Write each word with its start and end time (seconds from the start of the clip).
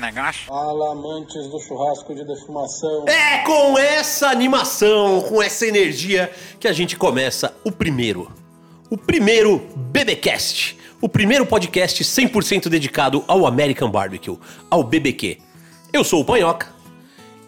negócio? 0.00 0.46
Fala, 0.46 0.92
amantes 0.92 1.48
do 1.48 1.58
churrasco 1.60 2.14
de 2.14 2.24
defumação. 2.24 3.06
É 3.08 3.38
com 3.38 3.78
essa 3.78 4.28
animação, 4.28 5.22
com 5.22 5.42
essa 5.42 5.66
energia 5.66 6.30
que 6.60 6.68
a 6.68 6.72
gente 6.72 6.96
começa 6.96 7.54
o 7.64 7.72
primeiro. 7.72 8.30
O 8.90 8.98
primeiro 8.98 9.66
BBcast. 9.74 10.76
O 11.00 11.08
primeiro 11.08 11.46
podcast 11.46 12.04
100% 12.04 12.68
dedicado 12.68 13.24
ao 13.26 13.46
American 13.46 13.90
Barbecue, 13.90 14.38
ao 14.70 14.82
BBQ. 14.82 15.38
Eu 15.92 16.04
sou 16.04 16.20
o 16.20 16.24
Panhoca 16.24 16.68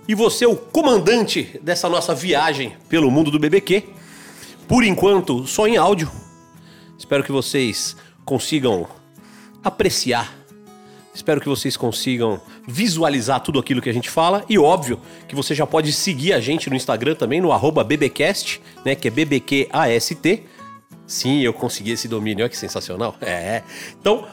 e 0.09 0.15
você 0.15 0.45
é 0.45 0.49
o 0.49 0.57
comandante 0.57 1.61
dessa 1.63 1.89
nossa 1.89 2.15
viagem 2.15 2.77
pelo 2.89 3.11
mundo 3.11 3.31
do 3.31 3.39
BBQ. 3.39 3.85
Por 4.67 4.85
enquanto, 4.85 5.47
só 5.47 5.67
em 5.67 5.77
áudio. 5.77 6.11
Espero 6.99 7.23
que 7.23 7.33
vocês 7.33 7.97
consigam 8.25 8.87
apreciar. 9.63 10.40
Espero 11.21 11.39
que 11.39 11.51
vocês 11.51 11.77
consigam 11.77 12.41
visualizar 12.67 13.41
tudo 13.41 13.59
aquilo 13.59 13.83
que 13.83 13.91
a 13.91 13.93
gente 13.93 14.09
fala. 14.09 14.43
E 14.49 14.59
óbvio 14.59 14.99
que 15.29 15.35
você 15.35 15.55
já 15.55 15.67
pode 15.67 15.93
seguir 15.93 16.33
a 16.33 16.41
gente 16.41 16.71
no 16.71 16.75
Instagram 16.75 17.15
também, 17.15 17.43
no 17.43 17.51
BBcast, 17.85 18.59
né? 18.87 18.95
Que 18.95 19.09
é 19.09 19.11
BBQAST. 19.11 20.43
Sim, 21.07 21.43
eu 21.43 21.53
consegui 21.53 21.91
esse 21.91 22.09
domínio, 22.09 22.43
olha 22.43 22.49
que 22.49 22.57
sensacional. 22.57 23.15
É. 23.21 23.63
Então, 24.01 24.27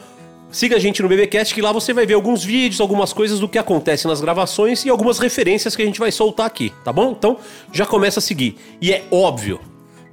siga 0.50 0.76
a 0.76 0.78
gente 0.78 1.02
no 1.02 1.10
BBcast, 1.10 1.54
que 1.54 1.60
lá 1.60 1.72
você 1.72 1.92
vai 1.92 2.06
ver 2.06 2.14
alguns 2.14 2.42
vídeos, 2.42 2.80
algumas 2.80 3.12
coisas 3.12 3.38
do 3.38 3.46
que 3.46 3.58
acontece 3.58 4.08
nas 4.08 4.22
gravações 4.22 4.86
e 4.86 4.88
algumas 4.88 5.18
referências 5.18 5.76
que 5.76 5.82
a 5.82 5.84
gente 5.84 6.00
vai 6.00 6.10
soltar 6.10 6.46
aqui, 6.46 6.72
tá 6.82 6.90
bom? 6.90 7.10
Então, 7.10 7.36
já 7.70 7.84
começa 7.84 8.18
a 8.18 8.22
seguir. 8.22 8.56
E 8.80 8.94
é 8.94 9.04
óbvio, 9.10 9.60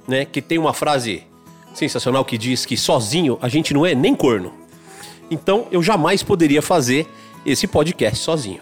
né, 0.06 0.26
que 0.26 0.42
tem 0.42 0.58
uma 0.58 0.74
frase 0.74 1.22
sensacional 1.72 2.22
que 2.22 2.36
diz 2.36 2.66
que 2.66 2.76
sozinho 2.76 3.38
a 3.40 3.48
gente 3.48 3.72
não 3.72 3.86
é 3.86 3.94
nem 3.94 4.14
corno. 4.14 4.65
Então, 5.30 5.66
eu 5.70 5.82
jamais 5.82 6.22
poderia 6.22 6.62
fazer 6.62 7.06
esse 7.44 7.66
podcast 7.66 8.18
sozinho. 8.18 8.60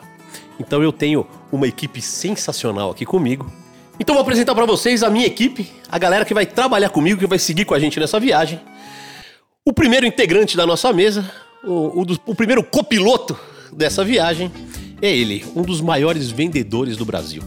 Então, 0.58 0.82
eu 0.82 0.92
tenho 0.92 1.26
uma 1.50 1.66
equipe 1.66 2.00
sensacional 2.00 2.90
aqui 2.90 3.04
comigo. 3.04 3.50
Então, 3.98 4.14
vou 4.14 4.22
apresentar 4.22 4.54
para 4.54 4.66
vocês 4.66 5.02
a 5.02 5.10
minha 5.10 5.26
equipe, 5.26 5.70
a 5.90 5.98
galera 5.98 6.24
que 6.24 6.34
vai 6.34 6.46
trabalhar 6.46 6.88
comigo, 6.90 7.20
que 7.20 7.26
vai 7.26 7.38
seguir 7.38 7.64
com 7.64 7.74
a 7.74 7.78
gente 7.78 7.98
nessa 8.00 8.18
viagem. 8.18 8.60
O 9.64 9.72
primeiro 9.72 10.06
integrante 10.06 10.56
da 10.56 10.66
nossa 10.66 10.92
mesa, 10.92 11.30
o, 11.64 12.00
o, 12.00 12.04
do- 12.04 12.20
o 12.26 12.34
primeiro 12.34 12.62
copiloto 12.62 13.38
dessa 13.72 14.04
viagem, 14.04 14.50
é 15.00 15.10
ele, 15.14 15.44
um 15.54 15.62
dos 15.62 15.80
maiores 15.80 16.30
vendedores 16.30 16.96
do 16.96 17.04
Brasil. 17.04 17.42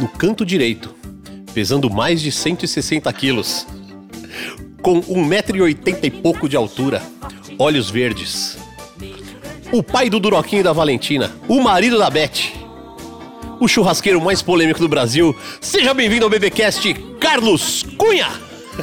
No 0.00 0.08
canto 0.08 0.44
direito, 0.44 0.94
pesando 1.54 1.90
mais 1.90 2.20
de 2.20 2.32
160 2.32 3.12
quilos, 3.12 3.66
com 4.82 5.00
1,80m 5.00 5.98
e 6.04 6.10
pouco 6.10 6.48
de 6.48 6.56
altura, 6.56 7.02
olhos 7.58 7.90
verdes. 7.90 8.56
O 9.72 9.82
pai 9.82 10.10
do 10.10 10.20
Duroquinho 10.20 10.60
e 10.60 10.62
da 10.62 10.72
Valentina, 10.72 11.32
o 11.48 11.60
marido 11.60 11.98
da 11.98 12.10
Beth, 12.10 12.52
o 13.58 13.66
churrasqueiro 13.66 14.20
mais 14.20 14.42
polêmico 14.42 14.80
do 14.80 14.88
Brasil. 14.88 15.34
Seja 15.60 15.94
bem-vindo 15.94 16.24
ao 16.24 16.30
BBcast, 16.30 16.92
Carlos 17.18 17.84
Cunha! 17.96 18.28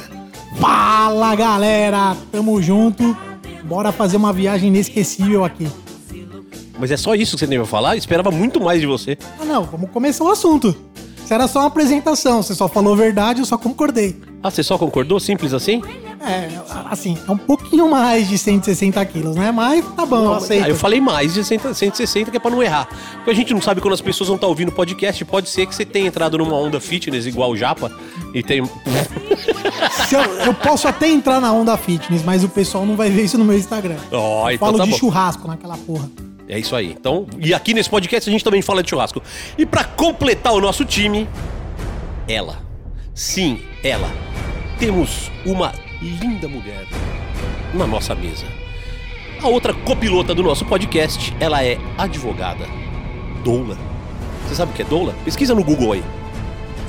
Fala 0.59 1.35
galera, 1.35 2.17
tamo 2.31 2.61
junto. 2.61 3.15
Bora 3.63 3.91
fazer 3.91 4.17
uma 4.17 4.33
viagem 4.33 4.69
inesquecível 4.69 5.45
aqui. 5.45 5.67
Mas 6.79 6.91
é 6.91 6.97
só 6.97 7.13
isso 7.13 7.35
que 7.35 7.39
você 7.41 7.47
tem 7.47 7.57
pra 7.57 7.67
falar? 7.67 7.95
Eu 7.95 7.99
esperava 7.99 8.31
muito 8.31 8.59
mais 8.59 8.79
de 8.79 8.87
você. 8.87 9.17
Ah 9.39 9.45
não, 9.45 9.63
vamos 9.65 9.91
começar 9.91 10.23
o 10.23 10.29
assunto. 10.29 10.75
Isso 11.29 11.35
era 11.35 11.47
só 11.47 11.59
uma 11.59 11.67
apresentação, 11.67 12.41
você 12.41 12.55
só 12.55 12.67
falou 12.67 12.95
verdade, 12.95 13.39
eu 13.39 13.45
só 13.45 13.55
concordei. 13.55 14.19
Ah, 14.41 14.49
você 14.49 14.63
só 14.63 14.79
concordou? 14.79 15.19
Simples 15.19 15.53
assim? 15.53 15.79
É, 16.21 16.49
assim, 16.89 17.15
é 17.27 17.31
um 17.31 17.37
pouquinho 17.37 17.87
mais 17.87 18.27
de 18.27 18.35
160 18.35 19.05
quilos, 19.05 19.35
né? 19.35 19.51
Mas 19.51 19.85
tá 19.95 20.07
bom, 20.07 20.23
eu 20.23 20.33
aceito. 20.33 20.65
Ah, 20.65 20.69
eu 20.69 20.75
falei 20.75 20.99
mais 20.99 21.35
de 21.35 21.43
100 21.43 21.71
160, 21.75 22.31
que 22.31 22.37
é 22.37 22.39
pra 22.39 22.49
não 22.49 22.63
errar. 22.63 22.89
Porque 23.17 23.29
a 23.29 23.35
gente 23.35 23.53
não 23.53 23.61
sabe 23.61 23.79
quando 23.79 23.93
as 23.93 24.01
pessoas 24.01 24.27
vão 24.27 24.37
estar 24.37 24.47
ouvindo 24.47 24.69
o 24.69 24.71
podcast. 24.71 25.23
Pode 25.23 25.49
ser 25.49 25.67
que 25.67 25.75
você 25.75 25.85
tenha 25.85 26.07
entrado 26.07 26.35
numa 26.35 26.55
onda 26.55 26.79
fitness 26.79 27.27
igual 27.27 27.51
o 27.51 27.55
Japa 27.55 27.91
e 28.33 28.41
tem. 28.41 28.63
Eu, 30.11 30.21
eu 30.47 30.53
posso 30.55 30.87
até 30.87 31.07
entrar 31.07 31.39
na 31.39 31.53
onda 31.53 31.77
fitness, 31.77 32.23
mas 32.23 32.43
o 32.43 32.49
pessoal 32.49 32.85
não 32.87 32.95
vai 32.95 33.11
ver 33.11 33.25
isso 33.25 33.37
no 33.37 33.45
meu 33.45 33.55
Instagram. 33.55 33.97
Eu 34.11 34.49
então 34.51 34.57
Falo 34.57 34.77
tá 34.79 34.85
de 34.85 34.91
bom. 34.91 34.97
churrasco 34.97 35.47
naquela 35.47 35.77
porra. 35.77 36.09
É 36.49 36.57
isso 36.57 36.75
aí. 36.75 36.95
Então, 36.99 37.27
e 37.37 37.53
aqui 37.53 37.75
nesse 37.75 37.89
podcast 37.89 38.27
a 38.27 38.33
gente 38.33 38.43
também 38.43 38.63
fala 38.63 38.81
de 38.81 38.89
churrasco. 38.89 39.21
E 39.55 39.67
pra 39.67 39.83
completar 39.83 40.51
o 40.53 40.59
nosso 40.59 40.83
time, 40.83 41.29
ela. 42.27 42.57
Sim, 43.13 43.61
ela. 43.83 44.09
Temos 44.79 45.31
uma 45.45 45.71
linda 46.01 46.47
mulher 46.47 46.87
na 47.71 47.85
nossa 47.85 48.15
mesa. 48.15 48.45
A 49.43 49.47
outra 49.47 49.73
copilota 49.73 50.33
do 50.33 50.41
nosso 50.41 50.65
podcast, 50.65 51.33
ela 51.39 51.63
é 51.63 51.77
advogada. 51.97 52.65
Doula. 53.43 53.77
Você 54.47 54.55
sabe 54.55 54.71
o 54.71 54.75
que 54.75 54.81
é 54.81 54.85
doula? 54.85 55.13
Pesquisa 55.23 55.53
no 55.53 55.63
Google 55.63 55.93
aí. 55.93 56.03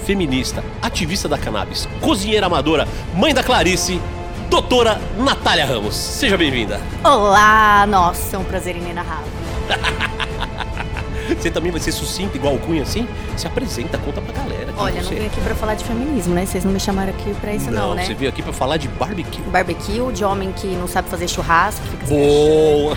Feminista, 0.07 0.65
ativista 0.81 1.29
da 1.29 1.37
cannabis, 1.37 1.87
cozinheira 2.01 2.47
amadora, 2.47 2.89
mãe 3.15 3.35
da 3.35 3.45
Clarice, 3.45 4.01
doutora 4.49 4.99
Natália 5.19 5.67
Ramos. 5.67 5.95
Seja 5.95 6.39
bem-vinda. 6.39 6.81
Olá, 7.05 7.87
nossa, 7.87 8.37
é 8.37 8.39
um 8.39 8.45
prazer 8.45 8.75
inenarrável. 8.77 9.40
Você 11.39 11.51
também 11.51 11.71
vai 11.71 11.81
ser 11.81 11.93
sucinta 11.93 12.37
igual 12.37 12.55
o 12.55 12.59
Cunha 12.59 12.83
assim? 12.83 13.07
Se 13.37 13.47
apresenta, 13.47 13.97
conta 13.99 14.21
pra 14.21 14.33
galera. 14.33 14.73
Olha, 14.77 15.03
você 15.03 15.11
não 15.11 15.17
é. 15.17 15.21
vim 15.21 15.27
aqui 15.27 15.41
pra 15.41 15.55
falar 15.55 15.75
de 15.75 15.85
feminismo, 15.85 16.35
né? 16.35 16.45
Vocês 16.45 16.65
não 16.65 16.73
me 16.73 16.81
chamaram 16.81 17.11
aqui 17.11 17.33
pra 17.35 17.55
isso 17.55 17.71
não, 17.71 17.95
né? 17.95 18.05
você 18.05 18.15
veio 18.15 18.29
aqui 18.29 18.43
pra 18.43 18.53
falar 18.53 18.77
de 18.77 18.89
barbecue. 18.89 19.43
Barbecue, 19.43 20.13
de 20.13 20.25
homem 20.25 20.53
que 20.53 20.67
não 20.67 20.89
sabe 20.89 21.09
fazer 21.09 21.29
churrasco, 21.29 21.87
fica 21.87 22.07
se 22.07 22.13
Boa! 22.13 22.97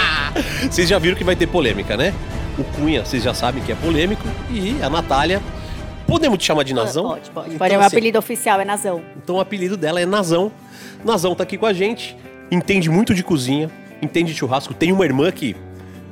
vocês 0.70 0.88
já 0.88 0.98
viram 0.98 1.16
que 1.16 1.24
vai 1.24 1.36
ter 1.36 1.46
polêmica, 1.46 1.96
né? 1.96 2.12
O 2.58 2.64
Cunha, 2.64 3.04
vocês 3.04 3.22
já 3.22 3.32
sabem 3.32 3.62
que 3.62 3.72
é 3.72 3.74
polêmico. 3.74 4.26
E 4.50 4.76
a 4.82 4.90
Natália, 4.90 5.40
podemos 6.06 6.38
te 6.38 6.44
chamar 6.44 6.64
de 6.64 6.74
Nazão? 6.74 7.08
Pode, 7.08 7.30
pode. 7.30 7.46
Então, 7.48 7.58
pode, 7.58 7.72
é 7.72 7.76
meu 7.76 7.86
assim, 7.86 7.96
apelido 7.96 8.18
oficial 8.18 8.60
é 8.60 8.64
Nazão. 8.64 9.02
Então 9.16 9.36
o 9.36 9.40
apelido 9.40 9.76
dela 9.76 10.00
é 10.00 10.06
Nazão. 10.06 10.52
Nazão 11.04 11.34
tá 11.34 11.42
aqui 11.42 11.56
com 11.56 11.66
a 11.66 11.72
gente, 11.72 12.16
entende 12.50 12.90
muito 12.90 13.14
de 13.14 13.24
cozinha, 13.24 13.70
entende 14.00 14.32
de 14.32 14.38
churrasco. 14.38 14.74
Tem 14.74 14.92
uma 14.92 15.04
irmã 15.04 15.30
que 15.30 15.56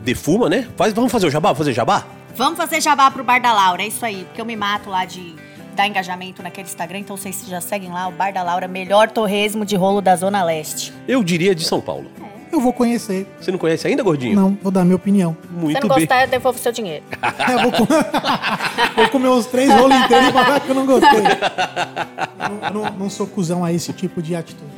defuma, 0.03 0.49
né? 0.49 0.67
Faz, 0.77 0.93
vamos 0.93 1.11
fazer 1.13 1.27
o 1.27 1.31
jabá? 1.31 1.49
Vamos 1.49 1.59
fazer 1.59 1.73
jabá? 1.73 2.05
Vamos 2.35 2.57
fazer 2.57 2.81
jabá 2.81 3.11
pro 3.11 3.25
Bar 3.25 3.41
da 3.41 3.53
Laura, 3.53 3.83
é 3.83 3.87
isso 3.89 4.05
aí. 4.05 4.25
Porque 4.25 4.41
eu 4.41 4.45
me 4.47 4.57
mato 4.57 4.89
lá 4.89 5.05
de 5.05 5.35
dar 5.77 5.87
engajamento 5.87 6.43
naquele 6.43 6.67
Instagram, 6.69 6.99
então 7.01 7.17
vocês 7.17 7.45
já 7.47 7.61
seguem 7.61 7.91
lá, 7.91 8.09
o 8.09 8.13
Bar 8.13 8.33
da 8.33 8.43
Laura, 8.43 8.67
melhor 8.69 9.09
torresmo 9.11 9.65
de 9.65 9.77
rolo 9.77 10.01
da 10.01 10.15
Zona 10.17 10.43
Leste. 10.45 10.93
Eu 11.09 11.23
diria 11.23 11.55
de 11.55 11.65
São 11.65 11.81
Paulo. 11.81 12.07
Eu 12.53 12.61
vou 12.61 12.73
conhecer. 12.73 13.29
Você 13.41 13.53
não 13.53 13.59
conhece 13.59 13.87
ainda, 13.87 14.03
gordinho? 14.03 14.35
Não, 14.35 14.59
vou 14.61 14.73
dar 14.73 14.85
minha 14.85 14.97
opinião. 14.97 15.37
Muito 15.53 15.77
Se 15.77 15.87
não 15.87 15.95
bem. 15.95 15.99
gostar, 16.05 16.23
eu 16.25 16.29
devolvo 16.29 16.59
seu 16.59 16.73
dinheiro. 16.73 17.05
É, 17.23 17.63
vou, 17.63 17.71
com- 17.71 17.87
vou 18.97 19.09
comer 19.09 19.29
os 19.29 19.47
três 19.47 19.71
rolos 19.73 19.97
inteiros 19.97 20.29
e 20.29 20.33
falar 20.33 20.61
que 20.61 20.69
eu 20.69 20.75
não 20.75 20.85
gostei. 20.85 21.21
Eu 21.21 22.73
não, 22.73 22.83
não- 22.85 22.93
não 22.99 23.11
sou 23.11 23.27
cuzão 23.27 23.65
a 23.65 23.73
esse 23.73 23.93
tipo 23.93 24.21
de 24.21 24.35
atitude. 24.35 24.69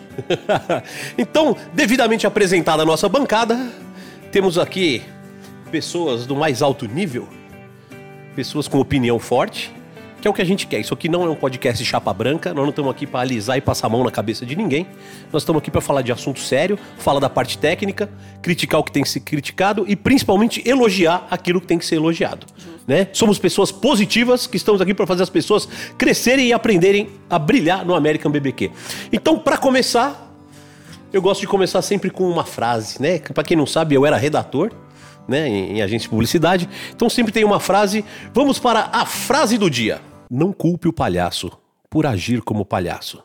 então, 1.17 1.57
devidamente 1.73 2.27
apresentada 2.27 2.83
a 2.83 2.87
nossa 2.87 3.09
bancada, 3.09 3.59
temos 4.33 4.57
aqui 4.57 5.03
pessoas 5.71 6.25
do 6.25 6.35
mais 6.35 6.63
alto 6.63 6.87
nível, 6.87 7.29
pessoas 8.35 8.67
com 8.67 8.81
opinião 8.81 9.19
forte, 9.19 9.71
que 10.23 10.27
é 10.27 10.31
o 10.31 10.33
que 10.33 10.41
a 10.41 10.45
gente 10.45 10.67
quer. 10.67 10.81
Isso 10.81 10.95
aqui 10.95 11.07
não 11.07 11.23
é 11.23 11.29
um 11.29 11.35
podcast 11.35 11.85
chapa 11.85 12.15
branca, 12.15 12.55
nós 12.55 12.63
não 12.63 12.71
estamos 12.71 12.91
aqui 12.91 13.07
para 13.07 13.21
alisar 13.21 13.59
e 13.59 13.61
passar 13.61 13.89
a 13.89 13.91
mão 13.91 14.03
na 14.03 14.11
cabeça 14.11 14.47
de 14.47 14.57
ninguém. 14.57 14.87
Nós 15.31 15.43
estamos 15.43 15.61
aqui 15.61 15.71
para 15.71 15.83
falar 15.83 16.01
de 16.01 16.11
assunto 16.11 16.41
sério, 16.41 16.79
falar 16.97 17.21
da 17.21 17.29
parte 17.29 17.59
técnica, 17.59 18.09
criticar 18.41 18.81
o 18.81 18.85
que 18.85 18.91
tem 18.91 19.03
que 19.03 19.11
ser 19.11 19.21
criticado 19.21 19.85
e 19.87 19.95
principalmente 19.95 20.67
elogiar 20.67 21.27
aquilo 21.31 21.61
que 21.61 21.67
tem 21.67 21.79
que 21.79 21.85
ser 21.85 21.97
elogiado. 21.97 22.47
Né? 22.89 23.09
Somos 23.13 23.39
pessoas 23.39 23.71
positivas 23.71 24.47
que 24.47 24.57
estamos 24.57 24.81
aqui 24.81 24.95
para 24.95 25.07
fazer 25.07 25.25
as 25.25 25.31
pessoas 25.31 25.69
crescerem 25.99 26.47
e 26.47 26.53
aprenderem 26.55 27.11
a 27.29 27.39
brilhar 27.39 27.85
no 27.85 27.95
American 27.95 28.33
BBQ. 28.33 28.71
Então, 29.13 29.39
para 29.39 29.59
começar, 29.59 30.32
eu 31.13 31.21
gosto 31.23 31.41
de 31.41 31.47
começar 31.47 31.83
sempre 31.83 32.11
com 32.11 32.29
uma 32.29 32.45
frase, 32.45 33.01
né? 33.01 33.19
Pra 33.19 33.45
quem 33.45 33.57
não 33.57 33.67
sabe, 33.67 33.95
eu 33.95 34.07
era 34.07 34.17
redator, 34.17 34.71
né, 35.29 35.49
em, 35.49 35.77
em 35.79 35.83
agência 35.83 36.05
de 36.07 36.09
publicidade. 36.09 36.69
Então 36.95 37.09
sempre 37.09 37.33
tem 37.33 37.45
uma 37.45 37.61
frase. 37.61 38.05
Vamos 38.33 38.59
para 38.59 38.89
a 38.93 39.05
frase 39.07 39.59
do 39.59 39.71
dia. 39.71 40.01
Não 40.31 40.53
culpe 40.53 40.89
o 40.89 40.93
palhaço 40.93 41.51
por 41.91 42.07
agir 42.07 42.41
como 42.43 42.65
palhaço. 42.65 43.23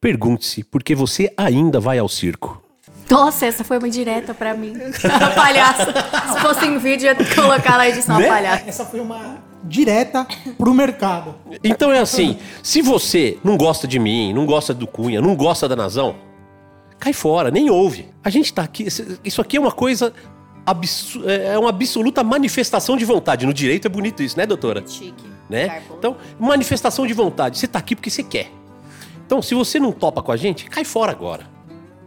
Pergunte-se 0.00 0.62
por 0.62 0.82
que 0.82 0.94
você 0.94 1.32
ainda 1.36 1.80
vai 1.80 1.98
ao 1.98 2.08
circo. 2.08 2.62
Nossa, 3.10 3.46
essa 3.46 3.62
foi 3.64 3.78
uma 3.78 3.88
direta 3.88 4.34
pra 4.34 4.54
mim. 4.54 4.74
palhaço. 5.34 5.86
Se 6.32 6.40
fosse 6.40 6.66
em 6.66 6.78
vídeo, 6.78 7.08
eu 7.08 7.14
ia 7.16 7.34
colocar 7.34 7.76
na 7.78 7.88
edição 7.88 8.18
Né? 8.18 8.28
palhaço. 8.28 8.64
Essa 8.68 8.84
foi 8.84 9.00
uma 9.00 9.38
direta 9.64 10.26
pro 10.58 10.72
mercado. 10.74 11.34
Então 11.62 11.92
é 11.92 11.98
assim, 11.98 12.38
se 12.62 12.82
você 12.82 13.38
não 13.42 13.56
gosta 13.56 13.86
de 13.88 13.98
mim, 13.98 14.32
não 14.32 14.46
gosta 14.46 14.72
do 14.74 14.86
Cunha, 14.86 15.20
não 15.20 15.34
gosta 15.34 15.68
da 15.68 15.74
Nazão, 15.74 16.16
cai 16.98 17.12
fora, 17.12 17.50
nem 17.50 17.70
ouve. 17.70 18.08
A 18.24 18.30
gente 18.30 18.52
tá 18.52 18.62
aqui, 18.62 18.86
isso 19.24 19.40
aqui 19.40 19.56
é 19.56 19.60
uma 19.60 19.72
coisa 19.72 20.12
absu- 20.64 21.22
é 21.28 21.58
uma 21.58 21.68
absoluta 21.70 22.22
manifestação 22.24 22.96
de 22.96 23.04
vontade. 23.04 23.46
No 23.46 23.52
direito 23.54 23.86
é 23.86 23.88
bonito 23.88 24.22
isso, 24.22 24.36
né, 24.36 24.46
doutora? 24.46 24.82
Chique. 24.86 25.24
né? 25.48 25.80
Então, 25.96 26.16
manifestação 26.40 27.06
de 27.06 27.12
vontade. 27.12 27.56
Você 27.58 27.68
tá 27.68 27.78
aqui 27.78 27.94
porque 27.94 28.10
você 28.10 28.22
quer. 28.22 28.50
Então, 29.24 29.40
se 29.40 29.54
você 29.54 29.78
não 29.78 29.92
topa 29.92 30.22
com 30.22 30.32
a 30.32 30.36
gente, 30.36 30.64
cai 30.68 30.84
fora 30.84 31.12
agora, 31.12 31.46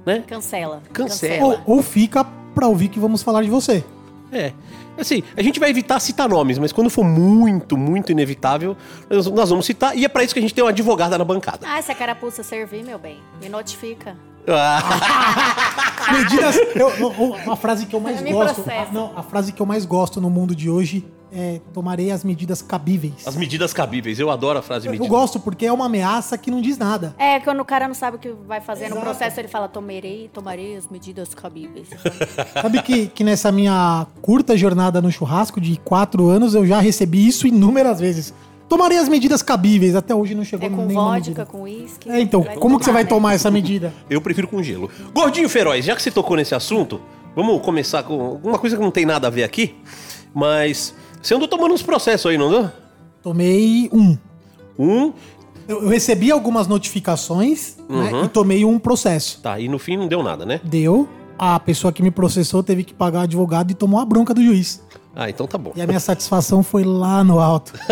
né? 0.06 0.24
Cancela. 0.27 0.81
Cancela. 0.92 1.62
Ou, 1.65 1.77
ou 1.77 1.81
fica 1.83 2.24
pra 2.53 2.68
ouvir 2.68 2.89
que 2.89 3.00
vamos 3.00 3.21
falar 3.24 3.42
de 3.44 3.50
você. 3.50 3.83
É. 4.31 4.51
Assim, 4.97 5.24
a 5.38 5.42
gente 5.42 5.59
vai 5.59 5.69
evitar 5.69 6.00
citar 6.01 6.27
nomes, 6.27 6.57
mas 6.59 6.74
quando 6.74 6.89
for 6.89 7.03
muito, 7.06 7.77
muito 7.77 8.12
inevitável, 8.12 8.75
nós, 9.09 9.25
nós 9.27 9.50
vamos 9.50 9.65
citar. 9.65 9.97
E 9.97 10.03
é 10.03 10.09
pra 10.09 10.24
isso 10.24 10.33
que 10.33 10.39
a 10.39 10.42
gente 10.42 10.53
tem 10.53 10.63
uma 10.63 10.69
advogada 10.71 11.18
na 11.18 11.24
bancada. 11.24 11.65
Ah, 11.65 11.81
se 11.81 11.92
a 11.92 11.95
carapuça 11.95 12.44
servir, 12.44 12.83
meu 12.83 13.00
bem, 13.00 13.18
me 13.42 13.47
notifica. 13.47 14.18
Ah, 14.56 16.12
Medidas. 16.12 16.56
eu- 16.75 16.90
eu- 16.90 17.10
uma 17.46 17.56
frase 17.56 17.86
que 17.86 17.96
eu 17.96 18.00
mais 18.00 18.22
Me 18.22 18.31
gosto. 18.31 18.63
a- 18.69 18.88
não, 18.92 19.12
a 19.16 19.22
frase 19.24 19.51
que 19.51 19.62
eu 19.62 19.66
mais 19.66 19.86
gosto 19.86 20.19
no 20.19 20.30
mundo 20.30 20.56
de 20.56 20.69
hoje 20.69 21.06
é 21.31 21.62
tomarei 21.72 22.10
as 22.10 22.24
medidas 22.24 22.60
cabíveis. 22.63 23.28
as 23.28 23.36
medidas 23.36 23.72
cabíveis. 23.72 24.18
Eu 24.19 24.31
adoro 24.31 24.57
a 24.57 24.62
frase 24.63 24.88
Eu, 24.88 24.94
eu 24.96 25.06
gosto 25.06 25.40
porque 25.40 25.68
é 25.68 25.72
uma 25.72 25.86
ameaça 25.86 26.36
que 26.40 26.50
não 26.50 26.60
diz 26.60 26.75
nada. 26.80 27.13
É, 27.19 27.40
quando 27.40 27.60
o 27.60 27.66
cara 27.66 27.88
não 27.88 27.94
sabe 27.94 28.18
o 28.18 28.19
que 28.19 28.31
vai 28.48 28.60
fazer 28.60 28.86
no 28.90 28.96
Exato. 28.96 29.06
processo, 29.06 29.40
ele 29.40 29.48
fala, 29.48 29.68
tomarei, 29.68 30.28
tomarei 30.34 30.75
as 30.75 30.88
medidas 30.88 31.36
cabíveis. 31.36 31.88
Sabe 32.60 32.81
que, 32.81 33.06
que 33.07 33.24
nessa 33.24 33.52
minha 33.52 34.07
curta 34.24 34.57
jornada 34.57 35.00
no 35.02 35.12
churrasco 35.12 35.62
de 35.62 35.78
quatro 35.78 36.28
anos 36.30 36.56
eu 36.56 36.66
já 36.66 36.80
recebi 36.80 37.28
isso 37.28 37.45
inúmeras 37.45 38.00
vezes. 38.00 38.34
Tomarei 38.69 38.98
as 39.00 39.10
medidas 39.10 39.42
cabíveis. 39.42 39.95
Até 39.95 40.13
hoje 40.13 40.36
não 40.36 40.44
chegou 40.45 40.68
É 40.68 40.69
com 40.69 40.86
nenhuma 40.86 41.04
vodka, 41.06 41.16
medida. 41.19 41.45
com 41.45 41.62
uísque. 41.63 42.10
É, 42.10 42.21
então, 42.21 42.44
como 42.44 42.77
que 42.80 42.86
você 42.86 42.92
vai 42.92 43.04
né? 43.04 43.10
tomar 43.10 43.33
essa 43.33 43.50
medida? 43.51 43.92
Eu 44.10 44.21
prefiro 44.21 44.48
com 44.48 44.62
gelo. 44.62 44.89
Gordinho 45.13 45.50
Feroz, 45.50 45.83
já 45.83 45.95
que 45.95 46.01
você 46.04 46.12
tocou 46.12 46.38
nesse 46.38 46.54
assunto, 46.56 47.01
vamos 47.36 47.62
começar 47.62 48.04
com 48.04 48.39
uma 48.44 48.60
coisa 48.60 48.77
que 48.77 48.81
não 48.81 48.92
tem 48.92 49.06
nada 49.06 49.27
a 49.27 49.30
ver 49.30 49.44
aqui, 49.44 49.75
mas 50.33 50.94
você 51.21 51.33
andou 51.33 51.48
tomando 51.48 51.74
uns 51.74 51.81
processos 51.81 52.30
aí, 52.30 52.38
não 52.38 52.48
andou? 52.48 52.71
Tomei 53.24 53.89
um. 53.92 54.18
Um, 54.77 55.12
Eu, 55.68 55.83
eu 55.83 55.89
recebi 55.89 56.31
algumas 56.31 56.68
notificações 56.68 57.75
né, 57.89 58.24
e 58.24 58.27
tomei 58.30 58.63
um 58.66 58.80
processo. 58.80 59.39
tá, 59.42 59.60
e 59.60 59.68
no 59.68 59.77
fim 59.80 59.98
não 59.98 60.07
deu 60.07 60.24
nada, 60.24 60.45
né? 60.45 60.62
Deu, 60.63 61.07
a 61.38 61.60
pessoa 61.60 61.92
que 61.92 62.01
me 62.01 62.12
processou 62.12 62.63
teve 62.63 62.83
que 62.83 62.94
pagar 62.94 63.19
o 63.19 63.21
advogado 63.24 63.71
e 63.71 63.74
tomou 63.74 64.00
a 64.00 64.06
bronca 64.06 64.33
do 64.33 64.44
juiz. 64.44 64.81
Ah, 65.15 65.29
então 65.29 65.47
tá 65.47 65.57
bom. 65.57 65.71
E 65.75 65.81
a 65.81 65.88
minha 65.88 66.00
satisfação 66.00 66.63
foi 66.63 66.83
lá 66.83 67.23
no 67.23 67.39
alto. 67.39 67.73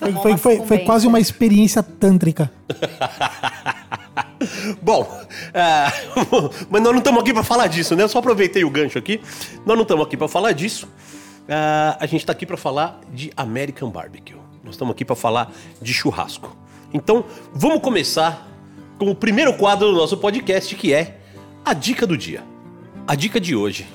Foi, 0.00 0.14
foi, 0.14 0.36
foi, 0.38 0.66
foi 0.66 0.78
quase 0.78 1.06
uma 1.06 1.20
experiência 1.20 1.82
tântrica. 1.82 2.50
Bom, 4.80 5.06
ah, 5.54 5.92
mas 6.70 6.82
nós 6.82 6.92
não 6.92 6.98
estamos 6.98 7.20
aqui 7.20 7.34
para 7.34 7.42
falar 7.42 7.66
disso, 7.66 7.94
né? 7.94 8.04
Eu 8.04 8.08
só 8.08 8.18
aproveitei 8.18 8.64
o 8.64 8.70
gancho 8.70 8.98
aqui. 8.98 9.20
Nós 9.66 9.76
não 9.76 9.82
estamos 9.82 10.06
aqui 10.06 10.16
para 10.16 10.28
falar 10.28 10.52
disso. 10.52 10.88
Ah, 11.48 11.96
a 12.00 12.06
gente 12.06 12.20
está 12.20 12.32
aqui 12.32 12.46
para 12.46 12.56
falar 12.56 13.00
de 13.12 13.30
American 13.36 13.90
Barbecue. 13.90 14.36
Nós 14.64 14.74
estamos 14.74 14.92
aqui 14.92 15.04
para 15.04 15.16
falar 15.16 15.52
de 15.80 15.92
churrasco. 15.92 16.56
Então, 16.92 17.24
vamos 17.52 17.80
começar 17.80 18.46
com 18.98 19.10
o 19.10 19.14
primeiro 19.14 19.56
quadro 19.56 19.90
do 19.90 19.96
nosso 19.96 20.16
podcast, 20.16 20.74
que 20.74 20.92
é 20.92 21.18
a 21.64 21.74
dica 21.74 22.06
do 22.06 22.16
dia. 22.16 22.42
A 23.06 23.14
dica 23.14 23.40
de 23.40 23.54
hoje 23.54 23.86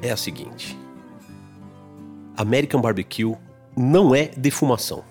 é 0.00 0.10
a 0.10 0.16
seguinte: 0.16 0.76
American 2.36 2.80
Barbecue 2.80 3.34
não 3.76 4.14
é 4.14 4.30
defumação. 4.36 5.04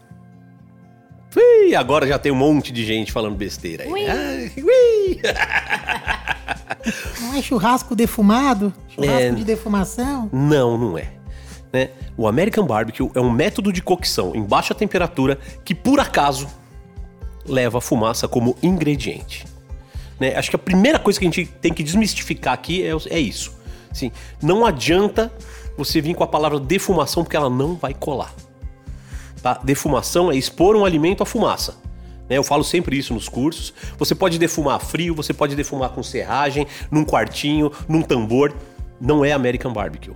Ui, 1.36 1.74
agora 1.76 2.06
já 2.06 2.20
tem 2.20 2.32
um 2.32 2.36
monte 2.36 2.74
de 2.74 2.86
gente 2.86 3.12
falando 3.12 3.36
besteira 3.36 3.86
aí. 3.86 3.90
Ui. 3.92 4.06
Ai, 4.08 4.52
ui. 4.58 5.22
Não 7.22 7.36
é 7.36 7.42
churrasco 7.42 7.96
defumado? 7.96 8.74
Churrasco 8.90 9.22
É. 9.22 9.32
de 9.32 9.44
defumação? 9.44 10.30
Não, 10.34 10.78
não 10.78 10.98
é. 10.98 11.10
Né? 11.72 11.90
O 12.18 12.28
American 12.28 12.66
Barbecue 12.66 13.10
é 13.14 13.20
um 13.22 13.30
método 13.30 13.72
de 13.72 13.82
cocção 13.84 14.36
em 14.36 14.44
baixa 14.44 14.74
temperatura 14.74 15.38
que, 15.64 15.76
por 15.76 16.00
acaso, 16.00 16.48
leva 17.46 17.78
a 17.78 17.82
fumaça 17.82 18.28
como 18.28 18.58
ingrediente. 18.64 19.46
Né? 20.20 20.36
Acho 20.36 20.50
que 20.50 20.56
a 20.56 20.60
primeira 20.60 20.98
coisa 21.00 21.20
que 21.20 21.26
a 21.26 21.30
gente 21.30 21.46
tem 21.46 21.72
que 21.74 21.84
desmistificar 21.84 22.54
aqui 22.54 22.84
é, 22.84 22.92
é 23.10 23.20
isso. 23.20 23.56
Assim, 23.92 24.12
não 24.42 24.66
adianta 24.66 25.32
você 25.84 26.02
vir 26.02 26.16
com 26.16 26.24
a 26.24 26.28
palavra 26.28 26.60
defumação 26.60 27.24
porque 27.24 27.36
ela 27.36 27.50
não 27.50 27.76
vai 27.76 27.94
colar. 27.94 28.34
Tá? 29.42 29.60
Defumação 29.64 30.32
é 30.32 30.36
expor 30.36 30.76
um 30.76 30.86
alimento 30.86 31.24
à 31.24 31.26
fumaça. 31.26 31.78
né? 32.30 32.38
Eu 32.38 32.44
falo 32.44 32.64
sempre 32.64 32.98
isso 32.98 33.14
nos 33.14 33.28
cursos. 33.28 33.74
Você 33.98 34.14
pode 34.14 34.38
defumar 34.38 34.80
frio, 34.80 35.16
você 35.16 35.34
pode 35.34 35.56
defumar 35.56 35.90
com 35.90 36.04
serragem, 36.04 36.68
num 36.92 37.04
quartinho, 37.04 37.72
num 37.88 38.02
tambor. 38.02 38.54
Não 39.00 39.26
é 39.26 39.32
American 39.32 39.74
Barbecue. 39.74 40.14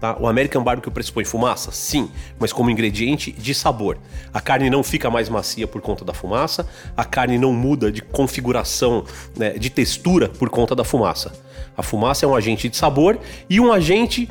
Tá? 0.00 0.16
O 0.20 0.28
American 0.28 0.62
Barbecue 0.62 0.90
pressupõe 0.90 1.24
fumaça? 1.24 1.72
Sim, 1.72 2.10
mas 2.38 2.52
como 2.52 2.70
ingrediente 2.70 3.32
de 3.32 3.54
sabor. 3.54 3.98
A 4.32 4.40
carne 4.40 4.68
não 4.68 4.82
fica 4.82 5.10
mais 5.10 5.28
macia 5.28 5.66
por 5.66 5.80
conta 5.80 6.04
da 6.04 6.12
fumaça, 6.12 6.68
a 6.96 7.04
carne 7.04 7.38
não 7.38 7.52
muda 7.52 7.90
de 7.90 8.02
configuração, 8.02 9.04
né, 9.36 9.50
de 9.52 9.70
textura 9.70 10.28
por 10.28 10.50
conta 10.50 10.74
da 10.74 10.84
fumaça. 10.84 11.32
A 11.76 11.82
fumaça 11.82 12.24
é 12.26 12.28
um 12.28 12.34
agente 12.34 12.68
de 12.68 12.76
sabor 12.76 13.18
e 13.48 13.58
um 13.58 13.72
agente 13.72 14.28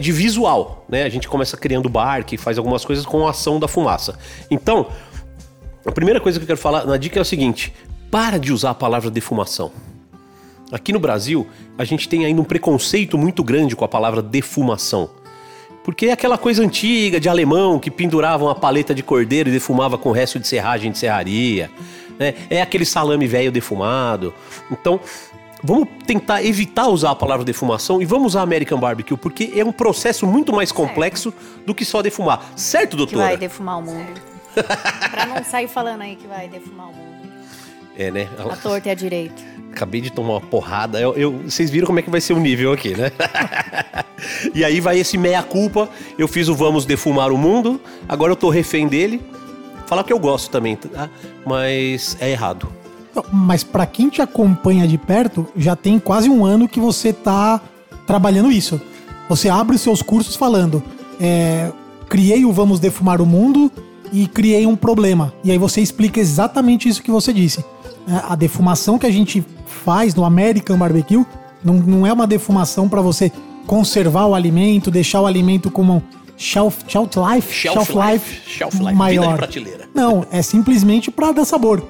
de 0.00 0.12
visual. 0.12 0.84
Né? 0.88 1.04
A 1.04 1.08
gente 1.08 1.28
começa 1.28 1.56
criando 1.56 1.88
barque, 1.88 2.36
faz 2.36 2.58
algumas 2.58 2.84
coisas 2.84 3.06
com 3.06 3.26
a 3.26 3.30
ação 3.30 3.60
da 3.60 3.68
fumaça. 3.68 4.18
Então, 4.50 4.86
a 5.86 5.92
primeira 5.92 6.20
coisa 6.20 6.38
que 6.38 6.42
eu 6.42 6.46
quero 6.46 6.58
falar 6.58 6.84
na 6.84 6.96
dica 6.96 7.18
é 7.18 7.22
o 7.22 7.24
seguinte: 7.24 7.72
para 8.10 8.38
de 8.38 8.52
usar 8.52 8.70
a 8.70 8.74
palavra 8.74 9.10
defumação. 9.10 9.70
Aqui 10.70 10.92
no 10.92 10.98
Brasil, 10.98 11.46
a 11.78 11.84
gente 11.84 12.08
tem 12.08 12.26
ainda 12.26 12.40
um 12.40 12.44
preconceito 12.44 13.16
muito 13.16 13.42
grande 13.42 13.74
com 13.74 13.84
a 13.84 13.88
palavra 13.88 14.20
defumação. 14.20 15.08
Porque 15.82 16.06
é 16.06 16.12
aquela 16.12 16.36
coisa 16.36 16.62
antiga 16.62 17.18
de 17.18 17.30
alemão 17.30 17.78
que 17.78 17.90
pendurava 17.90 18.44
uma 18.44 18.54
paleta 18.54 18.94
de 18.94 19.02
cordeiro 19.02 19.48
e 19.48 19.52
defumava 19.52 19.96
com 19.96 20.10
o 20.10 20.12
resto 20.12 20.38
de 20.38 20.46
serragem 20.46 20.92
de 20.92 20.98
serraria. 20.98 21.70
né? 22.18 22.34
É 22.50 22.60
aquele 22.60 22.84
salame 22.84 23.26
velho 23.26 23.50
defumado. 23.50 24.34
Então, 24.70 25.00
vamos 25.62 25.88
tentar 26.06 26.42
evitar 26.44 26.88
usar 26.88 27.10
a 27.10 27.14
palavra 27.14 27.44
defumação 27.44 28.00
e 28.00 28.04
vamos 28.04 28.28
usar 28.28 28.42
American 28.42 28.78
Barbecue, 28.78 29.16
porque 29.16 29.52
é 29.56 29.64
um 29.64 29.72
processo 29.72 30.26
muito 30.26 30.52
mais 30.52 30.70
complexo 30.72 31.32
do 31.66 31.74
que 31.74 31.84
só 31.84 32.00
defumar. 32.02 32.42
Certo, 32.56 32.90
Que 32.90 32.96
doutora? 32.96 33.24
vai 33.26 33.36
defumar 33.36 33.78
o 33.78 33.82
mundo. 33.82 34.20
pra 35.10 35.26
não 35.26 35.44
sair 35.44 35.68
falando 35.68 36.02
aí 36.02 36.16
que 36.16 36.26
vai 36.26 36.48
defumar 36.48 36.88
o 36.88 36.92
mundo. 36.94 37.08
É, 37.96 38.10
né? 38.10 38.28
A 38.38 38.56
torta 38.56 38.88
e 38.88 38.92
a 38.92 38.94
direita. 38.94 39.42
Acabei 39.72 40.00
de 40.00 40.10
tomar 40.10 40.34
uma 40.34 40.40
porrada. 40.40 41.00
Eu, 41.00 41.14
eu- 41.14 41.32
vocês 41.44 41.68
viram 41.70 41.86
como 41.86 41.98
é 41.98 42.02
que 42.02 42.10
vai 42.10 42.20
ser 42.20 42.32
o 42.32 42.38
nível 42.38 42.72
aqui, 42.72 42.96
né? 42.96 43.10
e 44.54 44.64
aí 44.64 44.80
vai 44.80 44.98
esse 44.98 45.18
meia-culpa. 45.18 45.88
Eu 46.16 46.26
fiz 46.28 46.48
o 46.48 46.54
Vamos 46.54 46.84
Defumar 46.84 47.30
o 47.32 47.38
Mundo. 47.38 47.80
Agora 48.08 48.32
eu 48.32 48.36
tô 48.36 48.50
refém 48.50 48.86
dele. 48.88 49.20
Falar 49.86 50.04
que 50.04 50.12
eu 50.12 50.18
gosto 50.18 50.50
também, 50.50 50.76
tá? 50.76 51.08
Mas 51.44 52.16
é 52.20 52.30
errado. 52.30 52.72
Mas 53.32 53.62
pra 53.64 53.86
quem 53.86 54.08
te 54.08 54.20
acompanha 54.22 54.86
de 54.86 54.98
perto, 54.98 55.46
já 55.56 55.74
tem 55.76 55.98
quase 55.98 56.28
um 56.28 56.44
ano 56.44 56.68
que 56.68 56.80
você 56.80 57.12
tá 57.12 57.60
trabalhando 58.06 58.50
isso. 58.50 58.80
Você 59.28 59.48
abre 59.48 59.76
os 59.76 59.82
seus 59.82 60.02
cursos 60.02 60.36
falando: 60.36 60.82
é, 61.20 61.70
criei 62.08 62.44
o 62.44 62.52
Vamos 62.52 62.80
Defumar 62.80 63.20
o 63.20 63.26
Mundo 63.26 63.70
e 64.12 64.26
criei 64.26 64.66
um 64.66 64.76
problema. 64.76 65.32
E 65.44 65.50
aí 65.50 65.58
você 65.58 65.80
explica 65.80 66.18
exatamente 66.20 66.88
isso 66.88 67.02
que 67.02 67.10
você 67.10 67.32
disse. 67.32 67.64
É, 68.08 68.32
A 68.32 68.34
defumação 68.34 68.98
que 68.98 69.06
a 69.06 69.10
gente 69.12 69.44
faz 69.66 70.14
no 70.14 70.24
American 70.24 70.78
Barbecue 70.78 71.24
não, 71.62 71.74
não 71.74 72.06
é 72.06 72.12
uma 72.12 72.26
defumação 72.26 72.88
para 72.88 73.02
você 73.02 73.30
conservar 73.66 74.26
o 74.26 74.34
alimento, 74.34 74.90
deixar 74.90 75.20
o 75.20 75.26
alimento 75.26 75.70
com 75.70 75.82
um 75.82 76.00
shelf, 76.38 76.78
shelf 76.88 77.10
life, 77.16 77.52
Shelf 77.52 77.92
life, 77.92 78.40
shelf 78.50 78.74
life, 78.76 78.78
vida 78.78 78.90
de 78.92 78.96
maior. 78.96 79.36
prateleira. 79.36 79.88
Não, 79.94 80.24
é 80.30 80.40
simplesmente 80.40 81.10
pra 81.10 81.32
dar 81.32 81.44
sabor. 81.44 81.82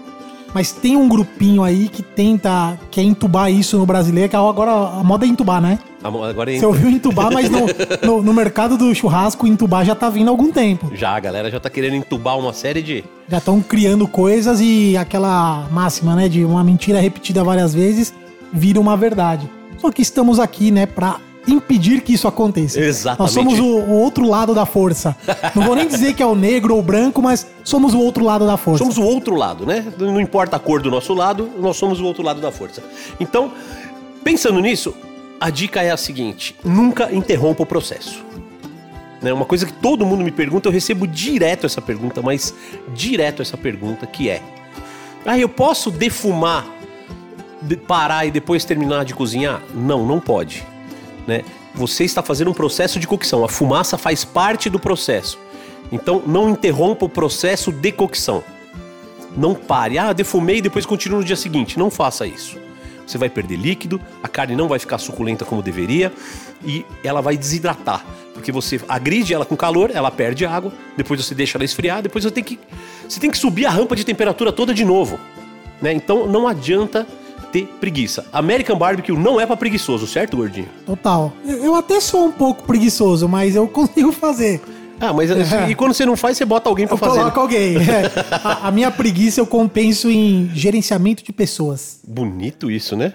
Mas 0.55 0.73
tem 0.73 0.97
um 0.97 1.09
grupinho 1.09 1.63
aí 1.63 1.89
que 1.89 2.03
tenta, 2.03 2.79
quer 2.91 3.03
entubar 3.03 3.51
isso 3.53 3.77
no 3.77 3.85
brasileiro, 3.87 4.29
que 4.31 4.37
agora 4.37 4.71
a 4.71 5.05
moda 5.05 5.27
é 5.27 5.29
entubar, 5.29 5.61
né? 5.61 5.79
Agora 6.03 6.53
Você 6.53 6.65
ouviu 6.65 6.89
entubar, 6.89 7.31
mas 7.33 7.51
no, 7.51 7.67
no, 8.03 8.23
no 8.23 8.33
mercado 8.33 8.79
do 8.79 8.95
churrasco, 8.95 9.47
entubar 9.47 9.85
já 9.85 9.95
tá 9.95 10.09
vindo 10.09 10.29
há 10.29 10.31
algum 10.31 10.51
tempo. 10.51 10.91
já 10.95 11.11
a 11.11 11.21
galera 11.21 11.51
já 11.51 11.59
tá 11.59 11.69
querendo 11.69 11.97
entubar 11.97 12.39
uma 12.39 12.53
série 12.53 12.83
de. 12.83 13.05
Já 13.29 13.39
estão 13.39 13.61
criando 13.61 14.07
coisas 14.07 14.61
e 14.61 14.97
aquela 14.97 15.67
máxima, 15.71 16.15
né, 16.15 16.29
de 16.29 16.45
uma 16.45 16.63
mentira 16.65 17.01
repetida 17.01 17.45
várias 17.45 17.75
vezes 17.75 18.15
vira 18.53 18.81
uma 18.81 18.97
verdade. 18.97 19.49
Só 19.77 19.91
que 19.93 20.03
estamos 20.03 20.41
aqui, 20.41 20.71
né, 20.71 20.87
pra 20.87 21.17
impedir 21.53 22.01
que 22.03 22.13
isso 22.13 22.29
aconteça. 22.29 22.81
Exatamente. 22.81 23.21
Nós 23.21 23.31
somos 23.33 23.59
o, 23.59 23.65
o 23.65 23.93
outro 23.93 24.27
lado 24.27 24.55
da 24.55 24.67
força. 24.67 25.17
Não 25.55 25.63
vou 25.65 25.75
nem 25.75 25.87
dizer 25.89 26.15
que 26.15 26.23
é 26.23 26.27
o 26.27 26.35
negro 26.35 26.75
ou 26.75 26.81
o 26.81 26.83
branco, 26.83 27.21
mas 27.23 27.47
somos 27.65 27.95
o 27.95 27.99
outro 28.01 28.25
lado 28.25 28.47
da 28.47 28.57
força. 28.57 28.79
Somos 28.85 28.99
o 28.99 29.03
outro 29.03 29.35
lado, 29.35 29.65
né? 29.67 29.85
Não 29.99 30.21
importa 30.21 30.57
a 30.57 30.59
cor 30.59 30.81
do 30.83 30.91
nosso 30.91 31.15
lado, 31.15 31.49
nós 31.59 31.77
somos 31.77 32.01
o 32.01 32.05
outro 32.05 32.23
lado 32.23 32.41
da 32.41 32.51
força. 32.53 32.83
Então, 33.19 33.53
pensando 34.23 34.61
nisso, 34.61 34.95
a 35.41 35.51
dica 35.51 35.83
é 35.83 35.91
a 35.91 35.97
seguinte: 35.97 36.55
nunca 36.65 37.13
interrompa 37.15 37.63
o 37.63 37.67
processo. 37.67 38.23
Né? 39.23 39.33
Uma 39.33 39.45
coisa 39.45 39.67
que 39.67 39.73
todo 39.73 40.07
mundo 40.07 40.23
me 40.23 40.31
pergunta, 40.31 40.69
eu 40.69 40.73
recebo 40.73 41.07
direto 41.07 41.67
essa 41.67 41.81
pergunta, 41.83 42.23
mas 42.23 42.55
direto 42.95 43.43
essa 43.43 43.57
pergunta, 43.57 44.07
que 44.07 44.29
é: 44.29 44.41
Ah, 45.27 45.39
eu 45.39 45.49
posso 45.49 45.91
defumar, 45.91 46.65
de- 47.61 47.77
parar 47.77 48.27
e 48.27 48.31
depois 48.31 48.65
terminar 48.65 49.05
de 49.05 49.15
cozinhar? 49.15 49.61
Não, 49.75 50.07
não 50.07 50.21
pode. 50.21 50.65
Né? 51.29 51.45
Você 51.75 52.05
está 52.05 52.23
fazendo 52.23 52.51
um 52.51 52.55
processo 52.55 52.99
de 52.99 53.07
cocção, 53.07 53.45
a 53.45 53.49
fumaça 53.49 53.99
faz 53.99 54.25
parte 54.25 54.71
do 54.71 54.81
processo. 54.81 55.39
Então, 55.93 56.23
não 56.27 56.49
interrompa 56.49 57.05
o 57.05 57.09
processo 57.09 57.71
de 57.71 57.93
cocção. 57.93 58.43
Não 59.37 59.55
pare. 59.55 59.99
Ah, 59.99 60.15
defumei 60.15 60.57
e 60.57 60.63
depois 60.63 60.87
continua 60.87 61.19
no 61.19 61.25
dia 61.25 61.37
seguinte. 61.37 61.79
Não 61.79 61.91
faça 61.91 62.27
isso. 62.27 62.57
você 63.07 63.19
vai 63.19 63.29
perder 63.29 63.57
líquido, 63.57 64.01
a 64.23 64.29
carne 64.29 64.57
não 64.57 64.69
vai 64.69 64.79
ficar 64.79 64.97
suculenta 64.97 65.45
como 65.45 65.63
deveria 65.63 66.11
e 66.65 66.85
ela 67.05 67.21
vai 67.21 67.37
desidratar. 67.37 68.05
Porque 68.33 68.51
você 68.51 68.81
agride 68.89 69.35
ela 69.35 69.45
com 69.45 69.57
calor, 69.57 69.91
ela 69.93 70.11
perde 70.11 70.47
água, 70.47 70.73
depois 70.97 71.23
você 71.23 71.35
deixa 71.35 71.59
ela 71.59 71.65
esfriar, 71.65 72.03
depois 72.03 72.25
você 72.25 72.31
tem 72.31 72.43
que, 72.43 72.59
você 73.07 73.21
tem 73.21 73.31
que 73.31 73.37
subir 73.37 73.67
a 73.67 73.71
rampa 73.71 73.95
de 73.95 74.05
temperatura 74.05 74.51
toda 74.51 74.73
de 74.73 74.85
novo. 74.85 75.21
Né? 75.81 75.93
Então 75.93 76.27
não 76.27 76.49
adianta 76.49 77.07
ter 77.53 77.67
preguiça. 77.81 78.27
American 78.33 78.77
Barbecue 78.79 79.17
não 79.17 79.41
é 79.41 79.47
pra 79.47 79.57
preguiçoso, 79.57 80.07
certo, 80.07 80.37
gordinho? 80.37 80.69
Total. 80.87 81.33
Eu, 81.47 81.75
até 81.75 82.01
sou 82.01 82.27
um 82.27 82.33
pouco 82.33 82.63
preguiçoso, 82.65 83.29
mas 83.29 83.55
eu 83.57 83.67
consigo 83.69 84.13
fazer. 84.13 84.61
Ah, 85.01 85.13
mas 85.13 85.31
e 85.69 85.75
quando 85.77 85.95
você 85.95 86.05
não 86.05 86.17
faz, 86.17 86.37
você 86.37 86.45
bota 86.45 86.69
alguém 86.69 86.85
pra 86.87 86.95
Eu 86.95 86.99
fazer. 86.99 87.13
né? 87.19 87.21
coloco 87.21 87.41
alguém. 87.41 87.77
É. 87.77 88.11
A, 88.43 88.67
a 88.67 88.71
minha 88.73 88.91
preguiça 88.91 89.41
eu 89.41 89.47
compenso 89.47 90.11
em 90.11 90.51
gerenciamento 90.55 91.23
de 91.23 91.33
pessoas. 91.33 92.01
Bonito 92.07 92.69
isso, 92.71 92.97
né? 92.97 93.13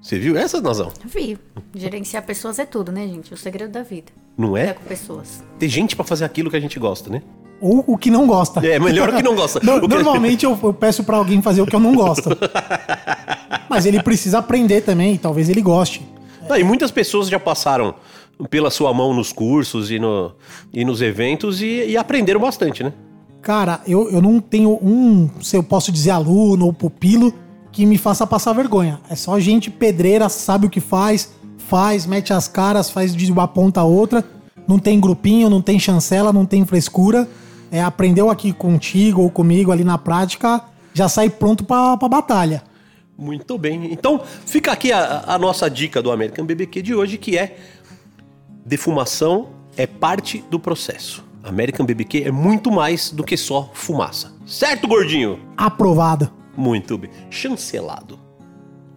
Você 0.00 0.16
viu 0.18 0.36
essa, 0.36 0.60
Nazão? 0.60 0.92
Vi. 1.04 1.36
Gerenciar 1.74 2.22
pessoas 2.24 2.58
é 2.58 2.66
tudo, 2.66 2.92
né, 2.92 3.06
gente? 3.08 3.34
O 3.34 3.36
segredo 3.36 3.72
da 3.72 3.82
vida. 3.82 4.12
Não 4.38 4.56
É 4.56 4.66
é? 4.66 4.72
com 4.74 4.84
pessoas. 4.84 5.42
Ter 5.58 5.68
gente 5.68 5.96
pra 5.96 6.04
fazer 6.04 6.24
aquilo 6.24 6.50
que 6.50 6.56
a 6.56 6.60
gente 6.60 6.78
gosta, 6.78 7.10
né? 7.10 7.20
Ou 7.60 7.82
o 7.86 7.96
que 7.96 8.10
não 8.10 8.26
gosta. 8.26 8.64
É, 8.66 8.78
melhor 8.78 9.08
o 9.10 9.16
que 9.16 9.22
não 9.22 9.34
gosta. 9.34 9.60
No- 9.64 9.80
que- 9.80 9.88
Normalmente 9.88 10.44
eu, 10.44 10.58
eu 10.62 10.72
peço 10.74 11.02
pra 11.04 11.16
alguém 11.16 11.40
fazer 11.40 11.62
o 11.62 11.66
que 11.66 11.74
eu 11.74 11.80
não 11.80 11.94
gosto. 11.94 12.30
Mas 13.68 13.86
ele 13.86 14.02
precisa 14.02 14.38
aprender 14.38 14.82
também, 14.82 15.16
talvez 15.16 15.48
ele 15.48 15.62
goste. 15.62 16.02
E 16.58 16.62
muitas 16.62 16.90
pessoas 16.90 17.28
já 17.28 17.40
passaram 17.40 17.94
pela 18.50 18.70
sua 18.70 18.92
mão 18.92 19.14
nos 19.14 19.32
cursos 19.32 19.90
e, 19.90 19.98
no, 19.98 20.32
e 20.72 20.84
nos 20.84 21.00
eventos 21.00 21.62
e, 21.62 21.86
e 21.88 21.96
aprenderam 21.96 22.40
bastante, 22.40 22.82
né? 22.82 22.92
Cara, 23.40 23.80
eu, 23.86 24.10
eu 24.10 24.20
não 24.20 24.40
tenho 24.40 24.70
um, 24.82 25.28
se 25.40 25.56
eu 25.56 25.62
posso 25.62 25.90
dizer 25.92 26.10
aluno 26.10 26.66
ou 26.66 26.72
pupilo, 26.72 27.32
que 27.72 27.86
me 27.86 27.96
faça 27.98 28.26
passar 28.26 28.52
vergonha. 28.52 29.00
É 29.08 29.16
só 29.16 29.38
gente 29.40 29.70
pedreira, 29.70 30.28
sabe 30.28 30.66
o 30.66 30.70
que 30.70 30.80
faz, 30.80 31.32
faz, 31.58 32.06
mete 32.06 32.32
as 32.32 32.46
caras, 32.48 32.90
faz 32.90 33.14
de 33.14 33.30
uma 33.32 33.48
ponta 33.48 33.80
a 33.80 33.84
outra. 33.84 34.24
Não 34.66 34.78
tem 34.78 34.98
grupinho, 35.00 35.50
não 35.50 35.60
tem 35.60 35.78
chancela, 35.78 36.32
não 36.32 36.46
tem 36.46 36.64
frescura. 36.64 37.28
É, 37.70 37.82
aprendeu 37.82 38.30
aqui 38.30 38.52
contigo 38.52 39.22
ou 39.22 39.30
comigo 39.30 39.72
ali 39.72 39.84
na 39.84 39.98
prática, 39.98 40.62
já 40.92 41.08
sai 41.08 41.28
pronto 41.28 41.64
pra, 41.64 41.96
pra 41.96 42.08
batalha. 42.08 42.62
Muito 43.16 43.56
bem. 43.58 43.92
Então, 43.92 44.20
fica 44.46 44.72
aqui 44.72 44.92
a, 44.92 45.24
a 45.26 45.38
nossa 45.38 45.68
dica 45.70 46.02
do 46.02 46.10
American 46.10 46.44
BBQ 46.44 46.82
de 46.82 46.94
hoje, 46.94 47.18
que 47.18 47.38
é 47.38 47.56
defumação 48.64 49.48
é 49.76 49.86
parte 49.86 50.44
do 50.50 50.58
processo. 50.58 51.24
American 51.42 51.84
BBQ 51.84 52.24
é 52.24 52.30
muito 52.30 52.70
mais 52.70 53.10
do 53.10 53.22
que 53.22 53.36
só 53.36 53.70
fumaça. 53.74 54.32
Certo, 54.46 54.88
gordinho? 54.88 55.38
Aprovado. 55.56 56.30
Muito 56.56 56.96
bem. 56.96 57.10
Chancelado. 57.28 58.23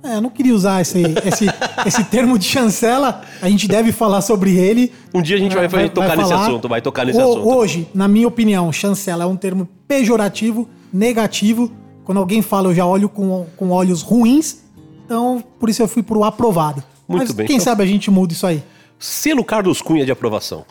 É, 0.08 0.16
eu 0.16 0.22
não 0.22 0.30
queria 0.30 0.54
usar 0.56 0.80
esse, 0.82 1.02
esse, 1.26 1.46
esse 1.86 2.04
termo 2.06 2.38
de 2.40 2.46
chancela. 2.46 3.22
A 3.42 3.50
gente 3.50 3.68
deve 3.68 3.92
falar 3.92 4.22
sobre 4.22 4.56
ele. 4.56 4.94
Um 5.14 5.22
dia 5.22 5.36
a 5.36 5.40
gente 5.40 5.54
vai, 5.56 5.68
vai 5.68 5.90
tocar 5.90 6.16
nesse 6.16 6.30
falar. 6.30 6.46
assunto, 6.48 6.68
vai 6.70 6.82
tocar 6.82 7.06
nesse 7.06 7.20
Ho- 7.20 7.24
assunto. 7.32 7.48
Hoje, 7.50 7.90
na 7.94 8.08
minha 8.08 8.28
opinião, 8.28 8.72
chancela 8.72 9.24
é 9.26 9.28
um 9.28 9.36
termo 9.36 9.68
pejorativo, 9.88 10.68
negativo. 10.94 11.72
Quando 12.06 12.20
alguém 12.20 12.42
fala, 12.42 12.70
eu 12.70 12.76
já 12.76 12.86
olho 12.86 13.10
com, 13.10 13.46
com 13.58 13.70
olhos 13.72 14.02
ruins. 14.02 14.60
Então, 15.06 15.44
por 15.60 15.70
isso 15.70 15.82
eu 15.82 15.88
fui 15.88 16.02
pro 16.04 16.24
aprovado. 16.24 16.82
Muito 17.08 17.24
Mas 17.28 17.32
bem, 17.32 17.46
quem 17.48 17.56
então- 17.58 17.66
sabe 17.66 17.84
a 17.84 17.86
gente 17.86 18.10
muda 18.10 18.32
isso 18.34 18.48
aí. 18.48 18.64
Selo 19.00 19.44
Carlos 19.44 19.82
Cunha 19.82 20.06
de 20.06 20.12
aprovação. 20.12 20.66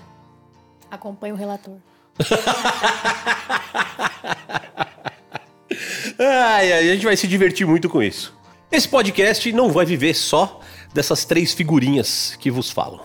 Acompanhe 0.90 1.32
o 1.32 1.36
relator. 1.36 1.74
Ai, 6.18 6.72
ai, 6.72 6.88
a 6.90 6.94
gente 6.94 7.04
vai 7.04 7.16
se 7.16 7.26
divertir 7.26 7.66
muito 7.66 7.88
com 7.88 8.02
isso. 8.02 8.32
Esse 8.70 8.88
podcast 8.88 9.52
não 9.52 9.70
vai 9.70 9.86
viver 9.86 10.12
só 10.12 10.60
dessas 10.92 11.24
três 11.24 11.52
figurinhas 11.52 12.36
que 12.40 12.50
vos 12.50 12.68
falam. 12.68 13.00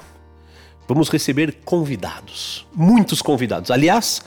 Vamos 0.87 1.07
receber 1.07 1.59
convidados, 1.63 2.67
muitos 2.75 3.21
convidados. 3.21 3.69
Aliás, 3.69 4.23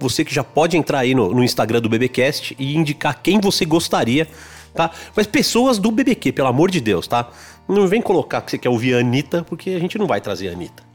você 0.00 0.24
que 0.24 0.34
já 0.34 0.42
pode 0.42 0.76
entrar 0.76 0.98
aí 0.98 1.14
no, 1.14 1.32
no 1.32 1.44
Instagram 1.44 1.80
do 1.80 1.88
BBcast 1.88 2.56
e 2.58 2.76
indicar 2.76 3.22
quem 3.22 3.40
você 3.40 3.64
gostaria, 3.64 4.28
tá? 4.74 4.90
Mas 5.14 5.26
pessoas 5.28 5.78
do 5.78 5.90
BBQ, 5.90 6.32
pelo 6.32 6.48
amor 6.48 6.68
de 6.68 6.80
Deus, 6.80 7.06
tá? 7.06 7.30
Não 7.68 7.86
vem 7.86 8.02
colocar 8.02 8.42
que 8.42 8.50
você 8.50 8.58
quer 8.58 8.68
ouvir 8.68 8.94
a 8.94 8.98
Anitta, 8.98 9.44
porque 9.44 9.70
a 9.70 9.78
gente 9.78 9.96
não 9.96 10.08
vai 10.08 10.20
trazer 10.20 10.48
a 10.48 10.52
Anitta. 10.52 10.91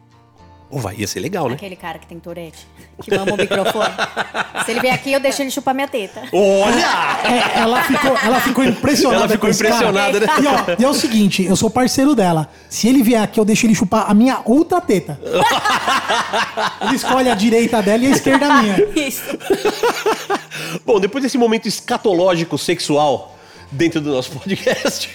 Ou 0.69 0.79
vai, 0.79 0.95
ia 0.97 1.07
ser 1.07 1.21
legal, 1.21 1.47
né? 1.47 1.55
Aquele 1.55 1.77
cara 1.77 1.97
que 1.97 2.05
tem 2.05 2.19
Tourette, 2.19 2.67
que 3.01 3.15
mama 3.15 3.33
o 3.33 3.37
microfone. 3.37 3.93
Se 4.65 4.71
ele 4.71 4.81
vier 4.81 4.93
aqui, 4.93 5.13
eu 5.13 5.19
deixo 5.19 5.41
ele 5.41 5.49
chupar 5.49 5.73
minha 5.73 5.87
teta. 5.87 6.23
Olha! 6.33 7.19
É, 7.23 7.59
ela, 7.59 7.83
ficou, 7.83 8.17
ela 8.17 8.41
ficou 8.41 8.63
impressionada. 8.65 9.23
Ela 9.23 9.29
ficou 9.29 9.47
com 9.47 9.47
esse 9.47 9.63
cara. 9.63 9.75
impressionada, 9.75 10.19
né? 10.19 10.27
E, 10.41 10.47
ó, 10.47 10.75
e 10.77 10.83
é 10.83 10.89
o 10.89 10.93
seguinte, 10.93 11.45
eu 11.45 11.55
sou 11.55 11.69
parceiro 11.69 12.13
dela. 12.13 12.49
Se 12.69 12.89
ele 12.89 13.01
vier 13.01 13.21
aqui, 13.21 13.39
eu 13.39 13.45
deixo 13.45 13.65
ele 13.65 13.75
chupar 13.75 14.11
a 14.11 14.13
minha 14.13 14.41
outra 14.43 14.81
teta. 14.81 15.17
ele 16.81 16.95
escolhe 16.95 17.29
a 17.29 17.35
direita 17.35 17.81
dela 17.81 18.03
e 18.03 18.07
a 18.07 18.11
esquerda 18.11 18.61
minha. 18.61 18.75
Isso. 18.93 19.37
Bom, 20.85 20.99
depois 20.99 21.23
desse 21.23 21.37
momento 21.37 21.67
escatológico 21.67 22.57
sexual 22.57 23.36
dentro 23.71 23.99
do 23.99 24.11
nosso 24.11 24.31
podcast, 24.31 25.09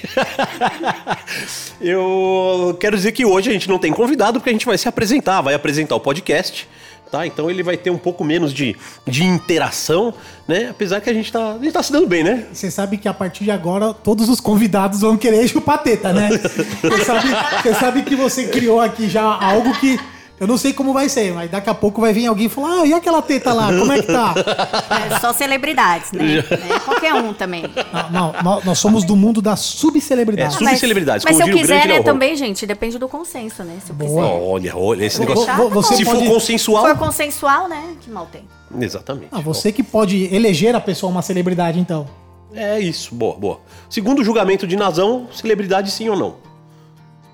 eu 1.80 2.76
quero 2.78 2.97
dizer 2.97 3.12
que 3.12 3.25
hoje 3.25 3.50
a 3.50 3.52
gente 3.52 3.68
não 3.68 3.78
tem 3.78 3.92
convidado 3.92 4.38
porque 4.38 4.50
a 4.50 4.52
gente 4.52 4.66
vai 4.66 4.76
se 4.76 4.88
apresentar, 4.88 5.40
vai 5.40 5.54
apresentar 5.54 5.94
o 5.94 6.00
podcast. 6.00 6.68
Tá, 7.11 7.26
então 7.26 7.50
ele 7.50 7.62
vai 7.62 7.76
ter 7.76 7.90
um 7.90 7.99
pouco 7.99 8.25
menos 8.25 8.54
de, 8.54 8.75
de 9.06 9.23
interação, 9.23 10.14
né? 10.49 10.68
Apesar 10.71 10.99
que 10.99 11.11
a 11.11 11.12
gente 11.12 11.30
tá, 11.30 11.56
a 11.56 11.59
gente 11.59 11.71
tá 11.71 11.82
se 11.82 11.92
dando 11.92 12.06
bem, 12.06 12.25
né? 12.25 12.47
Você 12.50 12.71
sabe 12.71 12.97
que 12.97 13.06
a 13.06 13.12
partir 13.12 13.44
de 13.44 13.50
agora 13.50 13.92
todos 13.92 14.30
os 14.30 14.40
convidados 14.40 15.02
vão 15.02 15.18
querer 15.18 15.47
chupar 15.47 15.82
teta, 15.82 16.11
né? 16.11 16.30
Você 16.80 17.04
sabe, 17.04 17.28
você 17.62 17.75
sabe 17.75 18.02
que 18.02 18.16
você 18.16 18.49
criou 18.49 18.80
aqui 18.80 19.11
já 19.11 19.25
algo 19.25 19.78
que 19.78 20.00
eu 20.42 20.46
não 20.49 20.58
sei 20.58 20.72
como 20.72 20.92
vai 20.92 21.08
ser, 21.08 21.32
mas 21.32 21.50
daqui 21.50 21.70
a 21.70 21.75
pouco 21.75 22.00
vai 22.00 22.12
vir 22.12 22.26
alguém 22.26 22.46
e 22.46 22.49
falar: 22.49 22.80
Ah, 22.82 22.87
e 22.87 22.92
aquela 22.92 23.22
teta 23.22 23.52
lá? 23.52 23.68
Como 23.68 23.92
é 23.92 24.02
que 24.02 24.06
tá? 24.12 24.34
É 25.14 25.18
só 25.20 25.32
celebridades, 25.32 26.12
né? 26.12 26.38
É, 26.38 26.78
qualquer 26.80 27.14
um 27.14 27.32
também. 27.32 27.64
Não, 28.11 28.32
não, 28.32 28.42
nós, 28.42 28.64
nós 28.64 28.78
somos 28.78 29.04
do 29.04 29.14
mundo 29.16 29.40
da 29.40 29.56
subcelebridade. 29.56 30.54
É, 30.54 30.58
Subcelebridades, 30.58 31.25
Mas, 31.25 31.37
mas 31.37 31.44
se 31.44 31.50
eu 31.50 31.56
quiser, 31.56 31.87
grande 31.87 31.99
né, 32.00 32.02
também, 32.02 32.37
gente, 32.37 32.66
depende 32.66 32.99
do 32.99 33.08
consenso, 33.08 33.62
né? 33.62 33.78
Se 33.84 33.90
eu 33.90 33.96
Boa. 33.96 34.08
quiser. 34.11 34.42
Olha, 34.42 34.76
olha, 34.76 35.04
esse 35.04 35.20
negócio. 35.20 35.46
vo- 35.54 35.68
você 35.70 35.96
Se 35.96 36.04
for 36.04 36.12
pode- 36.14 36.26
Se 36.26 36.32
consensual. 36.32 36.82
for 36.87 36.99
consensual, 36.99 37.68
né? 37.68 37.94
Que 38.00 38.11
mal 38.11 38.26
tem. 38.30 38.42
Exatamente. 38.80 39.28
Ah, 39.32 39.40
você 39.40 39.70
que 39.72 39.82
pode 39.82 40.34
eleger 40.34 40.75
a 40.75 40.80
pessoa 40.80 41.11
uma 41.11 41.22
celebridade, 41.22 41.78
então. 41.78 42.06
É 42.54 42.78
isso, 42.80 43.14
boa, 43.14 43.37
boa. 43.37 43.61
Segundo 43.88 44.18
o 44.20 44.25
julgamento 44.25 44.66
de 44.66 44.76
Nazão, 44.76 45.26
celebridade 45.32 45.90
sim 45.90 46.08
ou 46.08 46.16
não? 46.16 46.34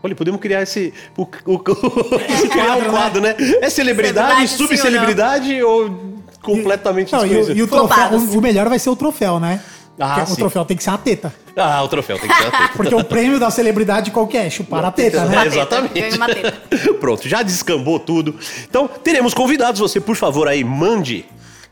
Olha, 0.02 0.14
podemos 0.14 0.40
criar 0.40 0.62
esse. 0.62 0.94
O, 1.16 1.22
o, 1.22 1.54
o- 1.54 1.58
criar 2.50 2.76
um 2.76 2.80
quadro, 2.82 2.90
quadro, 2.90 3.20
né? 3.20 3.34
É 3.60 3.68
celebridade, 3.68 4.48
subcelebridade 4.48 5.62
ou, 5.62 6.22
completamente 6.40 7.12
Não, 7.12 7.26
e, 7.26 7.32
e 7.52 7.62
o, 7.62 7.66
troféu, 7.66 8.10
o, 8.12 8.38
o 8.38 8.40
melhor 8.40 8.68
vai 8.68 8.78
ser 8.78 8.90
o 8.90 8.96
troféu, 8.96 9.40
né? 9.40 9.60
Ah, 10.00 10.24
o 10.30 10.36
troféu 10.36 10.64
tem 10.64 10.76
que 10.76 10.84
ser 10.84 10.90
a 10.90 10.96
teta. 10.98 11.34
Ah, 11.56 11.82
o 11.82 11.88
troféu 11.88 12.16
tem 12.20 12.28
que 12.30 12.36
ser 12.36 12.46
a 12.46 12.50
teta. 12.52 12.72
Porque 12.76 12.94
o 12.94 13.02
prêmio 13.02 13.40
da 13.40 13.50
celebridade 13.50 14.12
qual 14.12 14.28
que 14.28 14.36
é? 14.36 14.48
Chupar 14.48 14.84
a 14.84 14.92
teta, 14.92 15.16
É, 15.18 15.24
né? 15.24 15.36
teta, 15.42 15.46
exatamente. 15.56 16.16
uma 16.16 16.26
teta. 16.32 16.94
Pronto, 17.00 17.28
já 17.28 17.42
descambou 17.42 17.98
tudo. 17.98 18.36
Então, 18.68 18.86
teremos 19.02 19.34
convidados. 19.34 19.80
Você, 19.80 20.00
por 20.00 20.14
favor, 20.14 20.46
aí, 20.46 20.62
mande 20.62 21.24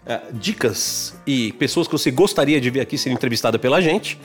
eh, 0.05 0.21
dicas 0.33 1.15
e 1.25 1.53
pessoas 1.53 1.87
que 1.87 1.93
você 1.93 2.11
gostaria 2.11 2.61
de 2.61 2.69
ver 2.69 2.81
aqui 2.81 2.99
sendo 2.99 3.13
entrevistada 3.13 3.61
pela 3.61 3.81
gente. 3.81 4.19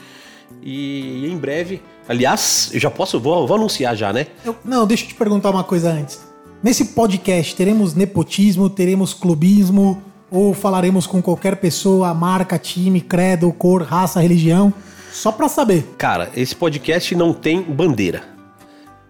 E 0.61 1.27
em 1.27 1.37
breve, 1.37 1.81
aliás, 2.07 2.69
eu 2.73 2.79
já 2.79 2.89
posso, 2.91 3.19
vou, 3.19 3.47
vou 3.47 3.57
anunciar 3.57 3.95
já, 3.95 4.11
né? 4.13 4.27
Eu- 4.45 4.55
não, 4.63 4.85
deixa 4.85 5.03
eu 5.03 5.07
te 5.09 5.15
perguntar 5.15 5.49
uma 5.49 5.63
coisa 5.63 5.91
antes. 5.91 6.19
Nesse 6.63 6.85
podcast, 6.85 7.55
teremos 7.55 7.95
nepotismo, 7.95 8.69
teremos 8.69 9.13
clubismo, 9.13 10.01
ou 10.29 10.53
falaremos 10.53 11.07
com 11.07 11.21
qualquer 11.21 11.55
pessoa, 11.57 12.13
marca, 12.13 12.57
time, 12.59 13.01
credo, 13.01 13.51
cor, 13.51 13.81
raça, 13.81 14.21
religião? 14.21 14.71
Só 15.11 15.31
pra 15.31 15.49
saber. 15.49 15.83
Cara, 15.97 16.29
esse 16.35 16.55
podcast 16.55 17.13
não 17.15 17.33
tem 17.33 17.61
bandeira. 17.61 18.23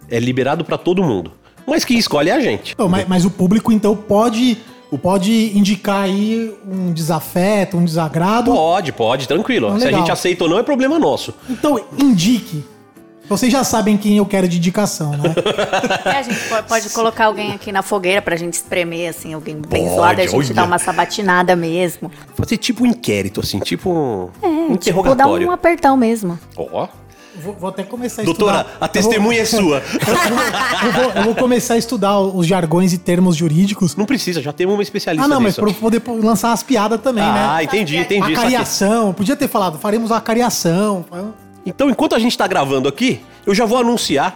É 0.10 0.20
liberado 0.20 0.64
pra 0.66 0.78
todo 0.78 1.04
mundo. 1.04 1.32
Mas 1.68 1.86
quem 1.86 1.98
escolhe 2.00 2.30
é 2.30 2.34
a 2.34 2.40
gente. 2.40 2.74
Então, 2.74 2.90
mas, 2.90 3.08
mas 3.08 3.24
o 3.26 3.30
público, 3.30 3.72
então, 3.72 3.96
pode, 3.96 4.58
pode 4.98 5.58
indicar 5.58 6.04
aí 6.04 6.54
um 6.68 6.92
desafeto, 6.92 7.78
um 7.78 7.86
desagrado. 7.86 8.52
Pode, 8.54 8.92
pode, 8.92 9.28
tranquilo. 9.28 9.68
Então, 9.68 9.80
Se 9.80 9.88
a 9.88 9.92
gente 9.92 10.12
aceita 10.12 10.44
ou 10.44 10.50
não, 10.50 10.60
é 10.60 10.64
problema 10.64 11.00
nosso. 11.00 11.34
Então, 11.50 11.80
indique. 11.98 12.64
Vocês 13.30 13.50
já 13.50 13.64
sabem 13.64 13.96
quem 13.96 14.18
eu 14.18 14.26
quero 14.26 14.46
de 14.46 14.58
indicação, 14.58 15.12
né? 15.12 15.34
É, 16.04 16.18
a 16.18 16.22
gente 16.22 16.40
pode, 16.50 16.68
pode 16.68 16.90
colocar 16.92 17.26
alguém 17.28 17.54
aqui 17.54 17.72
na 17.72 17.82
fogueira 17.82 18.22
pra 18.22 18.36
gente 18.36 18.56
espremer, 18.56 19.10
assim, 19.10 19.34
alguém 19.34 19.56
bem 19.56 19.84
Pode, 19.86 19.96
zoado 19.96 20.20
e 20.20 20.24
a 20.24 20.28
gente 20.28 20.36
olha. 20.48 20.54
dar 20.54 20.66
uma 20.66 20.78
sabatinada 20.78 21.56
mesmo. 21.56 22.12
Fazer 22.36 22.58
tipo 22.58 22.84
um 22.84 22.88
inquérito, 22.88 23.40
assim, 23.40 23.60
tipo 23.60 23.90
um 23.90 24.30
É, 24.44 24.48
tipo, 24.50 24.68
dar 24.68 24.74
interrogatório. 24.74 25.48
um 25.48 25.52
apertão 25.52 25.96
mesmo. 25.96 26.38
Ó. 26.58 26.88
Vou, 27.36 27.54
vou 27.54 27.70
até 27.70 27.84
começar 27.84 28.24
a 28.24 28.26
Doutora, 28.26 28.58
estudar. 28.62 28.78
a 28.82 28.88
testemunha 28.88 29.42
é 29.42 29.46
sua. 29.46 29.82
Eu 30.84 30.92
vou, 30.92 31.12
eu 31.16 31.24
vou 31.24 31.36
começar 31.36 31.76
a 31.76 31.78
estudar 31.78 32.20
os 32.20 32.46
jargões 32.48 32.92
e 32.92 32.98
termos 32.98 33.36
jurídicos. 33.38 33.96
Não 33.96 34.06
precisa, 34.06 34.42
já 34.42 34.52
temos 34.52 34.74
uma 34.76 34.82
especialista 34.84 35.26
Ah, 35.26 35.28
não, 35.28 35.38
mas 35.40 35.52
nisso. 35.56 35.62
pra 35.62 35.70
eu 35.70 35.74
poder 35.76 36.02
lançar 36.26 36.52
as 36.52 36.64
piadas 36.64 37.00
também, 37.02 37.24
Ah, 37.24 37.58
né? 37.58 37.64
entendi, 37.64 37.96
entendi. 37.98 38.20
saquei. 38.22 38.36
Acariação, 38.36 39.14
podia 39.14 39.36
ter 39.36 39.48
falado, 39.48 39.78
faremos 39.80 40.12
a 40.12 40.18
acariação. 40.18 41.06
Então, 41.66 41.90
enquanto 41.90 42.16
a 42.16 42.20
gente 42.20 42.36
tá 42.38 42.48
gravando 42.48 42.90
aqui, 42.90 43.22
eu 43.46 43.54
já 43.54 43.66
vou 43.66 43.78
anunciar 43.78 44.36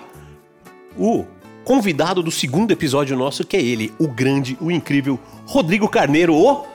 o 0.98 1.26
convidado 1.64 2.22
do 2.22 2.30
segundo 2.32 2.72
episódio 2.72 3.18
nosso, 3.18 3.44
que 3.44 3.58
é 3.58 3.62
ele, 3.62 3.92
o 4.00 4.08
grande, 4.08 4.56
o 4.62 4.70
incrível 4.70 5.20
Rodrigo 5.48 5.90
Carneiro, 5.90 6.36
o 6.36 6.66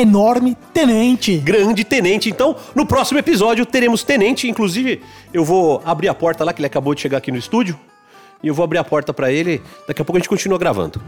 Enorme 0.00 0.56
tenente. 0.72 1.36
grande 1.38 1.84
tenente. 1.84 2.28
Então, 2.28 2.54
no 2.74 2.84
próximo 2.86 3.18
episódio 3.18 3.64
teremos 3.64 4.02
tenente, 4.02 4.48
inclusive 4.48 5.00
eu 5.32 5.44
vou 5.44 5.82
abrir 5.84 6.08
a 6.08 6.14
porta 6.14 6.44
lá 6.44 6.52
que 6.52 6.60
ele 6.60 6.66
acabou 6.66 6.94
de 6.94 7.00
chegar 7.00 7.18
aqui 7.18 7.32
no 7.32 7.38
estúdio. 7.38 7.78
E 8.42 8.48
eu 8.48 8.54
vou 8.54 8.62
abrir 8.64 8.78
a 8.78 8.84
porta 8.84 9.12
pra 9.14 9.32
ele, 9.32 9.62
daqui 9.88 10.02
a 10.02 10.04
pouco 10.04 10.18
a 10.18 10.20
gente 10.20 10.28
continua 10.28 10.58
gravando. 10.58 11.00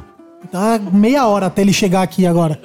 Tá 0.50 0.78
meia 0.92 1.26
hora 1.26 1.47
até 1.47 1.62
ele 1.62 1.73
chegar 1.73 2.02
aqui 2.02 2.26
agora. 2.26 2.59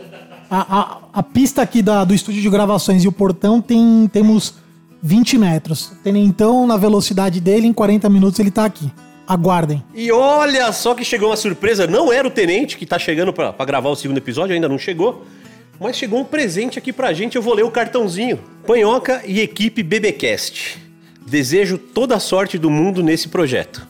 A, 0.49 0.79
a, 0.79 0.97
a 1.19 1.23
pista 1.23 1.61
aqui 1.61 1.81
da- 1.81 2.03
do 2.03 2.13
estúdio 2.13 2.41
de 2.41 2.49
gravações 2.49 3.03
e 3.03 3.07
o 3.07 3.11
portão 3.11 3.59
tem 3.59 4.09
temos 4.13 4.53
20 5.01 5.37
metros. 5.37 5.91
Tenentão, 6.03 6.65
na 6.65 6.77
velocidade 6.77 7.41
dele, 7.41 7.67
em 7.67 7.73
40 7.73 8.07
minutos 8.09 8.39
ele 8.39 8.51
tá 8.51 8.63
aqui. 8.63 8.89
Aguardem. 9.27 9.83
E 9.95 10.11
olha 10.11 10.71
só 10.71 10.93
que 10.93 11.03
chegou 11.03 11.29
uma 11.29 11.35
surpresa, 11.37 11.87
não 11.87 12.11
era 12.13 12.27
o 12.27 12.31
tenente 12.31 12.77
que 12.77 12.85
tá 12.85 12.99
chegando 12.99 13.33
pra 13.33 13.51
gravar 13.65 13.89
o 13.89 13.95
segundo 13.95 14.17
episódio, 14.17 14.53
ainda 14.53 14.69
não 14.69 14.77
chegou. 14.77 15.25
Mas 15.83 15.97
chegou 15.97 16.21
um 16.21 16.23
presente 16.23 16.79
aqui 16.79 16.93
pra 16.93 17.11
gente, 17.11 17.35
eu 17.35 17.41
vou 17.41 17.53
ler 17.53 17.63
o 17.63 17.69
cartãozinho. 17.69 18.39
Panhoca 18.65 19.21
e 19.25 19.41
equipe 19.41 19.83
BBcast. 19.83 20.81
Desejo 21.27 21.77
toda 21.77 22.15
a 22.15 22.21
sorte 22.21 22.57
do 22.57 22.69
mundo 22.69 23.03
nesse 23.03 23.27
projeto. 23.27 23.85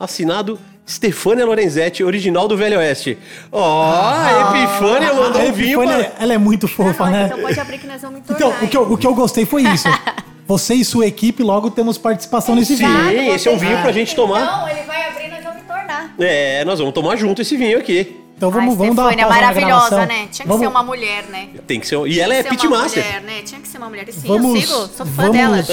Assinado 0.00 0.58
Stefânia 0.88 1.44
Lorenzetti, 1.44 2.02
original 2.02 2.48
do 2.48 2.56
Velho 2.56 2.78
Oeste. 2.78 3.18
Ó, 3.52 3.92
a 3.92 4.56
Epifânia 4.56 5.12
mandou 5.12 5.42
um 5.42 5.52
vinho 5.52 5.82
Epifânia, 5.82 6.04
pra... 6.08 6.22
ela 6.22 6.32
é 6.32 6.38
muito 6.38 6.66
fofa, 6.66 7.10
né? 7.10 7.26
então 7.26 7.40
pode 7.40 7.60
abrir 7.60 7.78
que 7.78 7.86
nós 7.86 8.00
vamos 8.00 8.20
entornar. 8.20 8.36
Então, 8.38 8.66
o 8.66 8.68
que, 8.70 8.76
eu, 8.78 8.92
o 8.94 8.96
que 8.96 9.06
eu 9.06 9.14
gostei 9.14 9.44
foi 9.44 9.64
isso. 9.64 9.88
Você 10.48 10.76
e 10.76 10.84
sua 10.84 11.06
equipe 11.06 11.42
logo 11.42 11.70
temos 11.70 11.98
participação 11.98 12.54
nesse 12.54 12.74
Sim, 12.74 12.86
vídeo. 12.86 13.34
esse 13.34 13.46
é 13.46 13.50
um 13.50 13.58
vinho 13.58 13.82
pra 13.82 13.92
gente 13.92 14.16
tomar. 14.16 14.46
Não, 14.46 14.68
ele 14.70 14.80
vai 14.86 15.10
abrir 15.10 15.26
e 15.26 15.30
nós 15.30 15.44
vamos 15.44 15.60
entornar. 15.60 16.14
É, 16.18 16.64
nós 16.64 16.78
vamos 16.78 16.94
tomar 16.94 17.16
junto 17.16 17.42
esse 17.42 17.54
vinho 17.54 17.76
aqui. 17.76 18.24
Então 18.36 18.50
vamos, 18.50 18.72
Ai, 18.72 18.76
vamos 18.76 18.96
dar 18.96 19.02
uma 19.04 19.16
pausa 19.16 19.28
maravilhosa, 19.34 20.06
né? 20.06 20.28
Tinha 20.30 20.44
que 20.44 20.46
vamos, 20.46 20.60
ser 20.60 20.66
uma 20.66 20.82
mulher, 20.82 21.24
né? 21.30 21.48
Tem 21.66 21.80
que 21.80 21.86
ser. 21.88 22.06
E 22.06 22.20
ela 22.20 22.34
é 22.34 22.42
Tinha 22.42 22.54
que 22.54 22.60
ser 22.60 22.68
pitmaster. 22.68 23.02
uma 23.02 23.12
mulher, 23.12 23.22
né? 23.22 23.42
Tinha 23.42 23.60
que 23.62 23.68
ser 23.68 23.78
uma 23.78 23.88
mulher. 23.88 24.06
Sim, 24.12 24.28
Vamos, 24.28 24.54
eu 24.54 24.60
sigo, 24.60 24.72
sou 24.94 25.06
fã 25.06 25.30
vamos, 25.30 25.36
dela. 25.36 25.64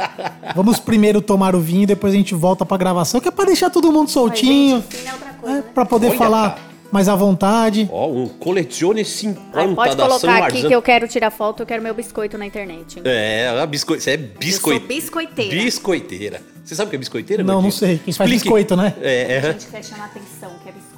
vamos 0.56 0.78
primeiro 0.78 1.20
tomar 1.20 1.54
o 1.54 1.60
vinho, 1.60 1.86
depois 1.86 2.14
a 2.14 2.16
gente 2.16 2.34
volta 2.34 2.64
pra 2.64 2.76
gravação, 2.78 3.20
que 3.20 3.28
é 3.28 3.30
pra 3.30 3.44
deixar 3.44 3.68
todo 3.68 3.92
mundo 3.92 4.10
soltinho, 4.10 4.76
Mas, 4.76 4.84
gente, 4.84 4.96
vinho 4.96 5.08
é 5.08 5.12
outra 5.12 5.28
coisa, 5.34 5.58
é, 5.58 5.60
né? 5.60 5.64
pra 5.74 5.84
poder 5.84 6.08
Olha, 6.08 6.16
falar 6.18 6.48
cara. 6.52 6.60
mais 6.90 7.06
à 7.06 7.14
vontade. 7.14 7.86
Ó, 7.92 8.08
um 8.08 8.28
colecione 8.28 9.04
50 9.04 9.40
Ai, 9.52 9.74
pode 9.74 9.94
da 9.96 10.08
São 10.08 10.18
colocar 10.18 10.32
aqui 10.36 10.40
Marzano. 10.40 10.68
que 10.68 10.74
eu 10.74 10.80
quero 10.82 11.08
tirar 11.08 11.30
foto, 11.30 11.62
eu 11.64 11.66
quero 11.66 11.82
meu 11.82 11.92
biscoito 11.92 12.38
na 12.38 12.46
internet. 12.46 13.02
É, 13.04 13.58
a 13.62 13.66
bisco... 13.66 13.94
você 13.94 14.12
é 14.12 14.16
biscoiteira. 14.16 14.82
Eu 14.82 14.88
sou 14.88 14.96
biscoiteira. 14.96 15.54
Biscoiteira. 15.54 16.42
Você 16.64 16.74
sabe 16.74 16.86
o 16.88 16.90
que 16.90 16.96
é 16.96 16.98
biscoiteira? 16.98 17.44
Não, 17.44 17.60
não 17.60 17.70
sei. 17.70 17.98
Quem 17.98 18.12
faz 18.12 18.28
Explique. 18.30 18.42
biscoito, 18.44 18.74
né? 18.74 18.94
É, 19.00 19.08
A 19.08 19.48
é. 19.48 19.52
gente 19.52 19.66
quer 19.66 19.84
chamar 19.84 20.06
atenção, 20.06 20.50
que 20.62 20.68
é 20.68 20.72
biscoito 20.72 20.95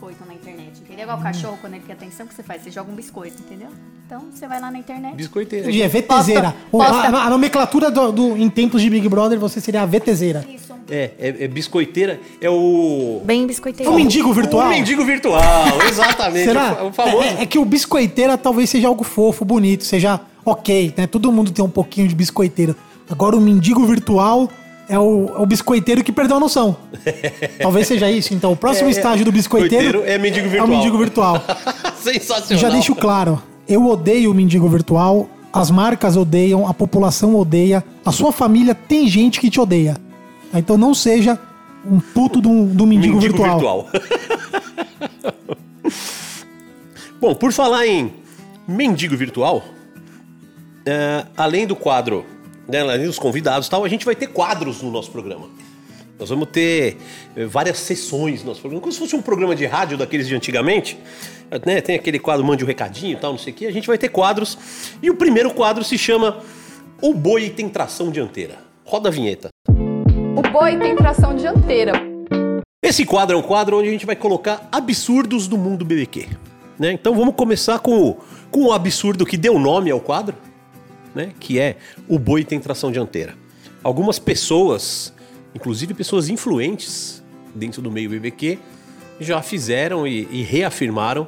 internet. 0.98 1.02
Entendeu? 1.02 1.04
Igual 1.04 1.18
o 1.18 1.22
cachorro, 1.22 1.58
quando 1.60 1.74
ele 1.74 1.84
quer 1.86 1.92
atenção, 1.94 2.26
o 2.26 2.28
que 2.28 2.34
você 2.34 2.42
faz? 2.42 2.62
Você 2.62 2.70
joga 2.70 2.90
um 2.90 2.94
biscoito, 2.94 3.36
entendeu? 3.40 3.68
Então 4.06 4.22
você 4.32 4.46
vai 4.46 4.60
lá 4.60 4.70
na 4.70 4.78
internet. 4.78 5.14
Biscoiteira. 5.14 5.64
Entendi, 5.66 5.82
é 5.82 5.88
VTZera. 5.88 6.54
O- 6.72 6.78
Posta- 6.78 6.94
A, 7.08 7.26
a 7.26 7.30
nomenclatura 7.30 7.90
do, 7.90 8.10
do- 8.12 8.36
em 8.36 8.48
tempos 8.48 8.80
de 8.82 8.88
Big 8.90 9.08
Brother, 9.08 9.38
você 9.38 9.60
seria 9.60 9.82
a 9.82 9.86
VTZera. 9.86 10.44
Isso. 10.48 10.68
É, 10.90 11.10
é, 11.18 11.44
é 11.44 11.48
biscoiteira. 11.48 12.18
É 12.40 12.48
o. 12.48 13.20
Bem 13.24 13.46
biscoiteiro. 13.46 13.92
O 13.92 13.94
mendigo 13.94 14.32
virtual. 14.32 14.66
O 14.66 14.70
mendigo 14.70 15.04
virtual, 15.04 15.42
exatamente. 15.86 16.44
Será? 16.46 16.82
O 16.84 16.92
famoso. 16.92 17.22
É, 17.22 17.42
é 17.42 17.46
que 17.46 17.58
o 17.58 17.64
biscoiteira 17.66 18.38
talvez 18.38 18.70
seja 18.70 18.88
algo 18.88 19.04
fofo, 19.04 19.44
bonito, 19.44 19.84
seja 19.84 20.18
ok, 20.46 20.94
né? 20.96 21.06
Todo 21.06 21.30
mundo 21.30 21.50
tem 21.50 21.62
um 21.62 21.68
pouquinho 21.68 22.08
de 22.08 22.14
biscoiteiro. 22.14 22.74
Agora 23.10 23.36
o 23.36 23.40
mendigo 23.40 23.84
virtual 23.86 24.48
é 24.88 24.98
o, 24.98 25.28
é 25.36 25.40
o 25.40 25.46
biscoiteiro 25.46 26.02
que 26.02 26.10
perdeu 26.12 26.36
a 26.36 26.40
noção. 26.40 26.76
talvez 27.60 27.86
seja 27.86 28.10
isso. 28.10 28.32
Então, 28.34 28.52
o 28.52 28.56
próximo 28.56 28.88
É, 28.88 28.92
estágio 28.92 29.24
do 29.24 29.32
biscoiteiro 29.32 30.02
é 30.04 30.16
mendigo 30.18 30.46
É 30.46 30.48
o 30.48 30.50
virtual. 30.50 30.68
mendigo 30.68 30.98
virtual. 30.98 31.42
Sensacional. 32.00 32.60
já 32.62 32.68
deixo 32.70 32.94
claro, 32.94 33.42
eu 33.68 33.86
odeio 33.86 34.30
o 34.30 34.34
mendigo 34.34 34.68
virtual, 34.68 35.28
as 35.52 35.70
marcas 35.70 36.16
odeiam, 36.16 36.66
a 36.66 36.72
população 36.74 37.34
odeia, 37.36 37.84
a 38.04 38.12
sua 38.12 38.32
família 38.32 38.74
tem 38.74 39.06
gente 39.08 39.40
que 39.40 39.50
te 39.50 39.60
odeia. 39.60 39.96
Tá? 40.52 40.58
Então 40.58 40.76
não 40.78 40.94
seja 40.94 41.38
um 41.84 42.00
puto 42.00 42.40
do, 42.40 42.66
do 42.66 42.86
mendigo, 42.86 43.18
virtual. 43.20 43.86
Bom, 47.20 47.34
por 47.34 47.52
falar 47.52 47.86
em 47.86 48.12
mendigo 48.66 49.16
virtual, 49.16 49.64
é, 50.86 51.24
além 51.36 51.66
do 51.66 51.74
quadro, 51.74 52.24
né, 52.68 52.98
dos 52.98 53.18
convidados 53.18 53.66
e 53.66 53.70
tal, 53.70 53.84
a 53.84 53.88
gente 53.88 54.04
vai 54.04 54.14
ter 54.14 54.28
quadros 54.28 54.82
no 54.82 54.90
nosso 54.90 55.10
programa. 55.10 55.48
Nós 56.18 56.28
vamos 56.28 56.48
ter 56.50 56.96
eh, 57.36 57.46
várias 57.46 57.78
sessões 57.78 58.42
no 58.42 58.48
nosso 58.48 58.60
programa, 58.60 58.80
como 58.80 58.92
se 58.92 58.98
fosse 58.98 59.14
um 59.14 59.22
programa 59.22 59.54
de 59.54 59.64
rádio 59.66 59.96
daqueles 59.96 60.26
de 60.26 60.34
antigamente. 60.34 60.98
né, 61.64 61.80
Tem 61.80 61.94
aquele 61.94 62.18
quadro 62.18 62.44
Mande 62.44 62.64
um 62.64 62.66
Recadinho 62.66 63.12
e 63.12 63.16
tal, 63.16 63.32
não 63.32 63.38
sei 63.38 63.52
o 63.52 63.56
quê. 63.56 63.66
A 63.66 63.72
gente 63.72 63.86
vai 63.86 63.96
ter 63.96 64.08
quadros. 64.08 64.58
E 65.02 65.08
o 65.10 65.14
primeiro 65.14 65.52
quadro 65.54 65.84
se 65.84 65.96
chama 65.96 66.42
O 67.00 67.14
Boi 67.14 67.50
Tem 67.50 67.68
Tração 67.68 68.10
Dianteira. 68.10 68.58
Roda 68.84 69.10
a 69.10 69.12
vinheta. 69.12 69.50
O 69.68 70.40
boi 70.50 70.78
tem 70.78 70.96
tração 70.96 71.34
dianteira. 71.34 71.92
Esse 72.80 73.04
quadro 73.04 73.36
é 73.36 73.38
um 73.38 73.42
quadro 73.42 73.78
onde 73.78 73.88
a 73.88 73.90
gente 73.92 74.06
vai 74.06 74.16
colocar 74.16 74.66
absurdos 74.72 75.46
do 75.46 75.58
mundo 75.58 75.84
BBQ. 75.84 76.28
Né? 76.78 76.92
Então 76.92 77.14
vamos 77.14 77.34
começar 77.34 77.80
com 77.80 78.00
o, 78.00 78.16
com 78.50 78.66
o 78.66 78.72
absurdo 78.72 79.26
que 79.26 79.36
deu 79.36 79.58
nome 79.58 79.90
ao 79.90 80.00
quadro, 80.00 80.34
né? 81.18 81.32
que 81.40 81.58
é 81.58 81.76
o 82.08 82.18
boi 82.18 82.44
tem 82.44 82.60
tração 82.60 82.92
dianteira. 82.92 83.34
Algumas 83.82 84.18
pessoas, 84.20 85.12
inclusive 85.54 85.92
pessoas 85.92 86.28
influentes 86.28 87.22
dentro 87.54 87.82
do 87.82 87.90
meio 87.90 88.08
BBQ, 88.08 88.58
já 89.18 89.42
fizeram 89.42 90.06
e, 90.06 90.28
e 90.30 90.42
reafirmaram 90.42 91.26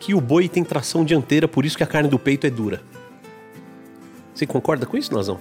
que 0.00 0.14
o 0.14 0.20
boi 0.20 0.48
tem 0.48 0.64
tração 0.64 1.04
dianteira, 1.04 1.46
por 1.46 1.64
isso 1.64 1.76
que 1.76 1.84
a 1.84 1.86
carne 1.86 2.08
do 2.08 2.18
peito 2.18 2.44
é 2.46 2.50
dura. 2.50 2.82
Você 4.34 4.46
concorda 4.46 4.84
com 4.84 4.96
isso, 4.96 5.14
Nazão? 5.14 5.38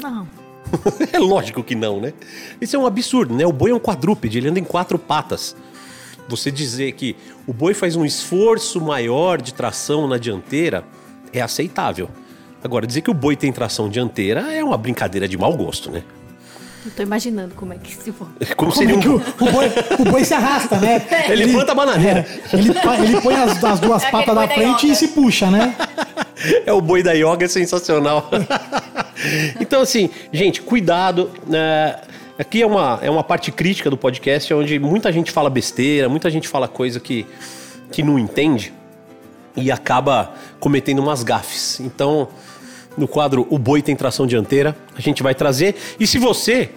Não. 0.00 0.26
É 1.12 1.18
lógico 1.18 1.62
que 1.62 1.76
não, 1.76 2.00
né? 2.00 2.12
Isso 2.60 2.74
é 2.74 2.78
um 2.78 2.86
absurdo, 2.86 3.34
né? 3.34 3.46
O 3.46 3.52
boi 3.52 3.70
é 3.70 3.74
um 3.74 3.78
quadrúpede, 3.78 4.38
ele 4.38 4.48
anda 4.48 4.58
em 4.58 4.64
quatro 4.64 4.98
patas. 4.98 5.54
Você 6.26 6.50
dizer 6.50 6.92
que 6.92 7.14
o 7.46 7.52
boi 7.52 7.74
faz 7.74 7.94
um 7.94 8.04
esforço 8.04 8.80
maior 8.80 9.40
de 9.40 9.54
tração 9.54 10.08
na 10.08 10.18
dianteira 10.18 10.84
é 11.32 11.40
aceitável. 11.40 12.08
Agora, 12.64 12.86
dizer 12.86 13.02
que 13.02 13.10
o 13.10 13.14
boi 13.14 13.36
tem 13.36 13.52
tração 13.52 13.90
dianteira 13.90 14.50
é 14.50 14.64
uma 14.64 14.78
brincadeira 14.78 15.28
de 15.28 15.36
mau 15.36 15.54
gosto, 15.54 15.90
né? 15.90 16.02
Eu 16.86 16.90
tô 16.92 17.02
imaginando 17.02 17.54
como 17.54 17.74
é 17.74 17.76
que 17.76 17.94
se 17.94 18.10
for. 18.10 18.26
Como 18.56 18.56
Como 18.56 18.72
seria 18.72 18.96
é 18.96 19.00
que 19.00 19.08
o, 19.08 19.16
um... 19.16 19.16
o 19.16 19.52
boi, 19.52 19.72
o 19.98 20.04
boi 20.10 20.24
se 20.24 20.32
arrasta, 20.32 20.78
né? 20.78 21.06
Ele 21.28 21.52
planta 21.52 21.72
a 21.72 21.74
bananeira. 21.74 22.26
É, 22.52 22.56
ele, 22.56 22.70
ele 23.04 23.20
põe 23.20 23.34
as, 23.34 23.62
as 23.62 23.80
duas 23.80 24.02
É 24.02 24.10
patas 24.10 24.34
boi 24.34 24.34
na 24.34 24.46
da 24.46 24.54
frente 24.54 24.90
e 24.90 24.96
se 24.96 25.08
puxa, 25.08 25.50
né? 25.50 25.74
É 26.66 26.72
o 26.72 26.80
boi 26.80 27.02
da 27.02 27.12
yoga, 27.12 27.44
é 27.44 27.48
sensacional. 27.48 28.28
então, 29.60 29.80
assim, 29.80 30.10
gente, 30.32 30.60
cuidado. 30.60 31.30
né? 31.46 31.96
Aqui 32.38 32.60
é 32.60 32.66
uma, 32.66 32.98
é 33.00 33.08
uma 33.08 33.22
parte 33.22 33.52
crítica 33.52 33.88
do 33.88 33.96
podcast, 33.96 34.52
onde 34.52 34.78
muita 34.78 35.12
gente 35.12 35.30
fala 35.30 35.48
besteira, 35.48 36.08
muita 36.08 36.28
gente 36.30 36.48
fala 36.48 36.66
coisa 36.66 36.98
que, 36.98 37.24
que 37.92 38.02
não 38.02 38.18
entende 38.18 38.74
e 39.56 39.70
acaba 39.70 40.34
cometendo 40.58 40.98
umas 40.98 41.22
gafes. 41.22 41.80
Então, 41.80 42.28
no 42.96 43.08
quadro 43.08 43.46
O 43.50 43.58
Boi 43.58 43.82
Tem 43.82 43.96
Tração 43.96 44.26
Dianteira, 44.26 44.76
a 44.96 45.00
gente 45.00 45.22
vai 45.22 45.34
trazer. 45.34 45.74
E 45.98 46.06
se 46.06 46.18
você 46.18 46.70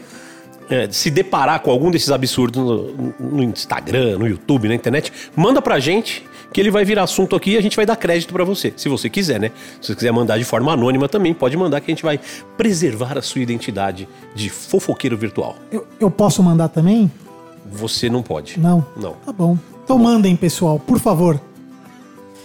é, 0.69 0.88
se 0.91 1.10
deparar 1.10 1.62
com 1.62 1.71
algum 1.71 1.89
desses 1.89 2.12
absurdos 2.12 2.63
no, 2.63 3.13
no 3.19 3.43
Instagram, 3.43 4.17
no 4.17 4.27
YouTube, 4.27 4.67
na 4.67 4.75
internet, 4.75 5.12
manda 5.36 5.62
pra 5.62 5.80
gente 5.80 6.25
que 6.51 6.62
ele 6.62 6.71
vai 6.71 6.86
virar 6.86 7.03
assunto 7.03 7.36
aqui 7.36 7.51
e 7.51 7.58
a 7.58 7.62
gente 7.62 7.75
vai 7.75 7.86
dar 7.86 7.95
crédito 7.95 8.34
pra 8.34 8.43
você, 8.43 8.73
se 8.75 8.88
você 8.89 9.10
quiser, 9.10 9.39
né? 9.39 9.51
Se 9.82 9.88
você 9.88 9.95
quiser 9.95 10.12
mandar 10.12 10.38
de 10.38 10.43
forma 10.43 10.71
anônima 10.71 11.08
também, 11.08 11.34
pode 11.34 11.58
mandar 11.58 11.82
que 11.82 11.91
a 11.91 11.93
gente 11.93 12.03
vai 12.03 12.19
preservar 12.58 13.17
a 13.17 13.21
sua 13.21 13.41
identidade 13.41 14.08
de 14.34 14.49
fofoqueiro 14.49 15.17
virtual. 15.17 15.56
Eu, 15.71 15.86
eu 15.99 16.10
posso 16.10 16.41
mandar 16.41 16.69
também? 16.69 17.12
Você 17.71 18.10
não 18.10 18.23
pode. 18.23 18.60
Não. 18.60 18.86
Não. 18.95 19.13
Tá 19.25 19.32
bom. 19.32 19.58
Então 19.84 19.97
mandem, 19.97 20.36
pessoal, 20.36 20.80
por 20.80 20.99
favor. 20.99 21.39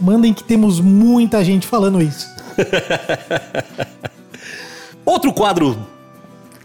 Mandem 0.00 0.34
que 0.34 0.42
temos 0.42 0.80
muita 0.80 1.44
gente 1.44 1.66
falando 1.66 2.02
isso. 2.02 2.26
Outro 5.04 5.32
quadro 5.32 5.78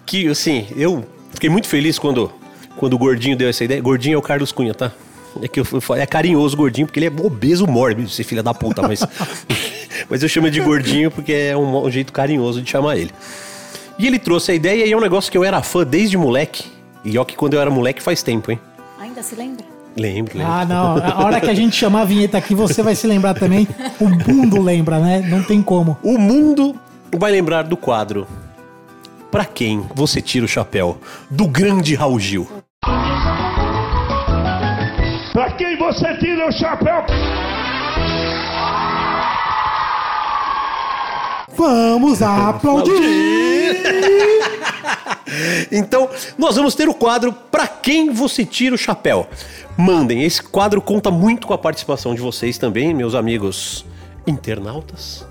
que, 0.06 0.28
assim, 0.28 0.68
eu 0.76 1.06
fiquei 1.34 1.50
muito 1.50 1.68
feliz 1.68 2.00
quando, 2.00 2.32
quando 2.78 2.94
o 2.94 2.98
Gordinho 2.98 3.36
deu 3.36 3.50
essa 3.50 3.64
ideia. 3.64 3.82
Gordinho 3.82 4.16
é 4.16 4.18
o 4.18 4.22
Carlos 4.22 4.52
Cunha, 4.52 4.74
tá? 4.74 4.92
É 5.42 5.48
que 5.48 5.60
eu, 5.60 5.66
é 5.96 6.06
carinhoso 6.06 6.56
o 6.56 6.58
Gordinho, 6.58 6.88
porque 6.88 7.00
ele 7.00 7.08
é 7.08 7.22
obeso 7.22 7.68
mórbido, 7.68 8.08
esse 8.08 8.24
filho 8.24 8.42
da 8.42 8.54
puta, 8.54 8.82
mas. 8.82 9.02
mas 10.10 10.24
eu 10.24 10.30
chamo 10.30 10.48
ele 10.48 10.54
de 10.54 10.62
Gordinho 10.62 11.12
porque 11.12 11.34
é 11.34 11.58
um, 11.58 11.86
um 11.86 11.92
jeito 11.92 12.14
carinhoso 12.14 12.62
de 12.62 12.70
chamar 12.70 12.98
ele. 12.98 13.12
E 14.00 14.06
ele 14.06 14.20
trouxe 14.20 14.52
a 14.52 14.56
ideia 14.56 14.86
e 14.86 14.92
é 14.92 14.98
um 14.98 15.02
negócio 15.02 15.32
que 15.32 15.38
eu 15.38 15.44
era 15.44 15.62
fã 15.62 15.84
desde 15.84 16.18
moleque. 16.18 16.66
E 17.04 17.18
ó, 17.18 17.26
que 17.26 17.36
quando 17.36 17.54
eu 17.54 17.62
era 17.62 17.70
moleque 17.70 18.02
faz 18.02 18.22
tempo, 18.22 18.52
hein? 18.52 18.60
Ainda 19.00 19.24
se 19.24 19.36
lembra? 19.36 19.66
Lembro, 19.98 20.38
lembro. 20.38 20.54
Ah, 20.54 20.64
não. 20.66 20.98
A 20.98 21.26
hora 21.26 21.42
que 21.42 21.50
a 21.50 21.54
gente 21.54 21.76
chamar 21.76 22.02
a 22.02 22.06
vinheta 22.06 22.38
aqui, 22.38 22.54
você 22.54 22.84
vai 22.84 22.94
se 22.94 23.08
lembrar 23.08 23.34
também. 23.34 23.68
O 24.00 24.08
mundo 24.08 24.62
lembra, 24.62 25.00
né? 25.00 25.22
Não 25.28 25.42
tem 25.44 25.62
como. 25.62 25.98
O 26.04 26.18
mundo 26.18 26.76
vai 27.16 27.32
lembrar 27.32 27.64
do 27.64 27.76
quadro 27.76 28.28
pra 29.32 29.44
quem 29.44 29.86
você 29.96 30.22
tira 30.22 30.46
o 30.46 30.48
chapéu? 30.48 31.00
Do 31.30 31.48
grande 31.48 31.96
Raul 31.96 32.20
Gil. 32.20 32.48
Pra 35.34 35.52
quem 35.58 35.78
você 35.78 36.18
tira 36.18 36.48
o 36.48 36.52
chapéu? 36.52 37.04
Vamos 41.58 42.22
aplaudir! 42.22 42.98
Então, 45.72 46.10
nós 46.38 46.56
vamos 46.56 46.74
ter 46.74 46.88
o 46.88 46.94
quadro 46.94 47.34
Pra 47.34 47.68
quem 47.68 48.12
você 48.12 48.46
tira 48.46 48.74
o 48.74 48.78
chapéu. 48.78 49.28
Mandem, 49.78 50.24
esse 50.24 50.42
quadro 50.42 50.82
conta 50.82 51.12
muito 51.12 51.46
com 51.46 51.54
a 51.54 51.58
participação 51.58 52.16
de 52.16 52.22
vocês 52.22 52.58
também, 52.58 52.94
meus 52.94 53.14
amigos 53.14 53.86
internautas. 54.26 55.28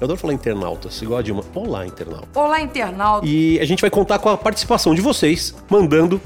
Eu 0.00 0.04
adoro 0.04 0.18
falar 0.18 0.32
internautas, 0.32 1.02
igual 1.02 1.18
a 1.18 1.22
Dilma. 1.22 1.42
Olá, 1.54 1.86
internauta. 1.86 2.28
Olá, 2.34 2.60
internauta. 2.60 3.26
E 3.26 3.58
a 3.60 3.64
gente 3.64 3.80
vai 3.80 3.90
contar 3.90 4.18
com 4.18 4.28
a 4.28 4.36
participação 4.36 4.94
de 4.94 5.00
vocês, 5.00 5.54
mandando 5.68 6.20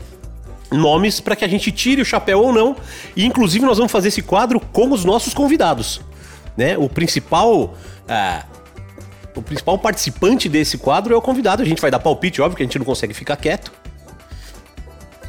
nomes 0.70 1.18
para 1.18 1.34
que 1.34 1.44
a 1.44 1.48
gente 1.48 1.72
tire 1.72 2.02
o 2.02 2.04
chapéu 2.04 2.40
ou 2.40 2.52
não. 2.52 2.76
E 3.16 3.24
inclusive 3.24 3.64
nós 3.64 3.78
vamos 3.78 3.92
fazer 3.92 4.08
esse 4.08 4.22
quadro 4.22 4.60
com 4.60 4.90
os 4.92 5.04
nossos 5.04 5.34
convidados, 5.34 6.00
né? 6.56 6.78
O 6.78 6.88
principal 6.88 7.74
ah, 8.08 8.44
o 9.36 9.42
principal 9.42 9.78
participante 9.78 10.48
desse 10.48 10.78
quadro 10.78 11.14
é 11.14 11.16
o 11.16 11.22
convidado. 11.22 11.62
A 11.62 11.66
gente 11.66 11.80
vai 11.80 11.90
dar 11.90 11.98
palpite, 12.00 12.40
óbvio 12.42 12.56
que 12.56 12.62
a 12.62 12.66
gente 12.66 12.78
não 12.78 12.86
consegue 12.86 13.12
ficar 13.14 13.36
quieto. 13.36 13.70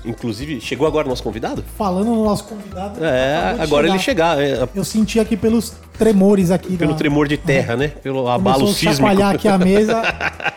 Inclusive, 0.05 0.61
chegou 0.61 0.87
agora 0.87 1.05
o 1.05 1.09
nosso 1.09 1.21
convidado? 1.21 1.63
Falando 1.77 2.05
no 2.07 2.23
nosso 2.23 2.45
convidado. 2.45 3.03
É, 3.03 3.57
agora 3.59 3.87
ele 3.89 3.99
chegar. 3.99 4.39
é, 4.41 4.65
Eu 4.73 4.85
senti 4.85 5.19
aqui 5.19 5.35
pelos 5.35 5.73
tremores 5.99 6.49
aqui. 6.49 6.77
pelo 6.77 6.91
da- 6.93 6.97
tremor 6.97 7.27
de 7.27 7.35
terra, 7.35 7.75
né? 7.75 7.89
Pelo 7.89 8.25
abalo 8.29 8.59
Começou 8.59 8.73
sísmico. 8.73 8.95
chacoalhar 8.95 9.35
aqui 9.35 9.47
a 9.49 9.57
mesa. 9.59 10.01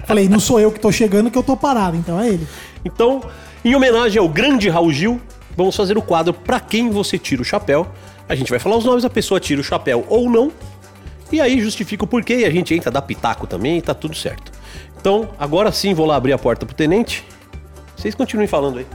Falei, 0.07 0.29
não 0.29 0.39
sou 0.39 0.61
eu 0.61 0.71
que 0.71 0.79
tô 0.79 0.93
chegando, 0.93 1.31
que 1.33 1.37
eu 1.39 1.43
tô 1.43 1.57
parado. 1.57 1.97
Então 1.97 2.21
é 2.21 2.29
ele. 2.29 2.47
Então, 2.85 3.23
em 3.65 3.75
homenagem 3.75 4.21
ao 4.21 4.29
grande 4.29 4.69
Raul 4.69 4.93
Gil, 4.93 5.21
vamos 5.57 5.75
fazer 5.75 5.99
o 5.99 6.03
quadro 6.03 6.33
Pra 6.33 6.61
quem 6.61 6.89
você 6.91 7.19
tira 7.19 7.43
o 7.43 7.45
chapéu. 7.45 7.89
A 8.29 8.37
gente 8.37 8.51
vai 8.51 8.61
falar 8.61 8.77
os 8.77 8.85
nomes, 8.85 9.05
a 9.05 9.11
pessoa 9.11 9.41
tira 9.41 9.61
o 9.61 9.65
chapéu 9.65 10.07
ou 10.09 10.31
não. 10.31 10.53
E 11.33 11.41
aí 11.41 11.61
justifica 11.61 12.05
o 12.05 12.07
porquê 12.07 12.39
e 12.39 12.45
a 12.45 12.51
gente 12.51 12.75
entra, 12.75 12.91
dá 12.91 13.01
pitaco 13.01 13.47
também 13.47 13.79
e 13.79 13.83
tá 13.83 13.95
tudo 13.95 14.17
certo. 14.17 14.53
Então, 15.01 15.31
agora 15.39 15.73
sim 15.73 15.95
vou 15.95 16.07
lá 16.07 16.17
abrir 16.17 16.33
a 16.33 16.39
porta 16.39 16.67
pro 16.67 16.75
tenente. 16.75 17.25
Vocês 17.97 18.15
continuem 18.15 18.49
falando 18.49 18.79
aí. 18.79 18.87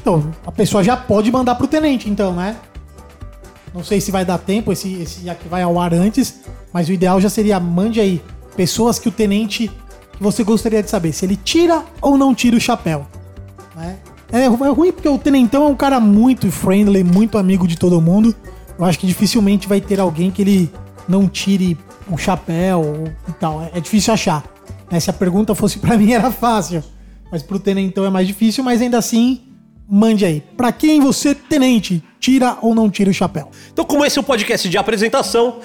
Então, 0.00 0.32
a 0.46 0.52
pessoa 0.52 0.82
já 0.82 0.96
pode 0.96 1.30
mandar 1.30 1.54
pro 1.54 1.66
tenente, 1.66 2.08
então, 2.08 2.34
né? 2.34 2.56
Não 3.74 3.84
sei 3.84 4.00
se 4.00 4.10
vai 4.10 4.24
dar 4.24 4.38
tempo, 4.38 4.72
esse, 4.72 5.02
esse 5.02 5.28
aqui 5.28 5.48
vai 5.48 5.62
ao 5.62 5.78
ar 5.78 5.92
antes, 5.92 6.40
mas 6.72 6.88
o 6.88 6.92
ideal 6.92 7.20
já 7.20 7.28
seria 7.28 7.60
mande 7.60 8.00
aí 8.00 8.22
pessoas 8.56 8.98
que 8.98 9.08
o 9.08 9.12
tenente 9.12 9.70
que 10.12 10.22
você 10.22 10.42
gostaria 10.42 10.82
de 10.82 10.90
saber 10.90 11.12
se 11.12 11.24
ele 11.24 11.36
tira 11.36 11.84
ou 12.00 12.18
não 12.18 12.34
tira 12.34 12.56
o 12.56 12.60
chapéu. 12.60 13.06
Né? 13.76 13.96
É, 14.32 14.44
é 14.44 14.46
ruim 14.46 14.92
porque 14.92 15.08
o 15.08 15.16
tenentão 15.16 15.64
é 15.64 15.66
um 15.66 15.76
cara 15.76 16.00
muito 16.00 16.50
friendly, 16.50 17.04
muito 17.04 17.38
amigo 17.38 17.68
de 17.68 17.78
todo 17.78 18.00
mundo. 18.00 18.34
Eu 18.78 18.84
acho 18.84 18.98
que 18.98 19.06
dificilmente 19.06 19.68
vai 19.68 19.80
ter 19.80 20.00
alguém 20.00 20.30
que 20.30 20.42
ele 20.42 20.72
não 21.08 21.28
tire 21.28 21.76
o 22.10 22.16
chapéu 22.16 23.04
e 23.28 23.32
tal. 23.32 23.62
É, 23.62 23.78
é 23.78 23.80
difícil 23.80 24.12
achar. 24.12 24.44
né? 24.90 25.00
Se 25.00 25.10
a 25.10 25.12
pergunta 25.12 25.54
fosse 25.54 25.78
pra 25.78 25.96
mim 25.98 26.12
era 26.12 26.30
fácil, 26.30 26.82
mas 27.32 27.42
pro 27.42 27.58
tenentão 27.58 28.04
é 28.04 28.10
mais 28.10 28.26
difícil, 28.26 28.62
mas 28.62 28.82
ainda 28.82 28.98
assim, 28.98 29.42
mande 29.88 30.24
aí. 30.24 30.42
Pra 30.56 30.70
quem 30.72 31.00
você, 31.00 31.34
tenente, 31.34 32.02
tira 32.20 32.58
ou 32.60 32.74
não 32.74 32.90
tira 32.90 33.10
o 33.10 33.14
chapéu? 33.14 33.50
Então, 33.72 33.84
como 33.84 34.04
esse 34.04 34.18
é 34.18 34.20
um 34.20 34.24
podcast 34.24 34.68
de 34.68 34.76
apresentação, 34.76 35.60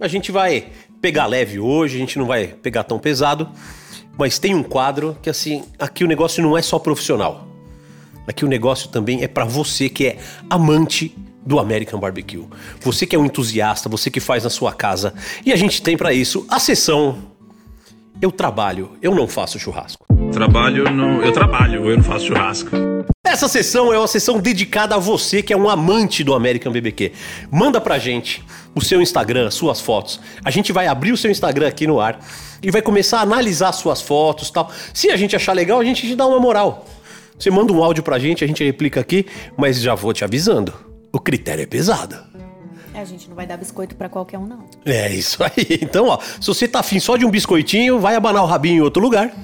a 0.00 0.08
gente 0.08 0.32
vai 0.32 0.66
pegar 1.00 1.26
leve 1.26 1.60
hoje, 1.60 1.96
a 1.96 2.00
gente 2.00 2.18
não 2.18 2.26
vai 2.26 2.48
pegar 2.48 2.82
tão 2.82 2.98
pesado, 2.98 3.48
mas 4.18 4.38
tem 4.38 4.54
um 4.54 4.64
quadro 4.64 5.16
que 5.22 5.30
assim, 5.30 5.62
aqui 5.78 6.02
o 6.02 6.08
negócio 6.08 6.42
não 6.42 6.58
é 6.58 6.62
só 6.62 6.78
profissional. 6.78 7.46
Aqui 8.26 8.44
o 8.44 8.48
negócio 8.48 8.90
também 8.90 9.22
é 9.22 9.28
pra 9.28 9.44
você 9.44 9.88
que 9.88 10.06
é 10.06 10.18
amante 10.50 11.16
do 11.48 11.58
American 11.58 11.98
Barbecue. 11.98 12.44
Você 12.82 13.06
que 13.06 13.16
é 13.16 13.18
um 13.18 13.24
entusiasta, 13.24 13.88
você 13.88 14.10
que 14.10 14.20
faz 14.20 14.44
na 14.44 14.50
sua 14.50 14.70
casa. 14.74 15.14
E 15.46 15.50
a 15.50 15.56
gente 15.56 15.80
tem 15.80 15.96
pra 15.96 16.12
isso 16.12 16.46
a 16.48 16.60
sessão 16.60 17.18
Eu 18.20 18.30
trabalho, 18.30 18.90
eu 19.00 19.14
não 19.14 19.26
faço 19.26 19.58
churrasco. 19.58 20.04
Trabalho 20.32 20.90
no. 20.90 21.22
Eu 21.22 21.32
trabalho, 21.32 21.88
eu 21.88 21.96
não 21.96 22.04
faço 22.04 22.26
churrasco. 22.26 22.70
Essa 23.24 23.48
sessão 23.48 23.92
é 23.92 23.98
uma 23.98 24.08
sessão 24.08 24.40
dedicada 24.40 24.96
a 24.96 24.98
você 24.98 25.42
que 25.42 25.52
é 25.52 25.56
um 25.56 25.68
amante 25.68 26.22
do 26.22 26.34
American 26.34 26.72
BBQ. 26.72 27.12
Manda 27.50 27.80
pra 27.80 27.98
gente 27.98 28.44
o 28.74 28.80
seu 28.80 29.00
Instagram, 29.00 29.50
suas 29.50 29.80
fotos. 29.80 30.20
A 30.44 30.50
gente 30.50 30.72
vai 30.72 30.86
abrir 30.86 31.12
o 31.12 31.16
seu 31.16 31.30
Instagram 31.30 31.68
aqui 31.68 31.86
no 31.86 32.00
ar 32.00 32.18
e 32.62 32.70
vai 32.70 32.82
começar 32.82 33.20
a 33.20 33.22
analisar 33.22 33.72
suas 33.72 34.02
fotos 34.02 34.48
e 34.48 34.52
tal. 34.52 34.70
Se 34.92 35.10
a 35.10 35.16
gente 35.16 35.36
achar 35.36 35.52
legal, 35.52 35.80
a 35.80 35.84
gente 35.84 36.06
te 36.06 36.14
dá 36.16 36.26
uma 36.26 36.40
moral. 36.40 36.84
Você 37.38 37.50
manda 37.50 37.72
um 37.72 37.82
áudio 37.82 38.02
pra 38.02 38.18
gente, 38.18 38.42
a 38.42 38.46
gente 38.46 38.64
replica 38.64 39.00
aqui, 39.00 39.24
mas 39.56 39.80
já 39.80 39.94
vou 39.94 40.12
te 40.12 40.24
avisando. 40.24 40.87
O 41.18 41.20
critério 41.20 41.64
é 41.64 41.66
pesado. 41.66 42.16
É, 42.94 43.00
a 43.00 43.04
gente 43.04 43.28
não 43.28 43.34
vai 43.34 43.44
dar 43.44 43.56
biscoito 43.56 43.96
pra 43.96 44.08
qualquer 44.08 44.38
um, 44.38 44.46
não. 44.46 44.64
É 44.86 45.12
isso 45.12 45.42
aí. 45.42 45.66
Então, 45.82 46.06
ó, 46.06 46.18
se 46.40 46.46
você 46.46 46.68
tá 46.68 46.78
afim 46.78 47.00
só 47.00 47.16
de 47.16 47.26
um 47.26 47.30
biscoitinho, 47.30 47.98
vai 47.98 48.14
abanar 48.14 48.44
o 48.44 48.46
rabinho 48.46 48.76
em 48.76 48.80
outro 48.80 49.02
lugar. 49.02 49.34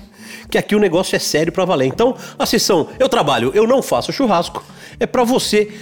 Que 0.48 0.56
aqui 0.56 0.76
o 0.76 0.78
negócio 0.78 1.16
é 1.16 1.18
sério 1.18 1.52
pra 1.52 1.64
valer. 1.64 1.88
Então, 1.88 2.16
a 2.38 2.46
sessão 2.46 2.90
Eu 2.96 3.08
Trabalho, 3.08 3.50
Eu 3.56 3.66
Não 3.66 3.82
Faço 3.82 4.12
Churrasco 4.12 4.62
é 5.00 5.04
pra 5.04 5.24
você, 5.24 5.72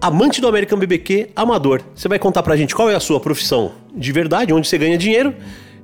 amante 0.00 0.40
do 0.40 0.46
American 0.46 0.78
BBQ, 0.78 1.30
amador. 1.34 1.82
Você 1.92 2.06
vai 2.06 2.20
contar 2.20 2.44
pra 2.44 2.56
gente 2.56 2.72
qual 2.72 2.88
é 2.88 2.94
a 2.94 3.00
sua 3.00 3.18
profissão 3.18 3.72
de 3.96 4.12
verdade, 4.12 4.54
onde 4.54 4.68
você 4.68 4.78
ganha 4.78 4.96
dinheiro. 4.96 5.34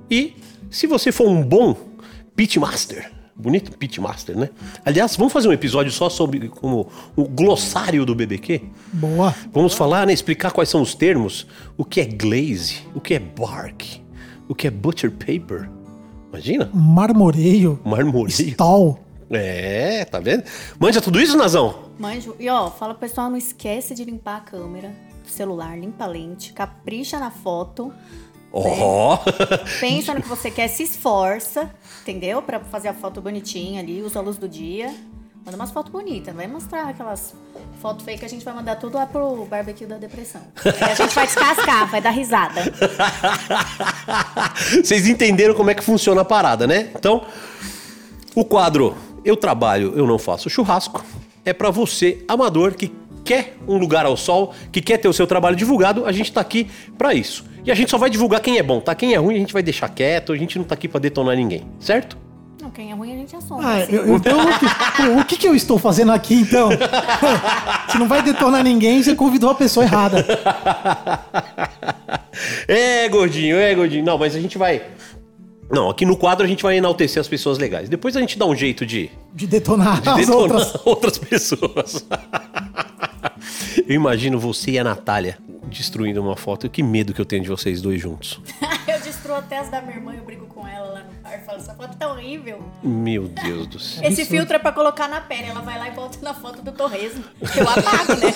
E 0.08 0.36
se 0.70 0.86
você 0.86 1.10
for 1.10 1.28
um 1.28 1.42
bom 1.42 1.74
pitmaster. 2.36 3.10
Bonito 3.42 3.76
pitmaster, 3.76 4.38
né? 4.38 4.50
Aliás, 4.84 5.16
vamos 5.16 5.32
fazer 5.32 5.48
um 5.48 5.52
episódio 5.52 5.90
só 5.90 6.08
sobre 6.08 6.48
como 6.48 6.88
o 7.16 7.24
glossário 7.24 8.06
do 8.06 8.14
BBQ? 8.14 8.62
Boa. 8.92 9.34
Vamos 9.52 9.74
falar, 9.74 10.06
né? 10.06 10.12
Explicar 10.12 10.52
quais 10.52 10.68
são 10.68 10.80
os 10.80 10.94
termos. 10.94 11.44
O 11.76 11.84
que 11.84 12.00
é 12.00 12.04
glaze? 12.04 12.86
O 12.94 13.00
que 13.00 13.14
é 13.14 13.18
bark? 13.18 14.00
O 14.48 14.54
que 14.54 14.68
é 14.68 14.70
butcher 14.70 15.10
paper? 15.10 15.68
Imagina? 16.28 16.70
Marmoreio. 16.72 17.80
Marmoreio. 17.84 18.30
Stall. 18.50 19.00
É, 19.28 20.04
tá 20.04 20.20
vendo? 20.20 20.44
Manja 20.78 21.00
tudo 21.00 21.20
isso, 21.20 21.36
Nazão? 21.36 21.90
Manjo. 21.98 22.36
E 22.38 22.48
ó, 22.48 22.70
fala 22.70 22.94
pro 22.94 23.08
pessoal, 23.08 23.28
não 23.28 23.36
esquece 23.36 23.92
de 23.92 24.04
limpar 24.04 24.36
a 24.36 24.40
câmera 24.40 24.94
celular, 25.24 25.78
limpa 25.78 26.04
a 26.04 26.06
lente, 26.06 26.52
capricha 26.52 27.18
na 27.18 27.30
foto. 27.30 27.92
Ó! 28.52 29.18
Pensa 29.80 30.14
no 30.14 30.20
que 30.22 30.28
você 30.28 30.50
quer, 30.50 30.68
se 30.68 30.82
esforça, 30.82 31.70
entendeu? 32.02 32.42
Pra 32.42 32.60
fazer 32.60 32.88
a 32.88 32.94
foto 32.94 33.20
bonitinha 33.20 33.80
ali, 33.80 34.02
usa 34.02 34.18
a 34.18 34.22
luz 34.22 34.36
do 34.36 34.48
dia. 34.48 34.94
Manda 35.44 35.56
umas 35.56 35.72
fotos 35.72 35.90
bonitas, 35.90 36.28
não 36.28 36.36
vai 36.36 36.46
mostrar 36.46 36.88
aquelas 36.88 37.34
fotos 37.80 38.04
feias 38.04 38.20
que 38.20 38.26
a 38.26 38.28
gente 38.28 38.44
vai 38.44 38.54
mandar 38.54 38.76
tudo 38.76 38.96
lá 38.96 39.06
pro 39.06 39.44
barbecue 39.46 39.86
da 39.86 39.96
depressão. 39.96 40.40
Aí 40.64 40.92
a 40.92 40.94
gente 40.94 41.12
vai 41.12 41.26
descascar, 41.26 41.90
vai 41.90 42.00
dar 42.00 42.10
risada. 42.10 42.62
Vocês 44.84 45.08
entenderam 45.08 45.52
como 45.54 45.70
é 45.70 45.74
que 45.74 45.82
funciona 45.82 46.20
a 46.20 46.24
parada, 46.24 46.64
né? 46.64 46.90
Então, 46.94 47.26
o 48.36 48.44
quadro 48.44 48.96
Eu 49.24 49.36
Trabalho, 49.36 49.92
Eu 49.96 50.06
Não 50.06 50.16
Faço 50.16 50.48
Churrasco 50.48 51.04
é 51.44 51.52
pra 51.52 51.70
você, 51.70 52.24
amador, 52.28 52.74
que 52.74 52.92
quer 53.24 53.56
um 53.66 53.76
lugar 53.76 54.06
ao 54.06 54.16
sol, 54.16 54.54
que 54.70 54.80
quer 54.80 54.98
ter 54.98 55.08
o 55.08 55.12
seu 55.12 55.26
trabalho 55.26 55.56
divulgado, 55.56 56.06
a 56.06 56.12
gente 56.12 56.32
tá 56.32 56.40
aqui 56.40 56.68
pra 56.96 57.14
isso. 57.14 57.44
E 57.64 57.70
a 57.70 57.74
gente 57.74 57.90
só 57.90 57.98
vai 57.98 58.10
divulgar 58.10 58.40
quem 58.40 58.58
é 58.58 58.62
bom, 58.62 58.80
tá? 58.80 58.94
Quem 58.94 59.14
é 59.14 59.16
ruim 59.16 59.36
a 59.36 59.38
gente 59.38 59.52
vai 59.52 59.62
deixar 59.62 59.88
quieto, 59.88 60.32
a 60.32 60.36
gente 60.36 60.58
não 60.58 60.64
tá 60.64 60.74
aqui 60.74 60.88
pra 60.88 60.98
detonar 60.98 61.36
ninguém, 61.36 61.66
certo? 61.78 62.16
Não, 62.62 62.70
quem 62.70 62.92
é 62.92 62.94
ruim 62.94 63.12
a 63.12 63.16
gente 63.16 63.34
assume. 63.34 63.64
Ah, 63.64 63.78
assim. 63.78 63.92
eu, 63.92 64.16
então, 64.16 64.38
o, 64.38 64.58
que, 64.58 65.20
o 65.20 65.24
que 65.24 65.36
que 65.36 65.48
eu 65.48 65.54
estou 65.54 65.80
fazendo 65.80 66.12
aqui, 66.12 66.34
então? 66.34 66.68
Se 67.90 67.98
não 67.98 68.06
vai 68.06 68.22
detonar 68.22 68.62
ninguém, 68.62 69.02
você 69.02 69.16
convidou 69.16 69.50
a 69.50 69.54
pessoa 69.54 69.84
errada. 69.84 70.24
é, 72.68 73.08
gordinho, 73.08 73.56
é, 73.56 73.74
gordinho. 73.74 74.04
Não, 74.04 74.16
mas 74.16 74.36
a 74.36 74.40
gente 74.40 74.56
vai. 74.56 74.80
Não, 75.68 75.90
aqui 75.90 76.06
no 76.06 76.16
quadro 76.16 76.44
a 76.44 76.48
gente 76.48 76.62
vai 76.62 76.76
enaltecer 76.76 77.20
as 77.20 77.26
pessoas 77.26 77.58
legais. 77.58 77.88
Depois 77.88 78.16
a 78.16 78.20
gente 78.20 78.38
dá 78.38 78.46
um 78.46 78.54
jeito 78.54 78.86
de, 78.86 79.10
De 79.34 79.48
detonar 79.48 80.00
de 80.00 80.08
as 80.08 80.16
detonar 80.18 80.38
outras. 80.38 80.76
outras 80.86 81.18
pessoas. 81.18 82.06
Eu 83.86 83.94
imagino 83.94 84.38
você 84.38 84.72
e 84.72 84.78
a 84.78 84.84
Natália 84.84 85.38
destruindo 85.72 86.20
uma 86.20 86.36
foto. 86.36 86.68
Que 86.68 86.82
medo 86.82 87.12
que 87.12 87.20
eu 87.20 87.24
tenho 87.24 87.42
de 87.42 87.48
vocês 87.48 87.80
dois 87.80 88.00
juntos. 88.00 88.40
eu 88.86 89.00
destruo 89.00 89.36
até 89.36 89.58
as 89.58 89.70
da 89.70 89.80
minha 89.80 89.96
irmã, 89.96 90.14
eu 90.14 90.24
brigo 90.24 90.46
com 90.46 90.66
ela 90.66 90.86
lá 90.88 91.00
no 91.00 91.22
bar, 91.22 91.40
falo, 91.44 91.58
essa 91.58 91.74
foto 91.74 91.96
tá 91.96 92.12
horrível. 92.12 92.62
Meu 92.82 93.26
Deus 93.26 93.66
do 93.66 93.78
céu. 93.78 94.08
Esse 94.08 94.24
filtro 94.24 94.54
é 94.54 94.58
pra 94.58 94.72
colocar 94.72 95.08
na 95.08 95.20
pele, 95.20 95.44
ela 95.44 95.60
vai 95.60 95.78
lá 95.78 95.88
e 95.88 95.92
volta 95.92 96.18
na 96.20 96.34
foto 96.34 96.62
do 96.62 96.72
torresmo. 96.72 97.24
Eu 97.56 97.68
apago, 97.68 98.12
né? 98.20 98.32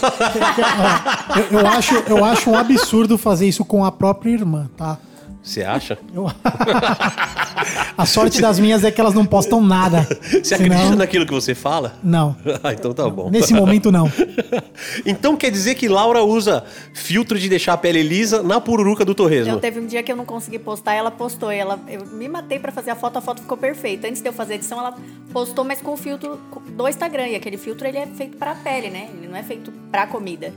Eu, 1.50 1.60
eu 1.60 1.66
acho, 1.66 1.94
eu 1.94 2.24
acho 2.24 2.50
um 2.50 2.56
absurdo 2.56 3.18
fazer 3.18 3.46
isso 3.46 3.64
com 3.64 3.84
a 3.84 3.92
própria 3.92 4.30
irmã, 4.30 4.70
tá? 4.76 4.98
Você 5.46 5.62
acha? 5.62 5.96
Eu- 6.12 6.26
A 7.96 8.04
sorte 8.04 8.40
das 8.40 8.58
minhas 8.58 8.82
é 8.84 8.90
que 8.90 9.00
elas 9.00 9.14
não 9.14 9.24
postam 9.24 9.62
nada. 9.62 10.02
Você 10.20 10.44
Senão- 10.44 10.66
acredita 10.66 10.96
naquilo 10.96 11.24
que 11.24 11.32
você 11.32 11.54
fala? 11.54 11.94
Não. 12.02 12.36
Ah, 12.64 12.72
então 12.72 12.92
tá 12.92 13.08
bom. 13.08 13.30
Nesse 13.30 13.54
momento, 13.54 13.92
não. 13.92 14.10
então 15.06 15.36
quer 15.36 15.50
dizer 15.52 15.76
que 15.76 15.88
Laura 15.88 16.22
usa 16.24 16.64
filtro 16.92 17.38
de 17.38 17.48
deixar 17.48 17.74
a 17.74 17.76
pele 17.76 18.02
lisa 18.02 18.42
na 18.42 18.60
pururuca 18.60 19.04
do 19.04 19.14
torresmo. 19.14 19.52
Eu 19.52 19.60
teve 19.60 19.78
um 19.78 19.86
dia 19.86 20.02
que 20.02 20.10
eu 20.10 20.16
não 20.16 20.24
consegui 20.24 20.58
postar, 20.58 20.94
ela 20.94 21.10
postou. 21.12 21.50
Ela, 21.50 21.78
eu 21.88 22.04
me 22.06 22.28
matei 22.28 22.58
pra 22.58 22.72
fazer 22.72 22.90
a 22.90 22.96
foto, 22.96 23.16
a 23.18 23.20
foto 23.20 23.40
ficou 23.40 23.56
perfeita. 23.56 24.08
Antes 24.08 24.20
de 24.20 24.28
eu 24.28 24.32
fazer 24.32 24.54
a 24.54 24.56
edição, 24.56 24.78
ela 24.80 24.94
postou, 25.32 25.64
mas 25.64 25.80
com 25.80 25.92
o 25.92 25.96
filtro 25.96 26.40
do 26.70 26.88
Instagram. 26.88 27.28
E 27.28 27.36
aquele 27.36 27.56
filtro, 27.56 27.86
ele 27.86 27.98
é 27.98 28.06
feito 28.06 28.36
pra 28.36 28.54
pele, 28.56 28.90
né? 28.90 29.08
Ele 29.16 29.28
não 29.28 29.36
é 29.36 29.44
feito 29.44 29.72
pra 29.92 30.06
comida. 30.08 30.52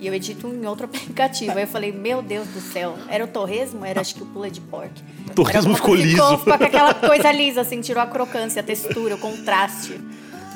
E 0.00 0.06
eu 0.06 0.14
edito 0.14 0.48
em 0.48 0.66
outro 0.66 0.84
aplicativo. 0.86 1.52
Aí 1.52 1.64
eu 1.64 1.68
falei, 1.68 1.92
meu 1.92 2.22
Deus 2.22 2.46
do 2.48 2.60
céu. 2.60 2.96
Era 3.08 3.24
o 3.24 3.28
torresmo? 3.28 3.84
Era 3.84 4.00
acho 4.00 4.14
que 4.14 4.22
o 4.22 4.26
pula 4.26 4.50
de 4.50 4.60
pork. 4.60 4.92
Torresmo 5.34 5.70
Era 5.70 5.76
ficou 5.76 5.94
liso. 5.94 6.16
Ficou, 6.16 6.38
ficou 6.38 6.58
com 6.58 6.64
aquela 6.64 6.94
coisa 6.94 7.32
lisa, 7.32 7.60
assim, 7.60 7.80
tirou 7.80 8.02
a 8.02 8.06
crocância, 8.06 8.60
a 8.60 8.64
textura, 8.64 9.14
o 9.14 9.18
contraste. 9.18 10.00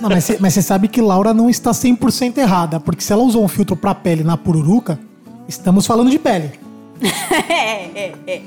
Não, 0.01 0.09
mas 0.09 0.25
você 0.25 0.39
mas 0.41 0.55
você 0.55 0.63
sabe 0.63 0.89
que 0.89 1.01
Laura 1.01 1.35
não 1.35 1.51
está 1.51 1.73
100% 1.73 2.39
errada, 2.39 2.81
porque 2.81 3.03
se 3.03 3.13
ela 3.13 3.23
usou 3.23 3.45
um 3.45 3.49
filtro 3.49 3.77
pra 3.77 3.95
pele 3.95 4.25
na 4.25 4.37
pururuca, 4.37 4.99
estamos 5.47 5.87
falando 5.87 6.11
de 6.11 6.19
pele. 6.19 6.53
é, 7.49 8.07
é, 8.07 8.15
é. 8.27 8.43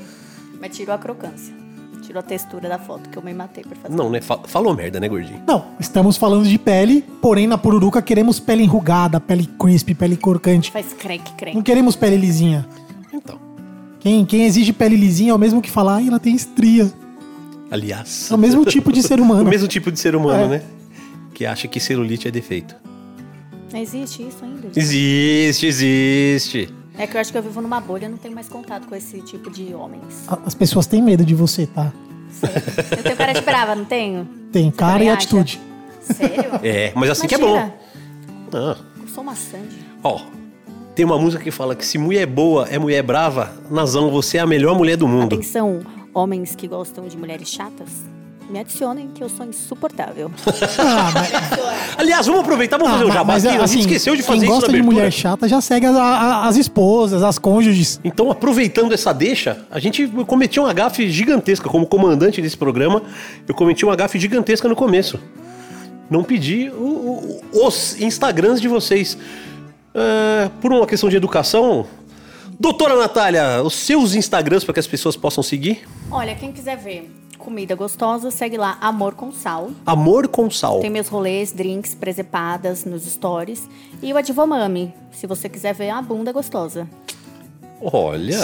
Mas 0.60 0.76
tirou 0.76 0.94
a 0.94 0.98
crocância. 0.98 1.63
Tirou 2.06 2.20
a 2.20 2.22
textura 2.22 2.68
da 2.68 2.78
foto, 2.78 3.08
que 3.08 3.16
eu 3.16 3.22
me 3.22 3.32
matei 3.32 3.64
pra 3.64 3.74
fazer. 3.76 3.94
Não, 3.96 4.10
né? 4.10 4.20
Fa- 4.20 4.40
Falou 4.44 4.74
merda, 4.74 5.00
né, 5.00 5.08
gordinho? 5.08 5.40
Não, 5.46 5.64
estamos 5.80 6.16
falando 6.16 6.44
de 6.46 6.58
pele, 6.58 7.02
porém 7.22 7.46
na 7.46 7.56
pururuca 7.56 8.02
queremos 8.02 8.38
pele 8.38 8.62
enrugada, 8.62 9.18
pele 9.20 9.46
crisp, 9.58 9.94
pele 9.94 10.16
corcante. 10.16 10.70
Faz 10.70 10.92
crank, 10.92 11.32
crank. 11.36 11.54
Não 11.54 11.62
queremos 11.62 11.96
pele 11.96 12.16
lisinha. 12.16 12.66
Então. 13.12 13.38
Quem, 14.00 14.24
quem 14.26 14.44
exige 14.44 14.72
pele 14.72 14.96
lisinha 14.96 15.30
é 15.30 15.34
o 15.34 15.38
mesmo 15.38 15.62
que 15.62 15.70
falar, 15.70 15.94
ai, 15.96 16.08
ela 16.08 16.20
tem 16.20 16.34
estria. 16.34 16.92
Aliás. 17.70 18.28
É 18.30 18.34
o 18.34 18.38
mesmo 18.38 18.64
tipo 18.66 18.92
de 18.92 19.02
ser 19.02 19.18
O 19.20 19.22
humano. 19.22 19.48
mesmo 19.48 19.66
tipo 19.66 19.90
de 19.90 19.98
ser 19.98 20.14
humano, 20.14 20.44
É. 20.44 20.58
né? 20.58 20.62
Que 21.32 21.46
acha 21.46 21.66
que 21.66 21.80
celulite 21.80 22.28
é 22.28 22.30
defeito. 22.30 22.76
Existe 23.72 24.22
isso 24.22 24.44
ainda? 24.44 24.62
gente? 24.62 24.78
Existe, 24.78 25.66
existe. 25.66 26.68
É 26.96 27.06
que 27.06 27.16
eu 27.16 27.20
acho 27.20 27.32
que 27.32 27.38
eu 27.38 27.42
vivo 27.42 27.60
numa 27.60 27.80
bolha, 27.80 28.08
não 28.08 28.16
tenho 28.16 28.34
mais 28.34 28.48
contato 28.48 28.86
com 28.86 28.94
esse 28.94 29.20
tipo 29.22 29.50
de 29.50 29.74
homens. 29.74 30.24
As 30.46 30.54
pessoas 30.54 30.86
têm 30.86 31.02
medo 31.02 31.24
de 31.24 31.34
você, 31.34 31.66
tá? 31.66 31.92
Sério. 32.30 32.62
Eu 32.96 33.02
tenho 33.02 33.16
cara 33.16 33.32
de 33.32 33.40
brava, 33.40 33.74
não 33.74 33.84
tenho? 33.84 34.26
Tem 34.52 34.70
cara 34.70 34.92
também 34.94 35.08
e 35.08 35.10
acha? 35.10 35.18
atitude. 35.18 35.60
Sério? 36.00 36.60
É, 36.62 36.92
mas 36.94 37.10
assim 37.10 37.26
que 37.26 37.34
é 37.34 37.38
bom. 37.38 37.56
Imagina, 37.56 37.74
Ah, 38.54 38.76
Eu 39.00 39.08
sou 39.08 39.22
uma 39.22 39.34
Sandy. 39.34 39.76
ó. 40.02 40.20
Tem 40.94 41.04
uma 41.04 41.18
música 41.18 41.42
que 41.42 41.50
fala 41.50 41.74
que 41.74 41.84
se 41.84 41.98
mulher 41.98 42.24
boa 42.26 42.68
é 42.70 42.78
mulher 42.78 43.02
brava, 43.02 43.52
Nazão, 43.68 44.10
você 44.12 44.38
é 44.38 44.40
a 44.40 44.46
melhor 44.46 44.76
mulher 44.76 44.96
do 44.96 45.08
mundo. 45.08 45.34
Atenção, 45.34 45.80
homens 46.14 46.54
que 46.54 46.68
gostam 46.68 47.08
de 47.08 47.16
mulheres 47.16 47.48
chatas, 47.48 47.88
me 48.50 48.58
adicionem 48.60 49.08
que 49.14 49.22
eu 49.22 49.28
sou 49.28 49.46
insuportável. 49.46 50.30
Ah, 50.78 51.10
mas, 51.14 51.30
Aliás, 51.98 52.26
vamos 52.26 52.42
aproveitar, 52.42 52.76
vamos 52.76 52.92
ah, 52.92 52.98
fazer 52.98 53.04
um 53.04 53.08
mas- 53.08 53.14
jabá 53.16 53.32
mas, 53.32 53.46
a 53.46 53.64
assim, 53.64 53.74
gente 53.74 53.80
esqueceu 53.86 54.14
de 54.16 54.22
fazer 54.22 54.40
quem 54.40 54.48
isso 54.48 54.54
gosta 54.54 54.72
na 54.72 54.78
de 54.78 54.82
mulher 54.84 55.10
chata 55.12 55.48
já 55.48 55.60
segue 55.60 55.86
as, 55.86 55.96
a- 55.96 56.46
as 56.46 56.56
esposas, 56.56 57.22
as 57.22 57.38
cônjuges. 57.38 57.98
Então, 58.04 58.30
aproveitando 58.30 58.92
essa 58.92 59.12
deixa, 59.12 59.64
a 59.70 59.78
gente 59.78 60.06
cometeu 60.26 60.64
uma 60.64 60.72
gafe 60.72 61.08
gigantesca. 61.10 61.68
Como 61.68 61.86
comandante 61.86 62.40
desse 62.42 62.56
programa, 62.56 63.02
eu 63.48 63.54
cometi 63.54 63.84
uma 63.84 63.96
gafe 63.96 64.18
gigantesca 64.18 64.68
no 64.68 64.76
começo. 64.76 65.18
Não 66.10 66.22
pedi 66.22 66.70
o- 66.70 67.40
o- 67.52 67.66
os 67.66 67.98
Instagrams 68.00 68.60
de 68.60 68.68
vocês. 68.68 69.16
É, 69.94 70.50
por 70.60 70.72
uma 70.72 70.86
questão 70.86 71.08
de 71.08 71.16
educação, 71.16 71.86
doutora 72.58 72.96
Natália, 72.96 73.62
os 73.62 73.74
seus 73.74 74.14
Instagrams 74.14 74.64
para 74.64 74.74
que 74.74 74.80
as 74.80 74.86
pessoas 74.86 75.16
possam 75.16 75.42
seguir? 75.42 75.82
Olha, 76.10 76.34
quem 76.34 76.50
quiser 76.52 76.76
ver 76.76 77.10
comida 77.44 77.74
gostosa, 77.74 78.30
segue 78.30 78.56
lá 78.56 78.78
Amor 78.80 79.14
com 79.14 79.30
Sal. 79.30 79.70
Amor 79.84 80.26
com 80.28 80.50
sal. 80.50 80.80
Tem 80.80 80.90
meus 80.90 81.08
rolês, 81.08 81.52
drinks, 81.52 81.94
presepadas 81.94 82.84
nos 82.84 83.04
stories. 83.04 83.68
E 84.02 84.12
o 84.12 84.16
Advomami, 84.16 84.92
se 85.12 85.26
você 85.26 85.48
quiser 85.48 85.74
ver 85.74 85.90
a 85.90 86.00
bunda 86.00 86.32
gostosa. 86.32 86.88
Olha. 87.80 88.38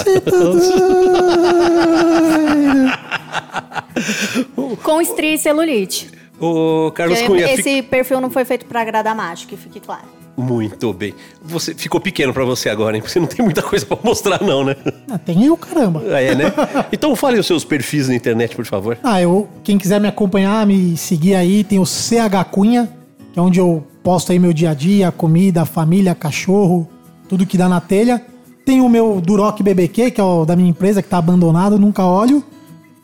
Com 4.83 5.01
estria 5.01 5.35
e 5.35 5.39
celulite. 5.39 6.11
Ô, 6.39 6.91
Carlos 6.95 7.21
Cunha, 7.23 7.53
esse 7.53 7.63
fi- 7.63 7.83
perfil 7.83 8.21
não 8.21 8.31
foi 8.31 8.45
feito 8.45 8.65
pra 8.67 8.81
agradar 8.83 9.15
macho, 9.15 9.47
que 9.47 9.57
fique 9.57 9.79
claro. 9.81 10.20
Muito 10.40 10.92
bem. 10.92 11.14
Você 11.42 11.74
ficou 11.74 12.00
pequeno 12.00 12.33
para 12.33 12.44
você 12.44 12.68
agora, 12.68 12.96
hein? 12.96 13.03
Você 13.07 13.20
não 13.20 13.26
tem 13.26 13.44
muita 13.44 13.62
coisa 13.62 13.85
para 13.87 13.98
mostrar 14.03 14.42
não, 14.42 14.64
né? 14.64 14.76
Ah, 15.11 15.18
tem 15.18 15.44
eu, 15.44 15.57
caramba. 15.57 16.03
É, 16.05 16.35
né? 16.35 16.53
Então 16.92 17.14
fale 17.14 17.38
os 17.38 17.46
seus 17.46 17.64
perfis 17.64 18.09
na 18.09 18.14
internet, 18.14 18.57
por 18.57 18.64
favor. 18.66 18.98
Ah, 19.03 19.20
eu, 19.20 19.48
quem 19.62 19.79
quiser 19.79 20.00
me 20.00 20.09
acompanhar, 20.09 20.66
me 20.66 20.96
seguir 20.96 21.35
aí, 21.35 21.62
tem 21.64 21.79
o 21.79 21.87
CH 21.87 22.44
Cunha, 22.50 22.88
que 23.33 23.38
é 23.38 23.42
onde 23.42 23.59
eu 23.61 23.85
posto 24.03 24.33
aí 24.33 24.38
meu 24.38 24.53
dia 24.53 24.70
a 24.70 24.74
dia, 24.74 25.12
comida, 25.12 25.64
família, 25.64 26.14
cachorro, 26.14 26.88
tudo 27.29 27.46
que 27.46 27.59
dá 27.59 27.68
na 27.68 27.81
telha. 27.81 28.24
Tem 28.64 28.81
o 28.81 28.88
meu 28.88 29.20
Duroc 29.20 29.61
BBQ, 29.62 30.11
que 30.11 30.20
é 30.20 30.24
o 30.24 30.44
da 30.44 30.55
minha 30.57 30.68
empresa, 30.70 31.03
que 31.03 31.09
tá 31.09 31.18
abandonado, 31.18 31.79
nunca 31.79 32.05
olho. 32.05 32.44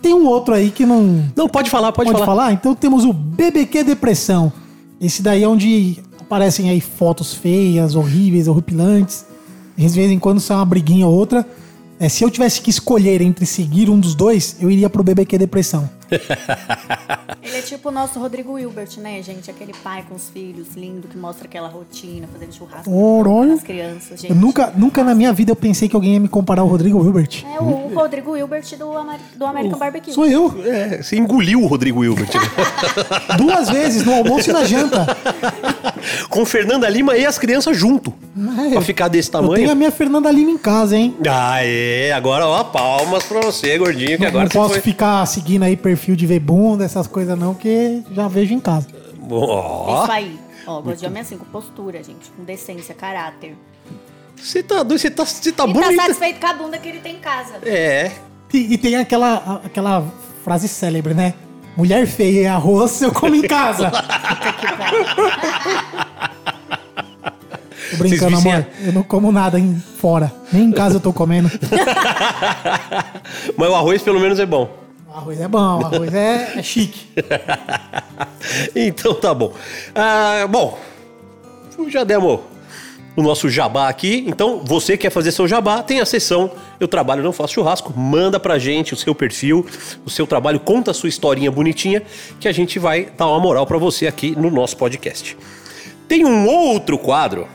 Tem 0.00 0.14
um 0.14 0.26
outro 0.26 0.54
aí 0.54 0.70
que 0.70 0.84
não, 0.84 1.24
Não, 1.34 1.48
pode 1.48 1.70
falar, 1.70 1.90
pode, 1.92 2.10
Pode, 2.10 2.24
falar. 2.24 2.40
falar. 2.42 2.52
Então 2.52 2.74
temos 2.74 3.04
o 3.04 3.12
BBQ 3.12 3.82
Depressão. 3.82 4.52
Esse 5.00 5.22
daí 5.22 5.42
é 5.42 5.48
onde 5.48 5.98
aparecem 6.26 6.68
aí 6.68 6.80
fotos 6.80 7.32
feias, 7.32 7.94
horríveis, 7.94 8.48
horripilantes. 8.48 9.24
De 9.76 9.88
vez 9.88 10.10
em 10.10 10.18
quando 10.18 10.40
sai 10.40 10.56
uma 10.56 10.64
briguinha 10.66 11.06
ou 11.06 11.14
outra. 11.14 11.46
É, 11.98 12.10
se 12.10 12.22
eu 12.22 12.30
tivesse 12.30 12.60
que 12.60 12.68
escolher 12.68 13.22
entre 13.22 13.46
seguir 13.46 13.88
um 13.88 13.98
dos 13.98 14.14
dois, 14.14 14.56
eu 14.60 14.70
iria 14.70 14.90
pro 14.90 15.02
BBQ 15.02 15.38
Depressão. 15.38 15.88
Ele 17.42 17.56
é 17.56 17.62
tipo 17.62 17.88
o 17.88 17.92
nosso 17.92 18.18
Rodrigo 18.18 18.58
Hilbert, 18.58 18.90
né, 18.98 19.22
gente? 19.22 19.50
Aquele 19.50 19.72
pai 19.82 20.04
com 20.06 20.14
os 20.14 20.28
filhos, 20.28 20.68
lindo, 20.76 21.08
que 21.08 21.16
mostra 21.16 21.46
aquela 21.46 21.68
rotina, 21.68 22.28
fazendo 22.30 22.52
churrasco 22.54 22.90
com 22.90 23.52
as 23.54 23.62
crianças, 23.62 24.20
gente. 24.20 24.30
Eu 24.30 24.36
nunca, 24.36 24.72
nunca 24.76 25.02
na 25.02 25.14
minha 25.14 25.32
vida 25.32 25.52
eu 25.52 25.56
pensei 25.56 25.88
que 25.88 25.96
alguém 25.96 26.14
ia 26.14 26.20
me 26.20 26.28
comparar 26.28 26.60
ao 26.62 26.68
Rodrigo 26.68 27.02
Hilbert. 27.02 27.44
É 27.54 27.60
o 27.60 27.94
Rodrigo 27.94 28.36
Hilbert 28.36 28.76
do, 28.78 28.92
Ameri- 28.96 29.22
do 29.36 29.46
American 29.46 29.78
Barbecue. 29.78 30.12
Sou 30.12 30.26
eu. 30.26 30.54
É, 30.66 31.02
você 31.02 31.16
engoliu 31.16 31.62
o 31.62 31.66
Rodrigo 31.66 32.04
Hilbert, 32.04 32.28
né? 32.34 32.40
Duas 33.38 33.70
vezes, 33.70 34.04
no 34.04 34.12
almoço 34.14 34.50
e 34.50 34.52
na 34.52 34.64
janta. 34.64 35.06
Com 36.28 36.44
Fernanda 36.44 36.88
Lima 36.88 37.16
e 37.16 37.24
as 37.26 37.38
crianças 37.38 37.76
junto. 37.76 38.12
É, 38.66 38.70
Pra 38.70 38.80
ficar 38.82 39.08
desse 39.08 39.28
Eu 39.28 39.40
tenho 39.40 39.44
a 39.52 39.56
tamanho. 39.56 39.76
minha 39.76 39.90
Fernanda 39.90 40.30
Lima 40.30 40.50
em 40.50 40.58
casa, 40.58 40.96
hein? 40.96 41.16
Ah, 41.28 41.58
é. 41.62 42.12
Agora, 42.12 42.46
ó, 42.46 42.64
palmas 42.64 43.24
pra 43.24 43.40
você, 43.40 43.76
gordinho, 43.78 44.16
que 44.16 44.22
Não, 44.22 44.28
agora 44.28 44.44
não 44.44 44.50
você 44.50 44.58
posso 44.58 44.72
foi... 44.74 44.80
ficar 44.82 45.24
seguindo 45.26 45.62
aí 45.62 45.76
perfil 45.76 46.14
de 46.16 46.26
ver 46.26 46.40
bunda, 46.40 46.84
essas 46.84 47.06
coisas 47.06 47.38
não, 47.38 47.54
que 47.54 48.02
já 48.12 48.28
vejo 48.28 48.52
em 48.54 48.60
casa. 48.60 48.86
Ó, 49.30 50.02
Isso 50.02 50.12
aí. 50.12 50.38
Ó, 50.66 50.80
gosto 50.80 50.98
de 51.00 51.06
homem 51.06 51.22
assim, 51.22 51.36
com 51.38 51.44
postura, 51.46 52.02
gente. 52.02 52.30
Com 52.36 52.44
decência, 52.44 52.94
caráter. 52.94 53.56
você 54.36 54.62
tá 54.62 54.82
doido, 54.82 54.98
você 55.00 55.10
tá, 55.10 55.24
você 55.24 55.52
tá 55.52 55.64
e 55.64 55.66
tá 55.66 55.66
bonita. 55.66 56.02
satisfeito 56.02 56.40
com 56.40 56.46
a 56.46 56.52
bunda 56.52 56.78
que 56.78 56.88
ele 56.88 56.98
tem 57.00 57.16
em 57.16 57.20
casa. 57.20 57.54
É. 57.64 58.10
E, 58.52 58.74
e 58.74 58.78
tem 58.78 58.96
aquela, 58.96 59.60
aquela 59.64 60.04
frase 60.44 60.66
célebre, 60.68 61.14
né? 61.14 61.34
Mulher 61.76 62.06
feia 62.06 62.40
e 62.40 62.46
arroz 62.46 63.02
eu 63.02 63.12
como 63.12 63.34
em 63.34 63.42
casa. 63.42 63.92
Tô 67.90 67.96
brincando, 67.98 68.38
amor. 68.38 68.66
Eu 68.84 68.92
não 68.92 69.02
como 69.02 69.30
nada 69.30 69.60
em 69.60 69.76
fora. 69.76 70.32
Nem 70.52 70.64
em 70.64 70.72
casa 70.72 70.96
eu 70.96 71.00
tô 71.00 71.12
comendo. 71.12 71.48
Mas 73.56 73.68
o 73.68 73.74
arroz 73.74 74.02
pelo 74.02 74.18
menos 74.18 74.40
é 74.40 74.46
bom. 74.46 74.68
O 75.08 75.12
arroz 75.16 75.40
é 75.40 75.46
bom, 75.46 75.80
o 75.80 75.86
arroz 75.86 76.12
é, 76.12 76.58
é 76.58 76.62
chique. 76.62 77.06
então 78.74 79.14
tá 79.14 79.32
bom. 79.32 79.52
Ah, 79.94 80.46
bom, 80.48 80.76
já 81.88 82.02
demos 82.02 82.40
o 83.16 83.22
nosso 83.22 83.48
jabá 83.48 83.88
aqui. 83.88 84.24
Então, 84.28 84.60
você 84.62 84.96
quer 84.96 85.10
fazer 85.10 85.32
seu 85.32 85.48
jabá, 85.48 85.82
tem 85.82 86.00
a 86.00 86.04
seção 86.04 86.50
Eu 86.78 86.86
Trabalho 86.86 87.22
Não 87.22 87.32
Faço 87.32 87.54
Churrasco. 87.54 87.98
Manda 87.98 88.38
pra 88.38 88.58
gente 88.58 88.92
o 88.92 88.96
seu 88.96 89.14
perfil, 89.14 89.66
o 90.04 90.10
seu 90.10 90.26
trabalho, 90.26 90.60
conta 90.60 90.90
a 90.90 90.94
sua 90.94 91.08
historinha 91.08 91.50
bonitinha, 91.50 92.02
que 92.38 92.46
a 92.46 92.52
gente 92.52 92.78
vai 92.78 93.08
dar 93.16 93.26
uma 93.28 93.40
moral 93.40 93.66
pra 93.66 93.78
você 93.78 94.06
aqui 94.06 94.36
no 94.36 94.50
nosso 94.50 94.76
podcast. 94.76 95.36
Tem 96.06 96.24
um 96.24 96.46
outro 96.46 96.98
quadro, 96.98 97.48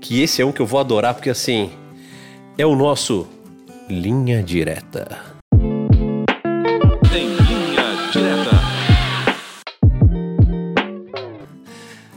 que 0.00 0.20
esse 0.20 0.42
é 0.42 0.46
um 0.46 0.52
que 0.52 0.60
eu 0.60 0.66
vou 0.66 0.78
adorar, 0.78 1.14
porque 1.14 1.30
assim, 1.30 1.70
é 2.58 2.66
o 2.66 2.76
nosso 2.76 3.26
Linha 3.88 4.42
Direta. 4.42 5.32
Em 7.14 7.36
linha 7.36 8.10
direta. 8.12 8.50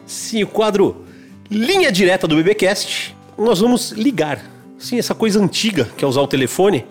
Sim, 0.06 0.44
o 0.44 0.48
quadro 0.48 1.05
Linha 1.50 1.92
Direta 1.92 2.28
do 2.28 2.36
BBcast, 2.36 3.16
nós 3.38 3.60
vamos 3.60 3.92
ligar. 3.92 4.44
Sim, 4.78 4.98
essa 4.98 5.14
coisa 5.14 5.40
antiga 5.42 5.88
que 5.98 6.04
é 6.04 6.08
usar 6.08 6.22
o 6.22 6.28
telefone, 6.28 6.86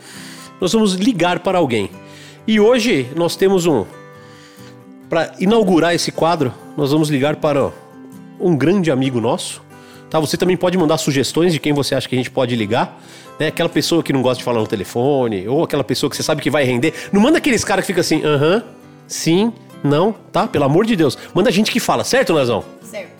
nós 0.60 0.72
vamos 0.72 0.94
ligar 0.94 1.40
para 1.40 1.58
alguém. 1.58 1.90
E 2.46 2.60
hoje 2.60 3.08
nós 3.16 3.36
temos 3.36 3.66
um 3.66 3.84
para 5.08 5.34
inaugurar 5.38 5.94
esse 5.94 6.10
quadro, 6.10 6.52
nós 6.76 6.92
vamos 6.92 7.08
ligar 7.08 7.36
para 7.36 7.70
um 8.40 8.56
grande 8.56 8.90
amigo 8.90 9.20
nosso, 9.20 9.64
Tá? 10.14 10.20
Você 10.20 10.36
também 10.36 10.56
pode 10.56 10.78
mandar 10.78 10.96
sugestões 10.96 11.52
de 11.52 11.58
quem 11.58 11.72
você 11.72 11.92
acha 11.92 12.08
que 12.08 12.14
a 12.14 12.18
gente 12.18 12.30
pode 12.30 12.54
ligar. 12.54 13.02
Né? 13.36 13.48
Aquela 13.48 13.68
pessoa 13.68 14.00
que 14.00 14.12
não 14.12 14.22
gosta 14.22 14.38
de 14.38 14.44
falar 14.44 14.60
no 14.60 14.66
telefone, 14.68 15.48
ou 15.48 15.64
aquela 15.64 15.82
pessoa 15.82 16.08
que 16.08 16.14
você 16.14 16.22
sabe 16.22 16.40
que 16.40 16.48
vai 16.48 16.62
render. 16.62 16.94
Não 17.12 17.20
manda 17.20 17.38
aqueles 17.38 17.64
caras 17.64 17.84
que 17.84 17.88
fica 17.88 18.00
assim, 18.00 18.22
aham, 18.24 18.62
sim, 19.08 19.52
não, 19.82 20.14
tá? 20.30 20.46
Pelo 20.46 20.66
amor 20.66 20.86
de 20.86 20.94
Deus. 20.94 21.18
Manda 21.34 21.50
gente 21.50 21.68
que 21.72 21.80
fala, 21.80 22.04
certo, 22.04 22.32
Nazão? 22.32 22.64
Certo. 22.82 23.13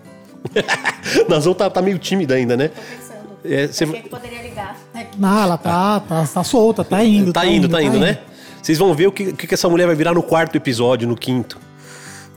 Nazão 1.28 1.54
tá, 1.54 1.68
tá 1.70 1.80
meio 1.82 1.98
tímida 1.98 2.34
ainda, 2.34 2.56
né? 2.56 2.68
Tô 2.68 2.80
pensando. 2.82 3.24
É, 3.44 3.66
você- 3.66 3.86
Pra 3.86 4.00
que 4.00 4.08
poderia 4.08 4.42
ligar? 4.42 4.76
É, 4.94 5.06
Não, 5.18 5.42
ela 5.42 5.56
tá, 5.58 6.00
tá, 6.00 6.26
tá 6.26 6.44
solta, 6.44 6.84
tá 6.84 7.02
indo. 7.04 7.32
Tá 7.32 7.44
indo, 7.46 7.68
tá 7.68 7.82
indo, 7.82 7.98
né? 7.98 8.18
Vocês 8.62 8.78
vão 8.78 8.94
ver 8.94 9.06
o 9.08 9.12
que, 9.12 9.32
que 9.34 9.54
essa 9.54 9.68
mulher 9.68 9.86
vai 9.86 9.94
virar 9.94 10.14
no 10.14 10.22
quarto 10.22 10.56
episódio, 10.56 11.06
no 11.06 11.16
quinto. 11.16 11.58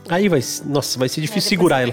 Aí 0.08 0.28
vai. 0.28 0.40
Nossa, 0.66 0.98
vai 0.98 1.08
ser 1.08 1.20
difícil 1.22 1.50
depois 1.58 1.74
segurar 1.74 1.82
ela. 1.82 1.92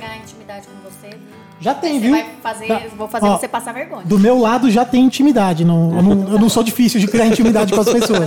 Já 1.60 1.74
tem, 1.74 1.94
você 1.94 2.00
viu? 2.02 2.12
vai 2.12 2.26
fazer, 2.44 2.68
Tá. 2.68 2.82
vou 2.98 3.08
fazer 3.08 3.26
Ó, 3.28 3.38
você 3.38 3.48
passar 3.48 3.74
vergonha. 3.74 4.04
Do 4.06 4.20
meu 4.20 4.38
lado 4.40 4.70
já 4.70 4.84
tem 4.84 5.04
intimidade. 5.06 5.64
Não, 5.64 5.96
eu, 5.96 6.04
não, 6.04 6.32
eu 6.34 6.40
não 6.40 6.50
sou 6.50 6.62
difícil 6.64 7.00
de 7.00 7.08
criar 7.08 7.28
intimidade 7.28 7.74
com 7.74 7.80
as 7.82 7.90
pessoas. 7.90 8.20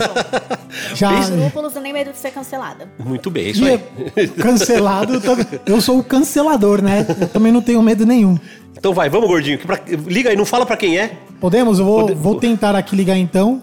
Já. 0.95 1.19
Escrúpulos 1.21 1.75
nem 1.75 1.93
medo 1.93 2.11
de 2.12 2.19
ser 2.19 2.31
cancelada. 2.31 2.88
Muito 2.99 3.31
bem, 3.31 3.51
isso 3.51 3.64
E 3.64 3.71
aí. 4.17 4.29
cancelado, 4.38 5.14
eu 5.14 5.21
tam- 5.21 5.37
eu 5.67 5.81
sou 5.81 5.99
o 5.99 6.05
cancelador, 6.05 6.81
né? 6.83 7.07
Eu 7.21 7.29
também 7.29 7.53
não 7.53 7.61
tenho 7.61 7.83
medo 7.83 8.05
nenhum. 8.07 8.38
Então 8.77 8.95
vai, 8.95 9.09
vamos, 9.11 9.29
gordinho. 9.29 9.59
que 9.59 9.67
pra- 9.67 9.81
liga 10.07 10.31
aí, 10.31 10.37
não 10.37 10.45
fala 10.47 10.64
pra 10.64 10.77
quem 10.77 10.99
é. 10.99 11.12
Podemos? 11.41 11.79
Eu 11.79 11.85
vou, 11.85 12.01
Pode- 12.03 12.14
vou 12.14 12.35
tentar 12.37 12.75
aqui 12.75 12.97
ligar 12.97 13.17
então. 13.17 13.62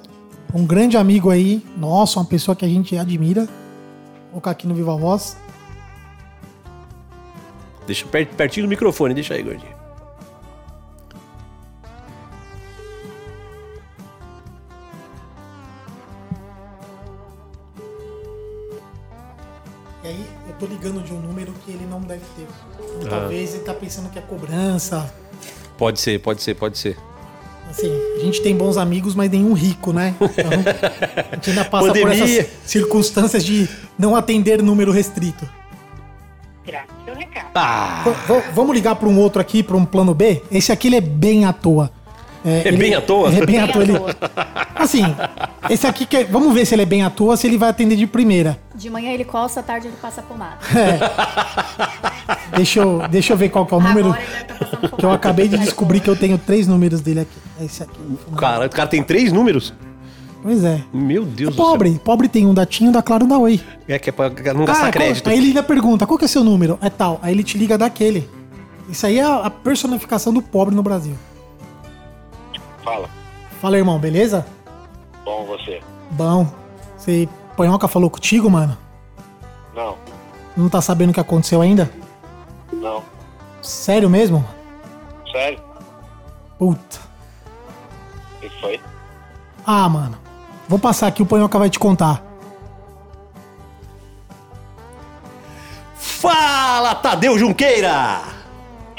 Um 0.54 0.66
grande 0.66 0.96
amigo 0.96 1.30
aí, 1.32 1.62
nossa, 1.78 2.20
uma 2.20 2.26
pessoa 2.26 2.56
que 2.56 2.64
a 2.64 2.68
gente 2.68 2.98
admira. 2.98 3.42
Vou 3.42 4.32
colocar 4.42 4.52
aqui 4.52 4.68
no 4.68 4.76
Viva 4.76 4.96
Voz. 4.96 5.38
Deixa 7.86 8.06
per- 8.08 8.28
pertinho 8.28 8.66
do 8.66 8.70
microfone, 8.70 9.14
deixa 9.14 9.34
aí, 9.34 9.44
gordinho. 9.44 9.76
E 20.04 20.08
aí 20.08 20.26
eu 20.48 20.54
tô 20.60 20.66
ligando 20.66 21.04
de 21.04 21.14
um 21.14 21.20
número 21.20 21.52
que 21.66 21.72
ele 21.72 21.86
não 21.86 22.00
deve 22.02 22.22
ter. 22.36 22.48
Então, 23.02 23.08
Ah. 23.08 23.22
Talvez 23.22 23.54
ele 23.56 23.64
tá 23.64 23.74
pensando 23.74 24.10
que 24.10 24.20
é 24.20 24.22
cobrança. 24.22 25.12
Pode 25.78 26.00
ser, 26.00 26.20
pode 26.22 26.42
ser, 26.42 26.54
pode 26.56 26.78
ser. 26.78 26.98
Assim, 27.70 27.92
a 28.18 28.20
gente 28.24 28.42
tem 28.42 28.56
bons 28.56 28.78
amigos, 28.78 29.16
mas 29.16 29.30
nenhum 29.30 29.54
rico, 29.54 29.92
né? 29.92 30.16
Então, 30.22 30.52
a 31.32 31.36
gente 31.36 31.50
ainda 31.50 31.66
passa 31.66 31.88
por 31.92 32.00
Pandemia. 32.02 32.42
essas 32.42 32.52
circunstâncias 32.66 33.44
de 33.44 33.68
não 33.98 34.16
atender 34.16 34.62
número 34.62 34.92
restrito. 34.92 35.50
Ah, 37.54 38.04
V- 38.04 38.34
v- 38.34 38.44
vamos 38.54 38.76
ligar 38.76 38.96
para 38.96 39.08
um 39.08 39.18
outro 39.20 39.42
aqui, 39.42 39.64
para 39.64 39.78
um 39.78 39.86
plano 39.86 40.14
B? 40.14 40.42
Esse 40.52 40.72
aqui 40.72 40.88
ele 40.88 40.98
é 40.98 41.02
bem 41.02 41.46
à 41.46 41.54
toa. 41.54 41.90
É 42.44 42.72
bem 42.72 42.94
à 42.94 43.02
toa? 43.02 43.30
Ele 43.30 43.42
é 43.42 43.46
bem 43.46 43.60
à 43.60 43.68
toa. 43.68 43.82
ele-. 43.82 44.00
Assim, 44.76 45.04
esse 45.68 45.88
aqui, 45.88 46.06
que 46.06 46.18
é- 46.18 46.24
vamos 46.26 46.54
ver 46.54 46.66
se 46.66 46.76
ele 46.76 46.84
é 46.84 46.86
bem 46.86 47.02
à 47.04 47.10
toa, 47.10 47.36
se 47.36 47.48
ele 47.48 47.58
vai 47.58 47.70
atender 47.70 47.96
de 47.96 48.06
primeira. 48.06 48.60
De 48.76 48.88
manhã 48.90 49.12
ele 49.12 49.26
coça, 49.26 49.62
à 49.62 49.64
tarde 49.64 49.88
ele 49.88 49.96
passa 50.00 50.22
pomada. 50.22 50.58
Deixa 52.56 52.80
eu, 52.82 53.08
deixa 53.10 53.34
eu 53.34 53.38
ver 53.38 53.50
qual 53.50 53.66
que 53.66 53.74
é 53.74 53.78
o 53.78 53.82
número. 53.82 54.08
Agora 54.10 54.22
ele 54.22 54.46
passando 54.46 54.70
pomada. 54.80 54.98
Que 54.98 55.06
eu 55.06 55.12
acabei 55.12 55.48
de 55.48 55.58
descobrir 55.58 56.00
que 56.02 56.10
eu 56.10 56.16
tenho 56.16 56.38
três 56.38 56.68
números 56.68 57.02
dele 57.02 57.22
aqui. 57.22 57.38
É 57.60 57.66
esse 57.66 57.82
aqui. 57.84 58.00
cara, 58.38 58.66
o 58.66 58.70
cara 58.70 58.88
tem 58.90 59.02
três 59.04 59.32
números? 59.32 59.74
Pois 60.46 60.64
é. 60.64 60.84
Meu 60.94 61.26
Deus 61.26 61.56
Pobre, 61.56 61.98
pobre 62.04 62.28
tem 62.30 62.46
um 62.46 62.54
da 62.54 62.68
TIM 62.68 62.86
e 62.86 62.90
um 62.90 62.92
da 62.92 63.02
Claro 63.02 63.26
da 63.26 63.36
Oi. 63.40 63.58
do 63.58 63.64
céu. 63.64 63.68
É 63.88 63.98
que 63.98 64.12
é 64.12 64.14
pra 64.14 64.30
não 64.54 64.64
gastar 64.64 64.84
qual- 64.84 64.92
crédito. 64.92 65.28
Aí 65.28 65.38
ele 65.40 65.48
ainda 65.48 65.64
pergunta, 65.64 66.06
qual 66.06 66.20
que 66.20 66.26
é 66.26 66.28
seu 66.28 66.44
número? 66.44 66.78
É 66.84 66.90
tal. 66.92 67.20
Aí 67.24 67.34
ele 67.34 67.44
te 67.44 67.58
liga 67.58 67.80
daquele. 67.80 68.30
Isso 68.88 69.08
aí 69.08 69.18
é 69.18 69.24
a 69.24 69.38
a 69.48 69.50
personificação 69.50 70.32
do 70.32 70.44
pobre 70.44 70.76
no 70.76 70.84
Brasil. 70.84 71.16
Fala. 72.84 73.10
Fala, 73.60 73.76
irmão, 73.80 73.98
beleza? 73.98 74.46
Bom, 75.24 75.46
você. 75.46 75.82
Bom. 76.12 76.46
Você, 76.96 77.28
Panhoca 77.58 77.88
falou 77.88 78.12
contigo, 78.12 78.48
mano? 78.48 78.78
Não, 79.76 79.96
Não 80.56 80.70
tá 80.70 80.80
sabendo 80.80 81.10
o 81.10 81.14
que 81.14 81.20
aconteceu 81.20 81.60
ainda? 81.62 81.90
não. 82.72 83.04
Sério 83.64 84.08
mesmo? 84.12 84.46
Sério? 85.32 85.60
Puta. 86.60 87.00
O 88.38 88.42
que 88.42 88.50
foi? 88.62 88.80
Ah, 89.66 89.90
mano. 89.90 90.16
Vou 90.68 90.80
passar 90.80 91.08
aqui, 91.08 91.22
o 91.22 91.26
Panhoca 91.26 91.60
vai 91.60 91.70
te 91.70 91.78
contar. 91.78 92.24
Fala, 95.96 96.96
Tadeu 96.96 97.38
Junqueira! 97.38 98.22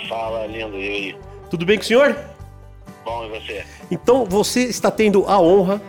Fala, 0.08 0.46
lindo. 0.46 0.76
E 0.76 0.88
aí? 0.88 1.16
Tudo 1.50 1.66
bem 1.66 1.76
com 1.76 1.82
o 1.82 1.86
senhor? 1.86 2.16
Bom, 3.04 3.24
e 3.24 3.40
você? 3.40 3.64
Então 3.90 4.24
você 4.24 4.64
está 4.64 4.90
tendo 4.90 5.24
a 5.26 5.40
honra 5.40 5.80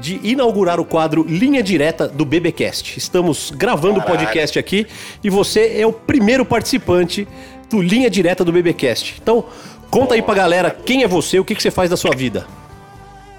de 0.00 0.18
inaugurar 0.22 0.80
o 0.80 0.84
quadro 0.84 1.22
Linha 1.22 1.62
Direta 1.62 2.08
do 2.08 2.24
BBcast. 2.24 2.98
Estamos 2.98 3.50
gravando 3.50 4.00
o 4.00 4.02
podcast 4.02 4.58
aqui 4.58 4.86
e 5.22 5.28
você 5.28 5.78
é 5.78 5.86
o 5.86 5.92
primeiro 5.92 6.44
participante 6.44 7.28
do 7.68 7.82
Linha 7.82 8.08
Direta 8.08 8.42
do 8.42 8.50
BBcast. 8.50 9.16
Então, 9.20 9.44
conta 9.90 10.14
aí 10.14 10.22
pra 10.22 10.34
galera 10.34 10.70
quem 10.70 11.02
é 11.02 11.08
você, 11.08 11.38
o 11.38 11.44
que, 11.44 11.54
que 11.54 11.62
você 11.62 11.70
faz 11.70 11.90
da 11.90 11.96
sua 11.96 12.16
vida. 12.16 12.46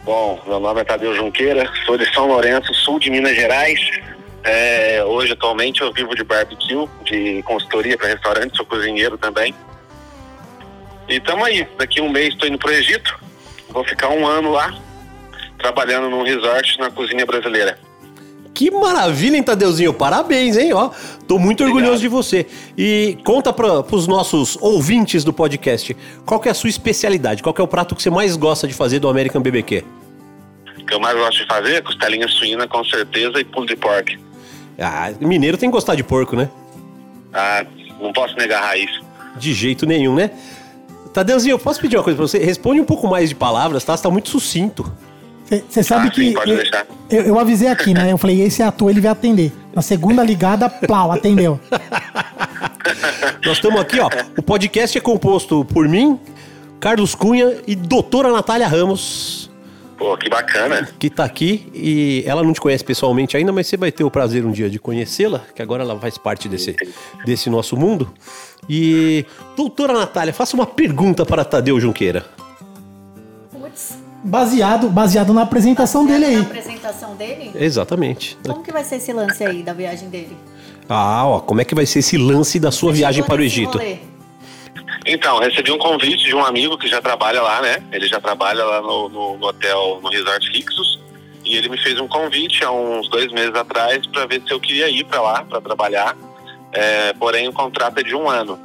Bom, 0.04 0.42
meu 0.48 0.60
nome 0.60 0.82
é 0.82 0.84
Tadeu 0.84 1.16
Junqueira, 1.16 1.72
sou 1.86 1.96
de 1.96 2.12
São 2.12 2.28
Lourenço, 2.28 2.74
sul 2.74 2.98
de 2.98 3.12
Minas 3.12 3.36
Gerais. 3.36 3.80
É, 4.44 5.04
hoje, 5.06 5.34
atualmente, 5.34 5.82
eu 5.82 5.94
vivo 5.94 6.16
de 6.16 6.24
barbecue, 6.24 6.90
de 7.04 7.44
consultoria 7.44 7.96
para 7.96 8.08
restaurante, 8.08 8.58
sou 8.58 8.66
cozinheiro 8.66 9.16
também. 9.16 9.54
E 11.08 11.20
tamo 11.20 11.46
aí, 11.46 11.68
daqui 11.78 12.02
um 12.02 12.10
mês 12.10 12.30
estou 12.30 12.48
indo 12.48 12.58
pro 12.58 12.72
Egito, 12.72 13.16
vou 13.70 13.84
ficar 13.84 14.10
um 14.10 14.26
ano 14.26 14.52
lá, 14.52 14.74
trabalhando 15.60 16.10
num 16.10 16.24
resort 16.24 16.80
na 16.80 16.90
cozinha 16.90 17.26
brasileira. 17.26 17.78
Que 18.54 18.70
maravilha, 18.70 19.38
hein, 19.38 19.44
Tadeuzinho? 19.44 19.94
Parabéns, 19.94 20.58
hein? 20.58 20.74
Ó, 20.74 20.90
tô 21.28 21.40
muito 21.40 21.64
Obrigado. 21.64 21.78
orgulhoso 21.78 22.02
de 22.02 22.08
você. 22.08 22.46
E 22.78 23.18
conta 23.24 23.54
para 23.54 23.80
os 23.96 24.08
nossos 24.08 24.58
ouvintes 24.62 25.24
do 25.24 25.32
podcast, 25.32 25.96
qual 26.26 26.40
que 26.40 26.48
é 26.48 26.52
a 26.52 26.54
sua 26.54 26.70
especialidade? 26.70 27.42
Qual 27.42 27.54
que 27.54 27.62
é 27.62 27.64
o 27.64 27.68
prato 27.68 27.96
que 27.96 28.04
você 28.04 28.10
mais 28.10 28.36
gosta 28.36 28.68
de 28.68 28.74
fazer 28.74 29.00
do 29.00 29.08
American 29.10 29.42
BBQ? 29.42 29.84
O 30.80 30.86
que 30.86 30.94
eu 30.94 31.00
mais 31.00 31.18
gosto 31.18 31.38
de 31.38 31.48
fazer 31.48 31.76
é 31.76 31.82
costelinha 31.82 32.28
suína, 32.28 32.68
com 32.68 32.84
certeza, 32.84 33.40
e 33.40 33.46
pulled 33.46 33.76
pork. 33.78 34.20
Ah, 34.78 35.12
mineiro 35.22 35.58
tem 35.58 35.70
que 35.70 35.74
gostar 35.74 35.96
de 35.96 36.04
porco, 36.04 36.36
né? 36.36 36.50
Ah, 37.34 37.66
não 38.02 38.12
posso 38.12 38.36
negar 38.36 38.64
a 38.64 38.68
raiz. 38.68 38.90
De 39.38 39.54
jeito 39.54 39.86
nenhum, 39.86 40.16
né? 40.16 40.32
Tadeuzinho, 41.14 41.54
eu 41.54 41.60
posso 41.60 41.80
pedir 41.80 41.96
uma 41.98 42.04
coisa 42.04 42.18
pra 42.18 42.28
você? 42.28 42.38
Responde 42.40 42.82
um 42.82 42.86
pouco 42.86 43.08
mais 43.08 43.30
de 43.30 43.36
palavras, 43.36 43.84
tá? 43.84 43.96
Você 43.96 44.04
tá 44.04 44.10
muito 44.10 44.30
sucinto. 44.30 44.92
Você 45.70 45.84
sabe 45.84 46.08
Ah, 46.08 46.12
que. 46.12 46.22
sim, 46.28 46.34
pode 46.34 46.50
eu, 46.52 46.58
deixar. 46.58 46.86
eu- 47.10 47.24
eu 47.24 47.40
avisei 47.40 47.68
aqui, 47.68 47.94
né? 47.94 48.12
Eu 48.12 48.18
falei, 48.18 48.42
esse 48.42 48.64
ator 48.64 48.90
ele 48.90 49.02
vai 49.02 49.12
atender. 49.12 49.52
Na 49.74 49.82
segunda 49.82 50.24
ligada, 50.24 50.70
plau, 50.70 51.12
atendeu. 51.12 51.60
Nós 53.46 53.58
estamos 53.58 53.80
aqui, 53.82 54.00
ó. 54.00 54.10
O 54.38 54.42
podcast 54.42 54.98
é 54.98 55.02
composto 55.02 55.66
por 55.66 55.88
mim, 55.88 56.20
Carlos 56.80 57.16
Cunha 57.16 57.58
e 57.68 57.76
doutora 57.76 58.32
Natália 58.32 58.68
Ramos, 58.68 59.50
Pô, 59.98 60.16
que 60.18 60.30
bacana. 60.30 60.88
que 61.00 61.10
tá 61.10 61.24
aqui. 61.26 61.70
E 61.74 62.24
ela 62.26 62.44
não 62.44 62.54
te 62.54 62.62
conhece 62.62 62.84
pessoalmente 62.84 63.36
ainda, 63.38 63.52
mas 63.52 63.68
você 63.68 63.78
vai 63.78 63.92
ter 63.92 64.04
o 64.04 64.12
prazer 64.12 64.46
um 64.46 64.52
dia 64.52 64.70
de 64.70 64.80
conhecê-la, 64.80 65.42
que 65.56 65.62
agora 65.62 65.84
ela 65.84 66.00
faz 66.00 66.18
parte 66.18 66.48
desse, 66.50 66.76
desse 67.26 67.50
nosso 67.50 67.76
mundo. 67.78 68.12
E, 68.70 69.26
doutora 69.56 69.94
Natália, 69.94 70.34
faça 70.34 70.56
uma 70.56 70.66
pergunta 70.66 71.26
para 71.26 71.44
Tadeu 71.44 71.80
Junqueira. 71.80 72.26
Baseado, 74.24 74.90
baseado 74.90 75.34
na 75.34 75.42
apresentação 75.42 76.06
dele 76.06 76.20
na 76.26 76.28
aí. 76.28 76.42
apresentação 76.42 77.16
dele? 77.16 77.52
Exatamente. 77.56 78.38
Como 78.46 78.62
que 78.64 78.72
vai 78.72 78.84
ser 78.84 78.98
esse 78.98 79.12
lance 79.12 79.44
aí 79.44 79.64
da 79.64 79.74
viagem 79.74 80.10
dele? 80.10 80.38
Ah, 80.88 81.26
ó, 81.26 81.40
como 81.40 81.62
é 81.62 81.66
que 81.66 81.74
vai 81.74 81.86
ser 81.86 82.00
esse 82.00 82.18
lance 82.18 82.60
da 82.60 82.72
sua 82.72 82.92
Você 82.92 82.98
viagem 83.00 83.24
para 83.24 83.42
o 83.42 83.44
Egito? 83.44 83.78
rolê? 83.78 83.98
Então, 85.06 85.40
recebi 85.40 85.72
um 85.72 85.78
convite 85.80 86.24
de 86.26 86.36
um 86.36 86.46
amigo 86.46 86.78
que 86.78 86.88
já 86.88 87.02
trabalha 87.02 87.42
lá, 87.42 87.62
né? 87.62 87.78
Ele 87.92 88.08
já 88.08 88.20
trabalha 88.22 88.64
lá 88.64 88.82
no, 88.82 89.10
no- 89.10 89.38
no 89.38 89.48
hotel, 89.48 90.00
no 90.04 90.10
Resort 90.10 90.48
Rixos. 90.52 91.00
E 91.44 91.56
ele 91.58 91.70
me 91.70 91.78
fez 91.80 92.00
um 92.00 92.08
convite 92.08 92.64
há 92.64 92.72
uns 92.72 93.10
dois 93.10 93.32
meses 93.32 93.56
atrás 93.56 94.06
para 94.06 94.28
ver 94.28 94.44
se 94.46 94.54
eu 94.54 94.60
queria 94.60 94.88
ir 94.90 95.04
para 95.06 95.20
lá 95.22 95.44
para 95.44 95.60
trabalhar. 95.60 96.16
É, 96.72 97.14
porém, 97.14 97.48
o 97.48 97.54
contrato 97.54 97.98
é 97.98 98.04
de 98.04 98.14
um 98.16 98.30
ano. 98.30 98.60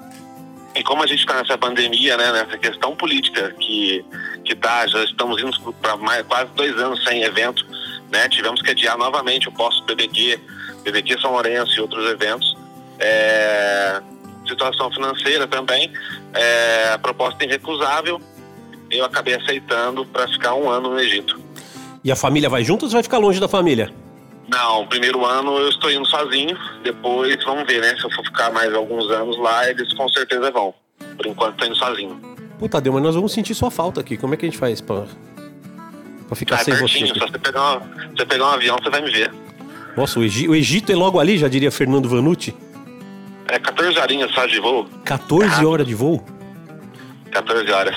E 0.77 0.83
como 0.83 1.03
a 1.03 1.07
gente 1.07 1.21
está 1.21 1.35
nessa 1.35 1.57
pandemia, 1.57 2.17
né, 2.17 2.33
nessa 2.33 2.59
questão 2.59 2.95
política 2.95 3.55
que 3.59 4.05
que 4.45 4.55
tá, 4.55 4.87
já 4.87 5.03
estamos 5.03 5.43
indo 5.43 5.73
para 5.83 5.97
quase 6.23 6.51
dois 6.55 6.79
anos 6.79 7.03
sem 7.03 7.23
evento, 7.23 7.67
né? 8.13 8.29
Tivemos 8.29 8.63
que 8.63 8.71
adiar 8.71 8.97
novamente 8.97 9.49
o 9.49 9.53
posto 9.53 9.83
BBQ, 9.85 10.39
BBQ 10.85 11.21
São 11.21 11.33
Lourenço 11.33 11.73
e 11.77 11.81
outros 11.81 12.09
eventos. 12.09 12.57
É, 13.01 14.01
situação 14.47 14.89
financeira 14.93 15.49
também, 15.49 15.93
é, 16.33 16.91
a 16.93 16.99
proposta 16.99 17.43
é 17.43 17.49
irrecusável. 17.49 18.21
Eu 18.89 19.05
acabei 19.05 19.35
aceitando 19.35 20.07
para 20.07 20.29
ficar 20.29 20.55
um 20.55 20.71
ano 20.71 20.91
no 20.91 21.01
Egito. 21.01 21.41
E 22.05 22.13
a 22.13 22.15
família 22.15 22.49
vai 22.49 22.63
junto 22.63 22.85
ou 22.85 22.89
você 22.89 22.95
vai 22.95 23.03
ficar 23.03 23.19
longe 23.19 23.41
da 23.41 23.49
família? 23.49 23.93
Não, 24.49 24.83
o 24.83 24.87
primeiro 24.87 25.25
ano 25.25 25.57
eu 25.59 25.69
estou 25.69 25.91
indo 25.91 26.07
sozinho. 26.07 26.57
Depois 26.83 27.37
vamos 27.45 27.67
ver, 27.67 27.81
né? 27.81 27.97
Se 27.99 28.05
eu 28.05 28.11
for 28.11 28.25
ficar 28.25 28.53
mais 28.53 28.73
alguns 28.75 29.11
anos 29.11 29.37
lá, 29.39 29.69
eles 29.69 29.93
com 29.95 30.09
certeza 30.09 30.51
vão. 30.51 30.73
Por 31.17 31.27
enquanto 31.27 31.53
estou 31.55 31.67
indo 31.67 31.77
sozinho. 31.77 32.21
Pô, 32.59 32.69
Tadeu, 32.69 32.93
mas 32.93 33.03
nós 33.03 33.15
vamos 33.15 33.33
sentir 33.33 33.55
sua 33.55 33.71
falta 33.71 34.01
aqui. 34.01 34.17
Como 34.17 34.35
é 34.35 34.37
que 34.37 34.47
a 34.47 34.49
gente 34.49 34.59
faz 34.59 34.81
pra, 34.81 35.05
pra 36.27 36.37
ficar 36.37 36.57
Ah, 36.57 36.59
sem 36.59 36.77
pertinho, 36.77 37.09
você? 37.09 37.19
só 37.19 37.27
você 37.27 37.39
pegar, 37.39 37.77
um, 37.79 37.81
você 38.17 38.25
pegar 38.27 38.45
um 38.47 38.51
avião, 38.53 38.77
você 38.83 38.89
vai 38.91 39.03
me 39.03 39.11
ver. 39.11 39.33
Nossa, 39.97 40.19
o, 40.21 40.25
Egi- 40.25 40.49
o 40.49 40.55
Egito 40.55 40.93
é 40.93 40.95
logo 40.95 41.19
ali, 41.19 41.37
já 41.39 41.49
diria 41.49 41.71
Fernando 41.71 42.09
Vanucci. 42.09 42.55
É 43.49 43.59
14 43.59 43.99
horinhas 43.99 44.31
só 44.33 44.47
de 44.47 44.59
voo. 44.61 44.87
14 45.05 45.65
horas 45.65 45.87
de 45.87 45.95
voo? 45.95 46.25
14 47.31 47.71
horas. 47.71 47.97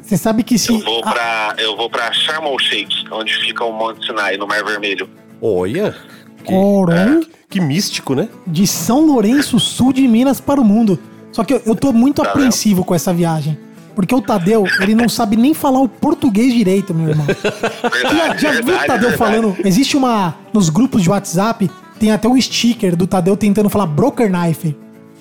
Você 0.00 0.16
sabe 0.16 0.42
que 0.42 0.58
se. 0.58 0.72
Eu 0.72 0.80
vou 0.80 1.00
ah, 1.04 1.12
pra, 1.12 1.54
eu 1.58 1.76
vou 1.76 1.88
pra 1.88 2.12
Sharm 2.12 2.46
el 2.46 2.58
Sheikh, 2.58 3.04
onde 3.10 3.32
fica 3.34 3.64
o 3.64 3.72
Monte 3.72 4.04
Sinai, 4.06 4.36
no 4.36 4.46
Mar 4.46 4.64
Vermelho. 4.64 5.08
Olha. 5.40 5.94
Que, 6.38 6.52
Coron 6.52 7.22
que 7.48 7.60
místico, 7.60 8.14
né? 8.14 8.28
de 8.46 8.66
São 8.66 9.04
Lourenço, 9.06 9.58
sul 9.58 9.92
de 9.92 10.06
Minas 10.06 10.40
para 10.40 10.60
o 10.60 10.64
mundo. 10.64 10.98
Só 11.32 11.44
que 11.44 11.52
eu, 11.54 11.62
eu 11.66 11.74
tô 11.74 11.92
muito 11.92 12.22
apreensivo 12.22 12.84
com 12.84 12.94
essa 12.94 13.12
viagem. 13.12 13.58
Porque 13.94 14.14
o 14.14 14.20
Tadeu, 14.20 14.64
ele 14.80 14.94
não 14.94 15.08
sabe 15.08 15.36
nem 15.36 15.54
falar 15.54 15.80
o 15.80 15.88
português 15.88 16.52
direito, 16.52 16.92
meu 16.92 17.08
irmão. 17.10 17.26
Já, 17.26 18.08
Verdade, 18.10 18.42
já 18.42 18.50
viu 18.60 18.74
o 18.74 18.78
Tadeu 18.78 19.10
verdade. 19.10 19.16
falando? 19.16 19.56
Existe 19.64 19.96
uma. 19.96 20.34
Nos 20.52 20.68
grupos 20.68 21.02
de 21.02 21.08
WhatsApp, 21.08 21.70
tem 21.98 22.10
até 22.12 22.28
um 22.28 22.38
sticker 22.40 22.94
do 22.94 23.06
Tadeu 23.06 23.36
tentando 23.36 23.70
falar 23.70 23.86
Broker 23.86 24.30
Knife. 24.30 24.76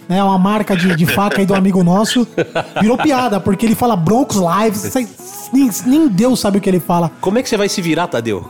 Né, 0.08 0.22
uma 0.22 0.38
marca 0.38 0.76
de, 0.76 0.96
de 0.96 1.06
faca 1.06 1.40
aí 1.40 1.46
do 1.46 1.56
amigo 1.56 1.84
nosso. 1.84 2.28
Virou 2.80 2.98
piada, 2.98 3.40
porque 3.40 3.66
ele 3.66 3.76
fala 3.76 3.96
Broncos 3.96 4.38
Lives. 4.38 4.94
Nem, 5.52 5.70
nem 5.86 6.08
Deus 6.08 6.40
sabe 6.40 6.58
o 6.60 6.62
que 6.62 6.70
ele 6.70 6.80
fala. 6.80 7.12
Como 7.22 7.40
é 7.40 7.44
que 7.44 7.50
você 7.50 7.58
vai 7.58 7.70
se 7.70 7.82
virar, 7.82 8.08
Tadeu? 8.08 8.48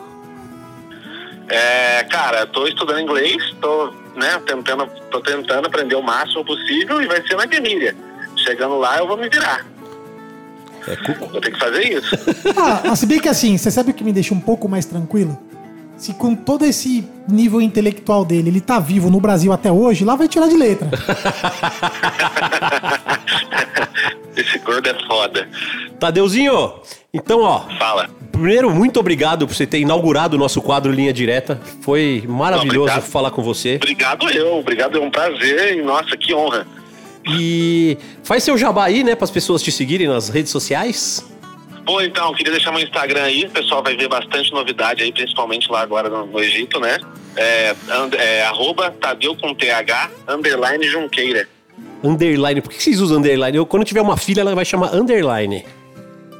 É, 1.49 2.03
cara, 2.05 2.45
tô 2.47 2.65
estudando 2.67 2.99
inglês, 3.01 3.37
tô, 3.61 3.91
né, 4.15 4.39
tentando, 4.47 4.87
tô 5.11 5.19
tentando 5.21 5.67
aprender 5.67 5.95
o 5.95 6.01
máximo 6.01 6.43
possível 6.43 7.01
e 7.01 7.07
vai 7.07 7.21
ser 7.27 7.35
na 7.35 7.45
Guemilha. 7.45 7.95
Chegando 8.35 8.77
lá, 8.77 8.97
eu 8.97 9.07
vou 9.07 9.15
me 9.17 9.29
virar. 9.29 9.65
É, 10.87 10.95
cu- 10.97 11.27
Vou 11.29 11.41
ter 11.41 11.51
que 11.51 11.59
fazer 11.59 11.83
isso. 11.97 12.15
Ah, 12.89 12.95
se 12.95 13.05
bem 13.05 13.19
que 13.19 13.27
assim, 13.29 13.57
você 13.57 13.69
sabe 13.71 13.91
o 13.91 13.93
que 13.93 14.03
me 14.03 14.11
deixa 14.13 14.33
um 14.33 14.39
pouco 14.39 14.67
mais 14.69 14.85
tranquilo? 14.85 15.37
Se 15.97 16.13
com 16.13 16.35
todo 16.35 16.65
esse 16.65 17.07
nível 17.27 17.61
intelectual 17.61 18.25
dele, 18.25 18.49
ele 18.49 18.59
tá 18.61 18.79
vivo 18.79 19.09
no 19.09 19.19
Brasil 19.21 19.53
até 19.53 19.71
hoje, 19.71 20.03
lá 20.03 20.15
vai 20.15 20.27
tirar 20.27 20.47
de 20.47 20.57
letra. 20.57 20.89
Esse 24.35 24.59
gordo 24.59 24.89
é 24.89 25.07
foda. 25.07 25.47
Tadeuzinho, 25.99 26.73
então, 27.15 27.41
ó, 27.41 27.61
Fala. 27.79 28.09
primeiro, 28.31 28.69
muito 28.69 28.99
obrigado 28.99 29.47
por 29.47 29.55
você 29.55 29.65
ter 29.65 29.79
inaugurado 29.79 30.35
o 30.35 30.39
nosso 30.39 30.61
quadro 30.61 30.91
Linha 30.91 31.11
Direta. 31.13 31.59
Foi 31.81 32.23
maravilhoso 32.27 32.79
Obrigado. 32.91 33.01
falar 33.09 33.31
com 33.31 33.41
você. 33.41 33.75
Obrigado 33.75 34.29
eu, 34.29 34.57
obrigado, 34.57 34.97
é 34.97 35.01
um 35.01 35.09
prazer 35.09 35.77
e 35.77 35.81
nossa, 35.81 36.15
que 36.17 36.33
honra. 36.33 36.67
E 37.27 37.97
faz 38.23 38.43
seu 38.43 38.57
jabá 38.57 38.85
aí, 38.85 39.03
né, 39.03 39.15
para 39.15 39.23
as 39.25 39.31
pessoas 39.31 39.61
te 39.63 39.71
seguirem 39.71 40.07
nas 40.07 40.29
redes 40.29 40.51
sociais. 40.51 41.25
Bom, 41.83 42.01
então, 42.01 42.33
queria 42.33 42.51
deixar 42.51 42.71
meu 42.71 42.81
Instagram 42.81 43.21
aí, 43.23 43.45
o 43.45 43.49
pessoal 43.49 43.81
vai 43.83 43.95
ver 43.95 44.07
bastante 44.09 44.51
novidade 44.51 45.03
aí, 45.03 45.11
principalmente 45.11 45.71
lá 45.71 45.81
agora 45.81 46.09
no, 46.09 46.25
no 46.25 46.39
Egito, 46.39 46.79
né? 46.79 46.97
É, 47.35 47.75
and- 47.91 48.15
é 48.17 48.43
arroba 48.45 48.89
Tadeu 48.91 49.35
com 49.35 49.53
TH, 49.53 50.09
underline 50.27 50.83
Junqueira. 50.87 51.47
Underline. 52.03 52.61
Por 52.61 52.71
que 52.71 52.81
vocês 52.81 52.99
usam 53.01 53.17
underline? 53.17 53.57
Eu, 53.57 53.65
quando 53.65 53.83
tiver 53.85 54.01
uma 54.01 54.17
filha, 54.17 54.41
ela 54.41 54.53
vai 54.55 54.65
chamar 54.65 54.93
underline. 54.95 55.63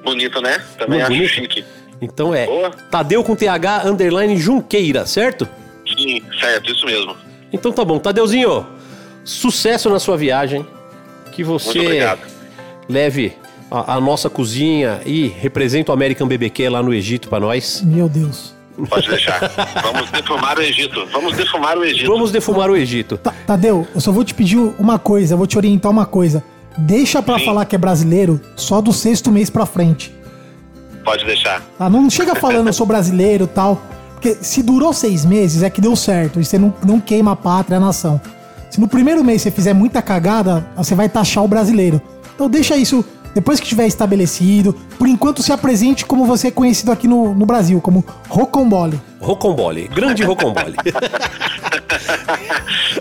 Bonito, 0.05 0.39
né? 0.41 0.61
Também 0.77 0.99
Não, 0.99 1.05
acho 1.07 1.15
bonito. 1.15 1.29
chique. 1.33 1.65
Então 2.01 2.33
é 2.33 2.45
Boa. 2.45 2.71
Tadeu 2.91 3.23
com 3.23 3.35
TH 3.35 3.85
underline 3.85 4.37
Junqueira, 4.37 5.05
certo? 5.05 5.47
Sim, 5.97 6.21
certo, 6.39 6.71
isso 6.71 6.85
mesmo. 6.85 7.15
Então 7.51 7.71
tá 7.71 7.83
bom. 7.83 7.97
Tadeuzinho, 7.99 8.65
sucesso 9.23 9.89
na 9.89 9.99
sua 9.99 10.15
viagem. 10.17 10.65
Que 11.31 11.43
Muito 11.43 11.63
você 11.63 12.17
leve 12.87 13.33
a, 13.69 13.95
a 13.95 14.01
nossa 14.01 14.29
cozinha 14.29 15.01
e 15.05 15.27
represente 15.27 15.89
o 15.89 15.93
American 15.93 16.27
BBQ 16.27 16.69
lá 16.69 16.81
no 16.83 16.93
Egito 16.93 17.27
pra 17.29 17.39
nós. 17.39 17.81
Meu 17.83 18.07
Deus. 18.07 18.53
Pode 18.89 19.07
deixar. 19.07 19.39
Vamos 19.81 20.09
defumar 20.11 20.57
o 20.57 20.61
Egito. 20.61 21.05
Vamos 21.11 21.35
defumar 21.37 21.77
o 21.77 21.83
Egito. 21.85 22.07
Vamos 22.11 22.31
defumar 22.31 22.69
o 22.69 22.75
Egito. 22.75 23.17
Ta- 23.17 23.33
Tadeu, 23.47 23.87
eu 23.95 24.01
só 24.01 24.11
vou 24.11 24.23
te 24.23 24.33
pedir 24.33 24.57
uma 24.77 24.99
coisa, 24.99 25.35
vou 25.37 25.47
te 25.47 25.57
orientar 25.57 25.89
uma 25.91 26.05
coisa. 26.05 26.43
Deixa 26.77 27.21
pra 27.21 27.39
Sim. 27.39 27.45
falar 27.45 27.65
que 27.65 27.75
é 27.75 27.79
brasileiro 27.79 28.39
só 28.55 28.81
do 28.81 28.91
sexto 28.91 29.31
mês 29.31 29.49
pra 29.49 29.65
frente. 29.65 30.13
Pode 31.03 31.25
deixar. 31.25 31.61
Tá? 31.77 31.89
Não 31.89 32.09
chega 32.09 32.35
falando 32.35 32.67
eu 32.67 32.73
sou 32.73 32.85
brasileiro 32.85 33.45
e 33.45 33.47
tal. 33.47 33.81
Porque 34.13 34.37
se 34.41 34.63
durou 34.63 34.91
seis 34.91 35.23
meses 35.23 35.61
é 35.61 35.69
que 35.69 35.79
deu 35.79 35.95
certo. 35.95 36.39
E 36.39 36.45
você 36.45 36.57
não, 36.57 36.73
não 36.85 36.99
queima 36.99 37.33
a 37.33 37.35
pátria, 37.35 37.77
a 37.77 37.79
nação. 37.79 38.19
Se 38.71 38.81
no 38.81 38.87
primeiro 38.87 39.23
mês 39.23 39.41
você 39.41 39.51
fizer 39.51 39.73
muita 39.73 40.01
cagada, 40.01 40.65
você 40.75 40.95
vai 40.95 41.07
taxar 41.07 41.43
o 41.43 41.47
brasileiro. 41.47 42.01
Então 42.33 42.49
deixa 42.49 42.75
isso. 42.75 43.05
Depois 43.35 43.59
que 43.59 43.65
estiver 43.65 43.85
estabelecido, 43.85 44.73
por 44.97 45.09
enquanto 45.09 45.43
se 45.43 45.51
apresente 45.51 46.05
como 46.05 46.25
você 46.25 46.47
é 46.47 46.51
conhecido 46.51 46.89
aqui 46.89 47.05
no, 47.05 47.35
no 47.35 47.45
Brasil, 47.45 47.81
como 47.81 48.03
Rocombole. 48.29 48.99
Rocombole, 49.19 49.89
grande 49.89 50.23
Rocombole. 50.23 50.77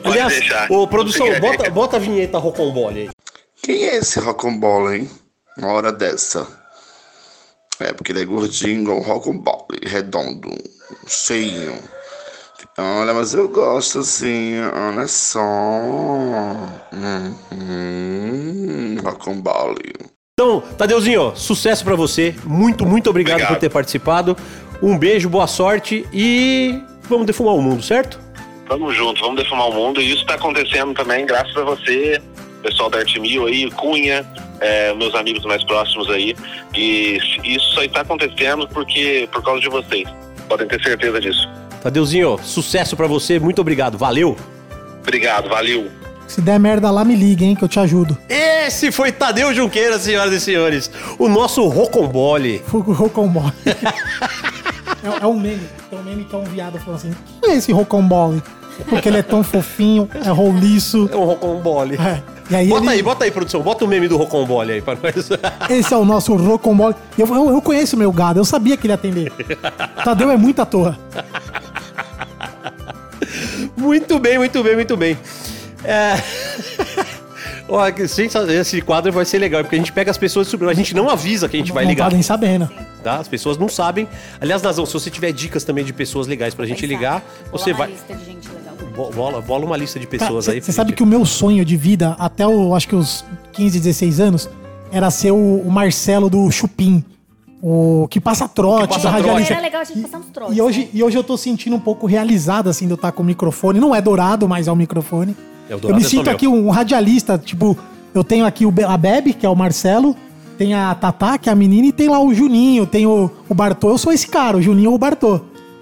Aliás, 0.02 0.40
ô, 0.68 0.88
produção, 0.88 1.28
bota, 1.40 1.70
bota 1.70 1.96
a 1.96 2.00
vinheta 2.00 2.36
Rocombole 2.38 3.02
aí. 3.02 3.13
Quem 3.64 3.84
é 3.84 3.96
esse 3.96 4.20
rocambole, 4.20 4.98
hein? 4.98 5.10
Uma 5.56 5.72
hora 5.72 5.90
dessa. 5.90 6.46
É, 7.80 7.94
porque 7.94 8.12
ele 8.12 8.20
é 8.20 8.24
gordinho, 8.26 8.82
igual 8.82 8.98
um 8.98 9.02
rocambole, 9.02 9.80
redondo, 9.86 10.50
cheinho. 11.06 11.78
Olha, 12.76 13.14
mas 13.14 13.32
eu 13.32 13.48
gosto 13.48 14.00
assim, 14.00 14.60
olha 14.60 15.08
só. 15.08 15.40
Hum, 16.92 17.34
hum, 17.52 18.96
rocambole. 19.02 19.94
Então, 20.34 20.60
Tadeuzinho, 20.76 21.34
sucesso 21.34 21.82
pra 21.84 21.96
você. 21.96 22.34
Muito, 22.44 22.84
muito 22.84 23.08
obrigado, 23.08 23.36
Obrigado. 23.36 23.54
por 23.54 23.60
ter 23.60 23.70
participado. 23.70 24.36
Um 24.82 24.98
beijo, 24.98 25.30
boa 25.30 25.46
sorte 25.46 26.06
e 26.12 26.82
vamos 27.08 27.24
defumar 27.24 27.54
o 27.54 27.62
mundo, 27.62 27.82
certo? 27.82 28.20
Tamo 28.68 28.92
junto, 28.92 29.22
vamos 29.22 29.42
defumar 29.42 29.70
o 29.70 29.72
mundo. 29.72 30.02
E 30.02 30.12
isso 30.12 30.26
tá 30.26 30.34
acontecendo 30.34 30.92
também, 30.92 31.24
graças 31.24 31.56
a 31.56 31.64
você, 31.64 32.20
pessoal 32.64 32.88
da 32.88 32.98
Arte 32.98 33.20
Mil 33.20 33.46
aí, 33.46 33.70
Cunha, 33.70 34.24
é, 34.58 34.94
meus 34.94 35.14
amigos 35.14 35.44
mais 35.44 35.62
próximos 35.62 36.08
aí. 36.10 36.34
E 36.74 37.18
isso 37.44 37.78
aí 37.78 37.88
tá 37.88 38.00
acontecendo 38.00 38.66
porque 38.68 39.28
por 39.30 39.42
causa 39.42 39.60
de 39.60 39.68
vocês. 39.68 40.08
Podem 40.48 40.66
ter 40.66 40.82
certeza 40.82 41.20
disso. 41.20 41.48
Tadeuzinho, 41.82 42.38
sucesso 42.42 42.96
pra 42.96 43.06
você. 43.06 43.38
Muito 43.38 43.60
obrigado. 43.60 43.98
Valeu. 43.98 44.36
Obrigado, 45.00 45.48
valeu. 45.48 45.90
Se 46.26 46.40
der 46.40 46.58
merda 46.58 46.90
lá, 46.90 47.04
me 47.04 47.14
liga, 47.14 47.44
hein, 47.44 47.54
que 47.54 47.62
eu 47.62 47.68
te 47.68 47.78
ajudo. 47.78 48.16
Esse 48.28 48.90
foi 48.90 49.12
Tadeu 49.12 49.54
Junqueira, 49.54 49.98
senhoras 49.98 50.32
e 50.32 50.40
senhores. 50.40 50.90
O 51.18 51.28
nosso 51.28 51.66
Rocombole. 51.68 52.62
Fogo 52.66 52.92
Rocombole. 52.92 53.52
é, 53.66 55.22
é 55.22 55.26
um 55.26 55.38
meme. 55.38 55.68
Tem 55.90 55.98
um 55.98 56.02
meme 56.02 56.24
que 56.24 56.34
é 56.34 56.38
um 56.38 56.44
viado 56.44 56.78
falando 56.78 56.96
assim: 56.96 57.14
quem 57.42 57.52
é 57.52 57.56
esse 57.56 57.72
Rocombole? 57.72 58.42
Porque 58.88 59.08
ele 59.08 59.18
é 59.18 59.22
tão 59.22 59.44
fofinho, 59.44 60.08
é 60.14 60.30
roliço. 60.30 61.08
É 61.12 61.16
um 61.16 61.24
Rocombole. 61.24 61.96
É. 61.96 62.33
E 62.50 62.54
aí 62.56 62.68
Bota 62.68 62.82
ele- 62.82 62.90
aí, 62.90 63.02
bota 63.02 63.24
aí, 63.24 63.30
produção. 63.30 63.62
Bota 63.62 63.84
o 63.84 63.88
meme 63.88 64.06
do 64.06 64.16
Rocombole 64.16 64.72
aí 64.72 64.82
pra 64.82 64.94
nós. 65.02 65.30
Esse 65.70 65.94
é 65.94 65.96
o 65.96 66.04
nosso 66.04 66.34
Rocombole. 66.36 66.94
Eu, 67.16 67.26
eu, 67.26 67.50
eu 67.50 67.62
conheço 67.62 67.96
o 67.96 67.98
meu 67.98 68.12
gado, 68.12 68.38
eu 68.38 68.44
sabia 68.44 68.76
que 68.76 68.86
ele 68.86 68.92
ia 68.92 68.96
atender. 68.96 69.32
Tadeu 70.04 70.30
é 70.30 70.36
muita 70.36 70.66
toa. 70.66 70.98
Muito 73.76 74.18
bem, 74.18 74.38
muito 74.38 74.62
bem, 74.62 74.74
muito 74.74 74.96
bem. 74.96 75.18
É... 75.84 76.14
Ó, 77.68 77.82
Esse 77.88 78.80
quadro 78.82 79.10
vai 79.10 79.24
ser 79.24 79.38
legal, 79.38 79.62
porque 79.62 79.74
a 79.76 79.78
gente 79.78 79.90
pega 79.92 80.10
as 80.10 80.18
pessoas, 80.18 80.46
sobre- 80.48 80.68
a 80.68 80.74
gente 80.74 80.94
não 80.94 81.08
avisa 81.08 81.48
que 81.48 81.56
a 81.56 81.60
gente 81.60 81.72
vai 81.72 81.84
não 81.84 81.90
ligar, 81.90 82.04
tá 82.08 82.14
nem 82.14 82.22
sabendo. 82.22 82.68
tá? 83.02 83.16
As 83.16 83.26
pessoas 83.28 83.56
não 83.56 83.68
sabem. 83.70 84.06
Aliás, 84.40 84.60
Nazão, 84.62 84.84
se 84.84 84.92
você 84.92 85.10
tiver 85.10 85.32
dicas 85.32 85.64
também 85.64 85.82
de 85.84 85.92
pessoas 85.92 86.26
legais 86.26 86.54
pra 86.54 86.66
gente 86.66 86.84
Exato. 86.84 86.92
ligar, 86.98 87.22
Vou 87.50 87.58
você 87.58 87.72
na 87.72 87.78
vai... 87.78 87.88
lista 87.90 88.14
de 88.14 88.24
gente 88.24 88.48
legal. 88.48 88.63
Bo- 88.94 89.10
Bola, 89.10 89.40
bola 89.40 89.64
uma 89.64 89.76
lista 89.76 89.98
de 89.98 90.06
pessoas 90.06 90.48
aí. 90.48 90.60
Você 90.60 90.72
sabe 90.72 90.92
que 90.92 91.02
o 91.02 91.06
meu 91.06 91.24
sonho 91.24 91.64
de 91.64 91.76
vida, 91.76 92.14
até 92.18 92.46
o, 92.46 92.74
acho 92.74 92.88
que 92.88 92.96
os 92.96 93.24
15, 93.52 93.78
16 93.80 94.20
anos, 94.20 94.48
era 94.92 95.10
ser 95.10 95.32
o, 95.32 95.62
o 95.66 95.70
Marcelo 95.70 96.30
do 96.30 96.50
Chupim. 96.50 97.04
O 97.66 98.06
que 98.10 98.20
passa 98.20 98.46
trote, 98.46 98.88
passa 98.88 99.04
da 99.04 99.10
radialista. 99.10 99.54
Era 99.54 99.62
legal 99.62 99.80
a 99.80 99.84
gente 99.84 100.00
passar 100.02 100.18
uns 100.18 100.26
trotes. 100.26 100.56
E 100.56 100.60
hoje, 100.60 100.80
né? 100.80 100.88
e 100.92 101.02
hoje 101.02 101.16
eu 101.16 101.24
tô 101.24 101.36
sentindo 101.36 101.74
um 101.74 101.80
pouco 101.80 102.06
realizado, 102.06 102.68
assim, 102.68 102.84
de 102.86 102.92
eu 102.92 102.96
estar 102.96 103.10
com 103.10 103.22
o 103.22 103.26
microfone. 103.26 103.80
Não 103.80 103.94
é 103.94 104.02
dourado, 104.02 104.46
mas 104.46 104.68
é 104.68 104.72
o 104.72 104.76
microfone. 104.76 105.34
É, 105.68 105.74
o 105.74 105.80
eu 105.82 105.96
me 105.96 106.02
é 106.02 106.04
sinto 106.04 106.24
meu. 106.26 106.32
aqui 106.32 106.46
um 106.46 106.68
radialista, 106.68 107.38
tipo, 107.38 107.76
eu 108.14 108.22
tenho 108.22 108.44
aqui 108.44 108.64
a 108.86 108.96
Bebe, 108.98 109.32
que 109.32 109.46
é 109.46 109.48
o 109.48 109.56
Marcelo, 109.56 110.14
tem 110.58 110.74
a 110.74 110.94
Tatá, 110.94 111.38
que 111.38 111.48
é 111.48 111.52
a 111.52 111.56
menina, 111.56 111.86
e 111.86 111.92
tem 111.92 112.08
lá 112.08 112.20
o 112.20 112.34
Juninho, 112.34 112.86
tem 112.86 113.06
o, 113.06 113.30
o 113.48 113.54
Bartô. 113.54 113.88
Eu 113.88 113.98
sou 113.98 114.12
esse 114.12 114.28
cara, 114.28 114.58
o 114.58 114.62
Juninho 114.62 114.90
ou 114.90 114.96
o 114.96 114.98
Bartô. 114.98 115.40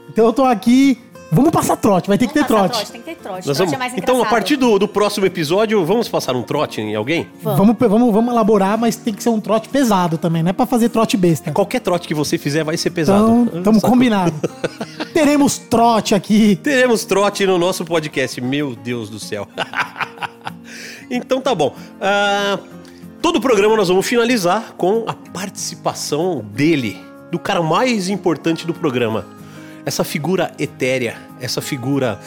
Então 0.08 0.24
eu 0.24 0.32
tô 0.32 0.44
aqui. 0.44 0.98
Vamos 1.34 1.50
passar 1.50 1.76
trote, 1.76 2.08
vai 2.08 2.18
ter 2.18 2.26
que 2.26 2.34
ter 2.34 2.44
Vamos 2.44 2.68
passar 2.68 2.72
trote. 2.74 2.92
Tem 2.92 3.00
que 3.00 3.06
ter 3.06 3.16
trote. 3.16 3.48
Nós 3.48 3.56
trote 3.56 3.58
vamos- 3.58 3.72
é 3.72 3.78
mais 3.78 3.92
Então, 3.96 4.22
a 4.22 4.26
partir 4.26 4.56
do, 4.56 4.78
do 4.78 4.86
próximo 4.86 5.24
episódio, 5.24 5.82
vamos 5.84 6.06
passar 6.08 6.36
um 6.36 6.42
trote 6.42 6.80
em 6.82 6.94
alguém? 6.94 7.26
Vamos, 7.42 7.74
vamos, 7.78 8.12
vamos 8.12 8.32
elaborar, 8.32 8.76
mas 8.76 8.96
tem 8.96 9.14
que 9.14 9.22
ser 9.22 9.30
um 9.30 9.40
trote 9.40 9.68
pesado 9.70 10.18
também, 10.18 10.42
não 10.42 10.50
é 10.50 10.52
pra 10.52 10.66
fazer 10.66 10.90
trote 10.90 11.16
besta. 11.16 11.50
Qualquer 11.50 11.80
trote 11.80 12.06
que 12.06 12.14
você 12.14 12.36
fizer 12.36 12.62
vai 12.64 12.76
ser 12.76 12.90
pesado. 12.90 13.24
Então, 13.46 13.58
estamos 13.58 13.80
Sacou? 13.80 13.96
combinados. 13.96 14.38
Teremos 15.14 15.56
trote 15.58 16.14
aqui. 16.14 16.56
Teremos 16.56 17.04
trote 17.06 17.46
no 17.46 17.56
nosso 17.58 17.84
podcast. 17.84 18.38
Meu 18.40 18.74
Deus 18.76 19.08
do 19.08 19.18
céu. 19.18 19.48
então 21.10 21.40
tá 21.40 21.54
bom. 21.54 21.74
Ah, 22.00 22.58
Todo 23.20 23.36
o 23.36 23.40
programa 23.40 23.76
nós 23.76 23.86
vamos 23.88 24.04
finalizar 24.04 24.74
com 24.76 25.04
a 25.06 25.14
participação 25.14 26.44
dele, 26.52 27.00
do 27.30 27.38
cara 27.38 27.62
mais 27.62 28.08
importante 28.08 28.66
do 28.66 28.74
programa. 28.74 29.24
Essa 29.84 30.04
figura 30.04 30.52
etérea, 30.60 31.16
essa 31.40 31.60
figura 31.60 32.20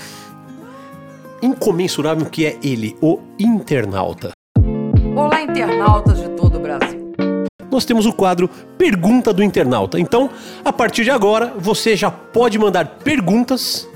incomensurável 1.42 2.26
que 2.26 2.46
é 2.46 2.58
ele, 2.62 2.98
o 3.02 3.20
internauta. 3.40 4.32
Olá, 5.16 5.42
internautas 5.42 6.20
de 6.20 6.30
todo 6.32 6.58
o 6.58 6.60
Brasil. 6.60 7.14
Nós 7.72 7.86
temos 7.86 8.06
o 8.06 8.12
quadro 8.12 8.50
Pergunta 8.78 9.32
do 9.32 9.42
Internauta. 9.42 9.98
Então, 9.98 10.30
a 10.66 10.74
partir 10.74 11.06
de 11.06 11.12
agora, 11.12 11.54
você 11.58 11.96
já 11.96 12.12
pode 12.12 12.60
mandar 12.60 12.86
perguntas 13.04 13.88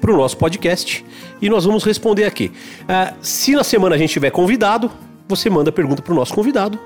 para 0.00 0.12
o 0.12 0.16
nosso 0.16 0.36
podcast 0.36 1.04
e 1.40 1.48
nós 1.48 1.64
vamos 1.64 1.84
responder 1.84 2.24
aqui. 2.24 2.50
Ah, 2.88 3.14
se 3.20 3.54
na 3.54 3.62
semana 3.62 3.94
a 3.94 3.98
gente 3.98 4.12
tiver 4.12 4.30
convidado, 4.30 4.90
você 5.28 5.48
manda 5.48 5.70
pergunta 5.70 6.02
para 6.02 6.12
o 6.12 6.16
nosso 6.16 6.34
convidado. 6.34 6.76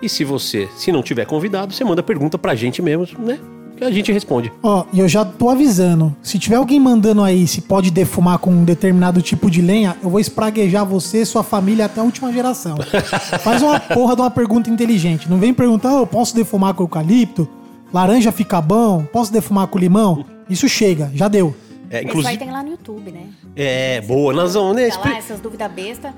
E 0.00 0.08
se 0.08 0.24
você, 0.24 0.70
se 0.74 0.90
não 0.90 1.02
tiver 1.02 1.26
convidado, 1.26 1.74
você 1.74 1.84
manda 1.84 2.02
pergunta 2.02 2.38
para 2.38 2.52
a 2.52 2.54
gente 2.54 2.80
mesmo, 2.80 3.06
né? 3.18 3.38
Que 3.80 3.84
a 3.86 3.90
gente 3.90 4.12
responde. 4.12 4.52
Ó, 4.62 4.84
e 4.92 5.00
eu 5.00 5.08
já 5.08 5.24
tô 5.24 5.48
avisando. 5.48 6.14
Se 6.22 6.38
tiver 6.38 6.56
alguém 6.56 6.78
mandando 6.78 7.22
aí 7.22 7.46
se 7.46 7.62
pode 7.62 7.90
defumar 7.90 8.38
com 8.38 8.50
um 8.50 8.62
determinado 8.62 9.22
tipo 9.22 9.50
de 9.50 9.62
lenha, 9.62 9.96
eu 10.02 10.10
vou 10.10 10.20
espraguejar 10.20 10.84
você 10.84 11.22
e 11.22 11.26
sua 11.26 11.42
família 11.42 11.86
até 11.86 11.98
a 11.98 12.04
última 12.04 12.30
geração. 12.30 12.76
Faz 13.40 13.62
uma 13.62 13.80
porra 13.80 14.14
de 14.14 14.20
uma 14.20 14.30
pergunta 14.30 14.68
inteligente. 14.68 15.30
Não 15.30 15.38
vem 15.38 15.54
perguntar, 15.54 15.94
eu 15.94 16.06
posso 16.06 16.34
defumar 16.34 16.74
com 16.74 16.82
eucalipto? 16.82 17.48
Laranja 17.90 18.30
fica 18.30 18.60
bom? 18.60 19.02
Posso 19.10 19.32
defumar 19.32 19.66
com 19.68 19.78
limão? 19.78 20.26
Isso 20.50 20.68
chega, 20.68 21.10
já 21.14 21.26
deu. 21.26 21.56
É, 21.88 22.04
Isso 22.04 22.28
aí 22.28 22.36
tem 22.36 22.50
lá 22.50 22.62
no 22.62 22.72
YouTube, 22.72 23.10
né? 23.10 23.28
É, 23.56 24.02
boa, 24.02 24.34
nós 24.34 24.52
vamos, 24.52 24.76
né? 24.76 24.90
Tá 24.90 25.00
lá, 25.00 25.16
essas 25.16 25.40
dúvidas 25.40 25.72
besta. 25.72 26.14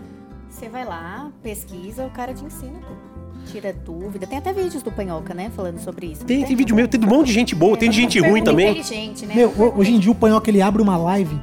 Você 0.51 0.69
vai 0.69 0.85
lá, 0.85 1.31
pesquisa, 1.45 2.05
o 2.05 2.11
cara 2.11 2.35
te 2.35 2.45
ensina 2.45 2.81
tudo. 2.81 3.12
Tira 3.51 3.73
dúvida. 3.85 4.27
Tem 4.27 4.39
até 4.39 4.53
vídeos 4.53 4.83
do 4.83 4.91
Panhoca, 4.91 5.35
né? 5.35 5.51
Falando 5.55 5.79
sobre 5.81 6.07
isso. 6.07 6.25
Tem, 6.25 6.45
tem 6.45 6.57
vídeo 6.57 6.75
meu, 6.75 6.87
tem 6.89 7.01
um 7.03 7.07
monte 7.07 7.27
de 7.29 7.33
gente 7.33 7.55
boa, 7.55 7.77
tem 7.77 7.91
de 7.91 7.97
gente 7.97 8.19
ruim 8.19 8.31
Pergunta 8.43 8.51
também. 8.51 8.71
inteligente, 8.71 9.27
né? 9.27 9.35
Meu, 9.35 9.49
ho- 9.51 9.75
hoje 9.77 9.93
em 9.95 9.99
dia 9.99 10.11
o 10.11 10.15
Panhoca 10.15 10.49
ele 10.51 10.63
abre 10.63 10.81
uma 10.81 10.97
live, 10.97 11.39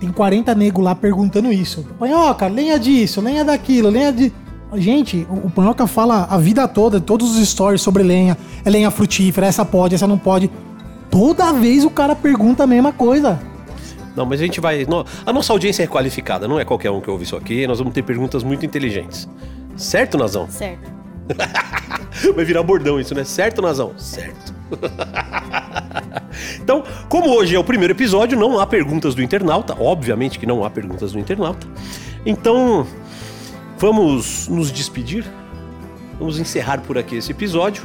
tem 0.00 0.10
40 0.10 0.54
nego 0.54 0.80
lá 0.80 0.94
perguntando 0.94 1.52
isso. 1.52 1.86
Panhoca, 1.98 2.46
lenha 2.46 2.78
disso, 2.78 3.20
lenha 3.20 3.44
daquilo, 3.44 3.88
lenha 3.90 4.12
de. 4.12 4.32
Gente, 4.76 5.26
o 5.30 5.50
Panhoca 5.50 5.86
fala 5.86 6.24
a 6.30 6.38
vida 6.38 6.66
toda, 6.66 6.98
todos 6.98 7.36
os 7.36 7.46
stories 7.48 7.82
sobre 7.82 8.02
lenha. 8.02 8.38
É 8.64 8.70
lenha 8.70 8.90
frutífera, 8.90 9.46
essa 9.46 9.64
pode, 9.66 9.94
essa 9.94 10.06
não 10.06 10.16
pode. 10.16 10.50
Toda 11.10 11.52
vez 11.52 11.84
o 11.84 11.90
cara 11.90 12.16
pergunta 12.16 12.64
a 12.64 12.66
mesma 12.66 12.90
coisa. 12.90 13.38
Não, 14.16 14.24
mas 14.24 14.40
a 14.40 14.44
gente 14.44 14.60
vai. 14.60 14.86
A 15.26 15.32
nossa 15.32 15.52
audiência 15.52 15.82
é 15.82 15.86
qualificada, 15.86 16.48
não 16.48 16.58
é 16.58 16.64
qualquer 16.64 16.90
um 16.90 17.00
que 17.02 17.10
ouve 17.10 17.24
isso 17.24 17.36
aqui. 17.36 17.66
Nós 17.66 17.78
vamos 17.80 17.92
ter 17.92 18.02
perguntas 18.02 18.42
muito 18.42 18.64
inteligentes. 18.64 19.28
Certo, 19.76 20.16
Nazão? 20.16 20.48
Certo. 20.48 20.90
Vai 22.34 22.44
virar 22.44 22.62
bordão 22.62 23.00
isso, 23.00 23.14
né? 23.14 23.24
Certo, 23.24 23.62
Nazão? 23.62 23.92
Certo. 23.96 24.54
então, 26.60 26.84
como 27.08 27.30
hoje 27.30 27.54
é 27.54 27.58
o 27.58 27.64
primeiro 27.64 27.92
episódio, 27.92 28.38
não 28.38 28.58
há 28.58 28.66
perguntas 28.66 29.14
do 29.14 29.22
internauta. 29.22 29.76
Obviamente 29.78 30.38
que 30.38 30.46
não 30.46 30.64
há 30.64 30.70
perguntas 30.70 31.12
do 31.12 31.18
internauta. 31.18 31.66
Então, 32.24 32.86
vamos 33.78 34.48
nos 34.48 34.70
despedir. 34.70 35.24
Vamos 36.18 36.38
encerrar 36.38 36.80
por 36.82 36.96
aqui 36.96 37.16
esse 37.16 37.32
episódio. 37.32 37.84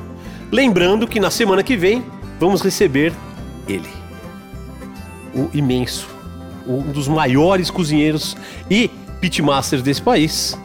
Lembrando 0.51 1.07
que 1.07 1.19
na 1.19 1.31
semana 1.31 1.63
que 1.63 1.75
vem 1.75 2.03
vamos 2.39 2.61
receber 2.61 3.13
ele. 3.67 3.89
O 5.33 5.49
imenso, 5.53 6.07
um 6.65 6.81
dos 6.81 7.07
maiores 7.07 7.69
cozinheiros 7.69 8.37
e 8.69 8.89
pitmasters 9.19 9.81
desse 9.81 10.01
país, 10.01 10.57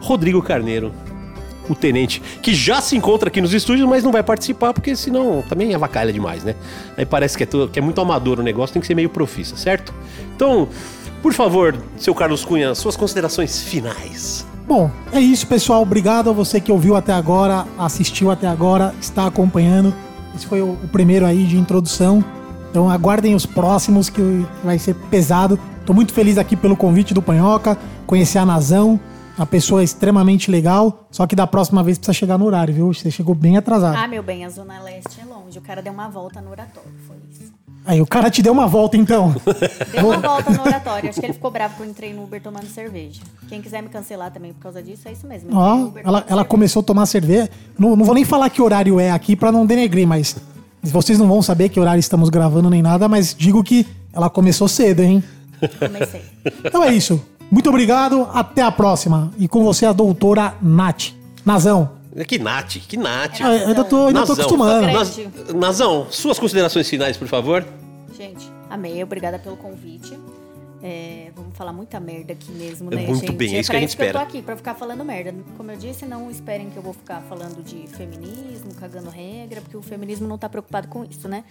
Rodrigo 0.00 0.42
Carneiro 0.42 0.92
o 1.68 1.74
tenente, 1.74 2.20
que 2.42 2.54
já 2.54 2.80
se 2.80 2.96
encontra 2.96 3.28
aqui 3.28 3.40
nos 3.40 3.52
estúdios, 3.54 3.88
mas 3.88 4.04
não 4.04 4.12
vai 4.12 4.22
participar, 4.22 4.72
porque 4.74 4.94
senão 4.94 5.42
também 5.48 5.74
avacalha 5.74 6.12
demais, 6.12 6.44
né? 6.44 6.54
Aí 6.96 7.06
parece 7.06 7.36
que 7.36 7.42
é, 7.42 7.46
tudo- 7.46 7.68
que 7.70 7.78
é 7.78 7.82
muito 7.82 8.00
amador 8.00 8.38
o 8.40 8.42
negócio, 8.42 8.72
tem 8.74 8.80
que 8.80 8.86
ser 8.86 8.94
meio 8.94 9.08
profissa, 9.08 9.56
certo? 9.56 9.92
Então, 10.36 10.68
por 11.22 11.32
favor, 11.32 11.74
seu 11.96 12.14
Carlos 12.14 12.44
Cunha, 12.44 12.74
suas 12.74 12.96
considerações 12.96 13.62
finais. 13.62 14.46
Bom, 14.66 14.90
é 15.12 15.20
isso, 15.20 15.46
pessoal. 15.46 15.82
Obrigado 15.82 16.30
a 16.30 16.32
você 16.32 16.58
que 16.60 16.72
ouviu 16.72 16.96
até 16.96 17.12
agora, 17.12 17.66
assistiu 17.78 18.30
até 18.30 18.46
agora, 18.46 18.94
está 19.00 19.26
acompanhando. 19.26 19.94
Esse 20.34 20.46
foi 20.46 20.62
o, 20.62 20.76
primeiro 20.90 21.26
aí 21.26 21.44
de 21.44 21.56
introdução. 21.58 22.24
Então 22.70 22.90
aguardem 22.90 23.34
os 23.34 23.46
próximos 23.46 24.08
que 24.10 24.44
vai 24.64 24.78
ser 24.78 24.94
pesado. 25.10 25.58
Tô 25.86 25.92
muito 25.92 26.12
feliz 26.14 26.38
aqui 26.38 26.56
pelo 26.56 26.76
convite 26.76 27.12
do 27.14 27.20
Panhoca, 27.22 27.76
conhecer 28.06 28.38
a 28.38 28.46
Nazão, 28.46 28.98
uma 29.36 29.46
pessoa 29.46 29.82
extremamente 29.82 30.50
legal. 30.50 31.06
Só 31.10 31.26
que 31.26 31.36
da 31.36 31.46
próxima 31.46 31.82
vez 31.82 31.98
precisa 31.98 32.12
chegar 32.14 32.38
no 32.38 32.46
horário, 32.46 32.74
viu? 32.74 32.92
Você 32.92 33.10
chegou 33.10 33.34
bem 33.34 33.56
atrasado. 33.56 33.96
Ah, 33.96 34.08
meu 34.08 34.22
bem, 34.22 34.44
a 34.44 34.48
Zona 34.48 34.80
Leste 34.82 35.20
é 35.20 35.24
longe. 35.24 35.58
O 35.58 35.62
cara 35.62 35.82
deu 35.82 35.92
uma 35.92 36.08
volta 36.08 36.40
no 36.40 36.50
oratório, 36.50 36.90
foi 37.06 37.16
isso. 37.30 37.52
Aí 37.86 38.00
o 38.00 38.06
cara 38.06 38.30
te 38.30 38.42
deu 38.42 38.52
uma 38.52 38.66
volta 38.66 38.96
então. 38.96 39.34
Deu 39.92 40.06
uma 40.06 40.16
volta 40.16 40.50
no 40.50 40.62
oratório. 40.62 41.10
Acho 41.10 41.20
que 41.20 41.26
ele 41.26 41.34
ficou 41.34 41.50
bravo 41.50 41.76
que 41.76 41.82
eu 41.82 41.86
entrei 41.86 42.14
no 42.14 42.24
Uber 42.24 42.40
tomando 42.40 42.66
cerveja. 42.66 43.20
Quem 43.46 43.60
quiser 43.60 43.82
me 43.82 43.90
cancelar 43.90 44.30
também 44.30 44.54
por 44.54 44.60
causa 44.60 44.82
disso, 44.82 45.06
é 45.06 45.12
isso 45.12 45.26
mesmo. 45.26 45.50
Eu 45.50 45.56
Ó, 45.58 45.90
ela, 46.02 46.24
ela 46.26 46.44
começou 46.46 46.80
a 46.80 46.82
tomar 46.82 47.04
cerveja. 47.04 47.50
Não, 47.78 47.94
não 47.94 48.06
vou 48.06 48.14
nem 48.14 48.24
falar 48.24 48.48
que 48.48 48.62
horário 48.62 48.98
é 48.98 49.10
aqui 49.10 49.36
pra 49.36 49.52
não 49.52 49.66
denegrir, 49.66 50.06
mas 50.06 50.34
vocês 50.82 51.18
não 51.18 51.28
vão 51.28 51.42
saber 51.42 51.68
que 51.68 51.78
horário 51.78 52.00
estamos 52.00 52.30
gravando 52.30 52.70
nem 52.70 52.80
nada, 52.80 53.06
mas 53.06 53.34
digo 53.36 53.62
que 53.62 53.86
ela 54.14 54.30
começou 54.30 54.66
cedo, 54.66 55.00
hein? 55.00 55.22
Comecei. 55.78 56.22
Então 56.64 56.82
é 56.82 56.94
isso. 56.94 57.20
Muito 57.50 57.68
obrigado, 57.68 58.28
até 58.32 58.62
a 58.62 58.70
próxima. 58.72 59.32
E 59.38 59.46
com 59.46 59.62
você 59.64 59.86
a 59.86 59.92
doutora 59.92 60.54
Nath. 60.60 61.12
Nazão. 61.44 61.90
Que 62.26 62.38
Nath, 62.38 62.76
que 62.88 62.96
Nath. 62.96 63.40
Ah, 63.40 63.54
eu 63.56 63.68
ainda 63.68 63.84
tô, 63.84 64.06
ainda 64.06 64.20
tô 64.22 64.28
Nazão. 64.28 64.34
acostumando. 64.34 64.86
Naz- 64.86 65.16
Naz- 65.18 65.54
Nazão, 65.54 66.06
suas 66.10 66.38
considerações 66.38 66.88
finais, 66.88 67.16
por 67.16 67.26
favor. 67.28 67.64
Gente, 68.16 68.48
amei. 68.70 69.02
Obrigada 69.02 69.38
pelo 69.38 69.56
convite. 69.56 70.16
É, 70.86 71.30
vamos 71.34 71.56
falar 71.56 71.72
muita 71.72 71.98
merda 71.98 72.34
aqui 72.34 72.52
mesmo, 72.52 72.92
É 72.92 72.96
né, 72.96 73.06
muito 73.06 73.20
gente? 73.26 73.32
bem, 73.36 73.56
é 73.56 73.60
isso 73.60 73.70
que 73.70 73.72
pra 73.72 73.78
a 73.78 73.80
gente 73.80 73.96
que 73.96 74.02
eu 74.02 74.06
tô 74.06 74.10
espera. 74.10 74.24
aqui, 74.28 74.42
pra 74.42 74.54
ficar 74.54 74.74
falando 74.74 75.02
merda. 75.02 75.34
Como 75.56 75.70
eu 75.70 75.78
disse, 75.78 76.04
não 76.04 76.30
esperem 76.30 76.68
que 76.68 76.76
eu 76.76 76.82
vou 76.82 76.92
ficar 76.92 77.22
falando 77.22 77.64
de 77.64 77.86
feminismo, 77.96 78.74
cagando 78.78 79.08
regra, 79.08 79.62
porque 79.62 79.78
o 79.78 79.80
feminismo 79.82 80.28
não 80.28 80.36
tá 80.36 80.46
preocupado 80.46 80.86
com 80.88 81.02
isso, 81.02 81.26
né? 81.26 81.42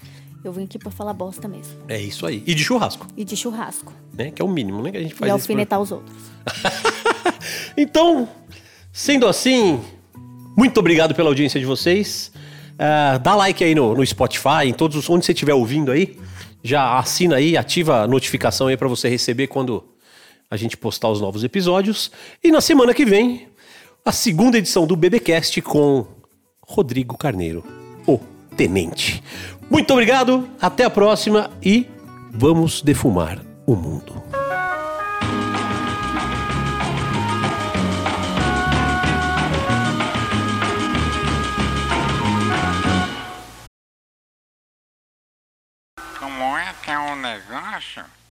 Eu 0.44 0.54
vim 0.54 0.66
aqui 0.66 0.78
pra 0.78 0.92
falar 0.92 1.14
bosta 1.14 1.48
mesmo. 1.48 1.74
É 1.88 2.00
isso 2.00 2.28
aí. 2.28 2.44
E 2.46 2.54
de 2.54 2.64
churrasco, 2.64 3.08
E 3.18 3.26
de 3.26 3.36
churrasco. 3.36 3.92
né? 4.14 4.30
Que 4.30 4.40
é 4.40 4.46
o 4.46 4.48
mínimo, 4.48 4.84
né? 4.84 4.92
Que 4.92 4.98
a 4.98 5.02
gente 5.02 5.16
faz 5.16 5.28
e 5.28 5.32
alfinetar 5.32 5.82
os 5.82 5.92
outros. 5.92 6.16
Então, 7.76 8.30
sendo 8.92 9.28
assim, 9.28 9.82
muito 10.56 10.80
obrigado 10.80 11.16
pela 11.16 11.30
audiência 11.30 11.60
de 11.60 11.66
vocês. 11.66 12.32
Ah, 12.78 13.18
dá 13.18 13.36
like 13.36 13.64
aí 13.64 13.74
no, 13.76 13.96
no 13.96 14.06
Spotify, 14.06 14.66
em 14.66 14.74
todos 14.74 14.96
os 14.98 15.10
onde 15.10 15.26
você 15.26 15.32
estiver 15.32 15.54
ouvindo 15.54 15.92
aí. 15.92 16.18
Já 16.64 16.98
assina 16.98 17.36
aí, 17.36 17.58
ativa 17.58 18.04
a 18.04 18.08
notificação 18.08 18.68
aí 18.68 18.78
para 18.78 18.88
você 18.88 19.10
receber 19.10 19.48
quando 19.48 19.84
a 20.50 20.56
gente 20.56 20.78
postar 20.78 21.10
os 21.10 21.20
novos 21.20 21.44
episódios. 21.44 22.10
E 22.42 22.52
na 22.52 22.62
semana 22.62 22.94
que 22.94 23.06
vem, 23.06 23.48
a 24.06 24.12
segunda 24.12 24.58
edição 24.58 24.88
do 24.88 24.96
BBcast 24.96 25.62
com 25.62 26.06
Rodrigo 26.62 27.18
Carneiro, 27.18 27.64
o 28.08 28.20
Tenente. 28.56 29.22
Muito 29.70 29.92
obrigado, 29.92 30.48
até 30.62 30.86
a 30.86 30.90
próxima 30.90 31.52
e 31.62 31.88
vamos 32.32 32.82
defumar 32.82 33.42
o 33.66 33.76
mundo. 33.76 34.43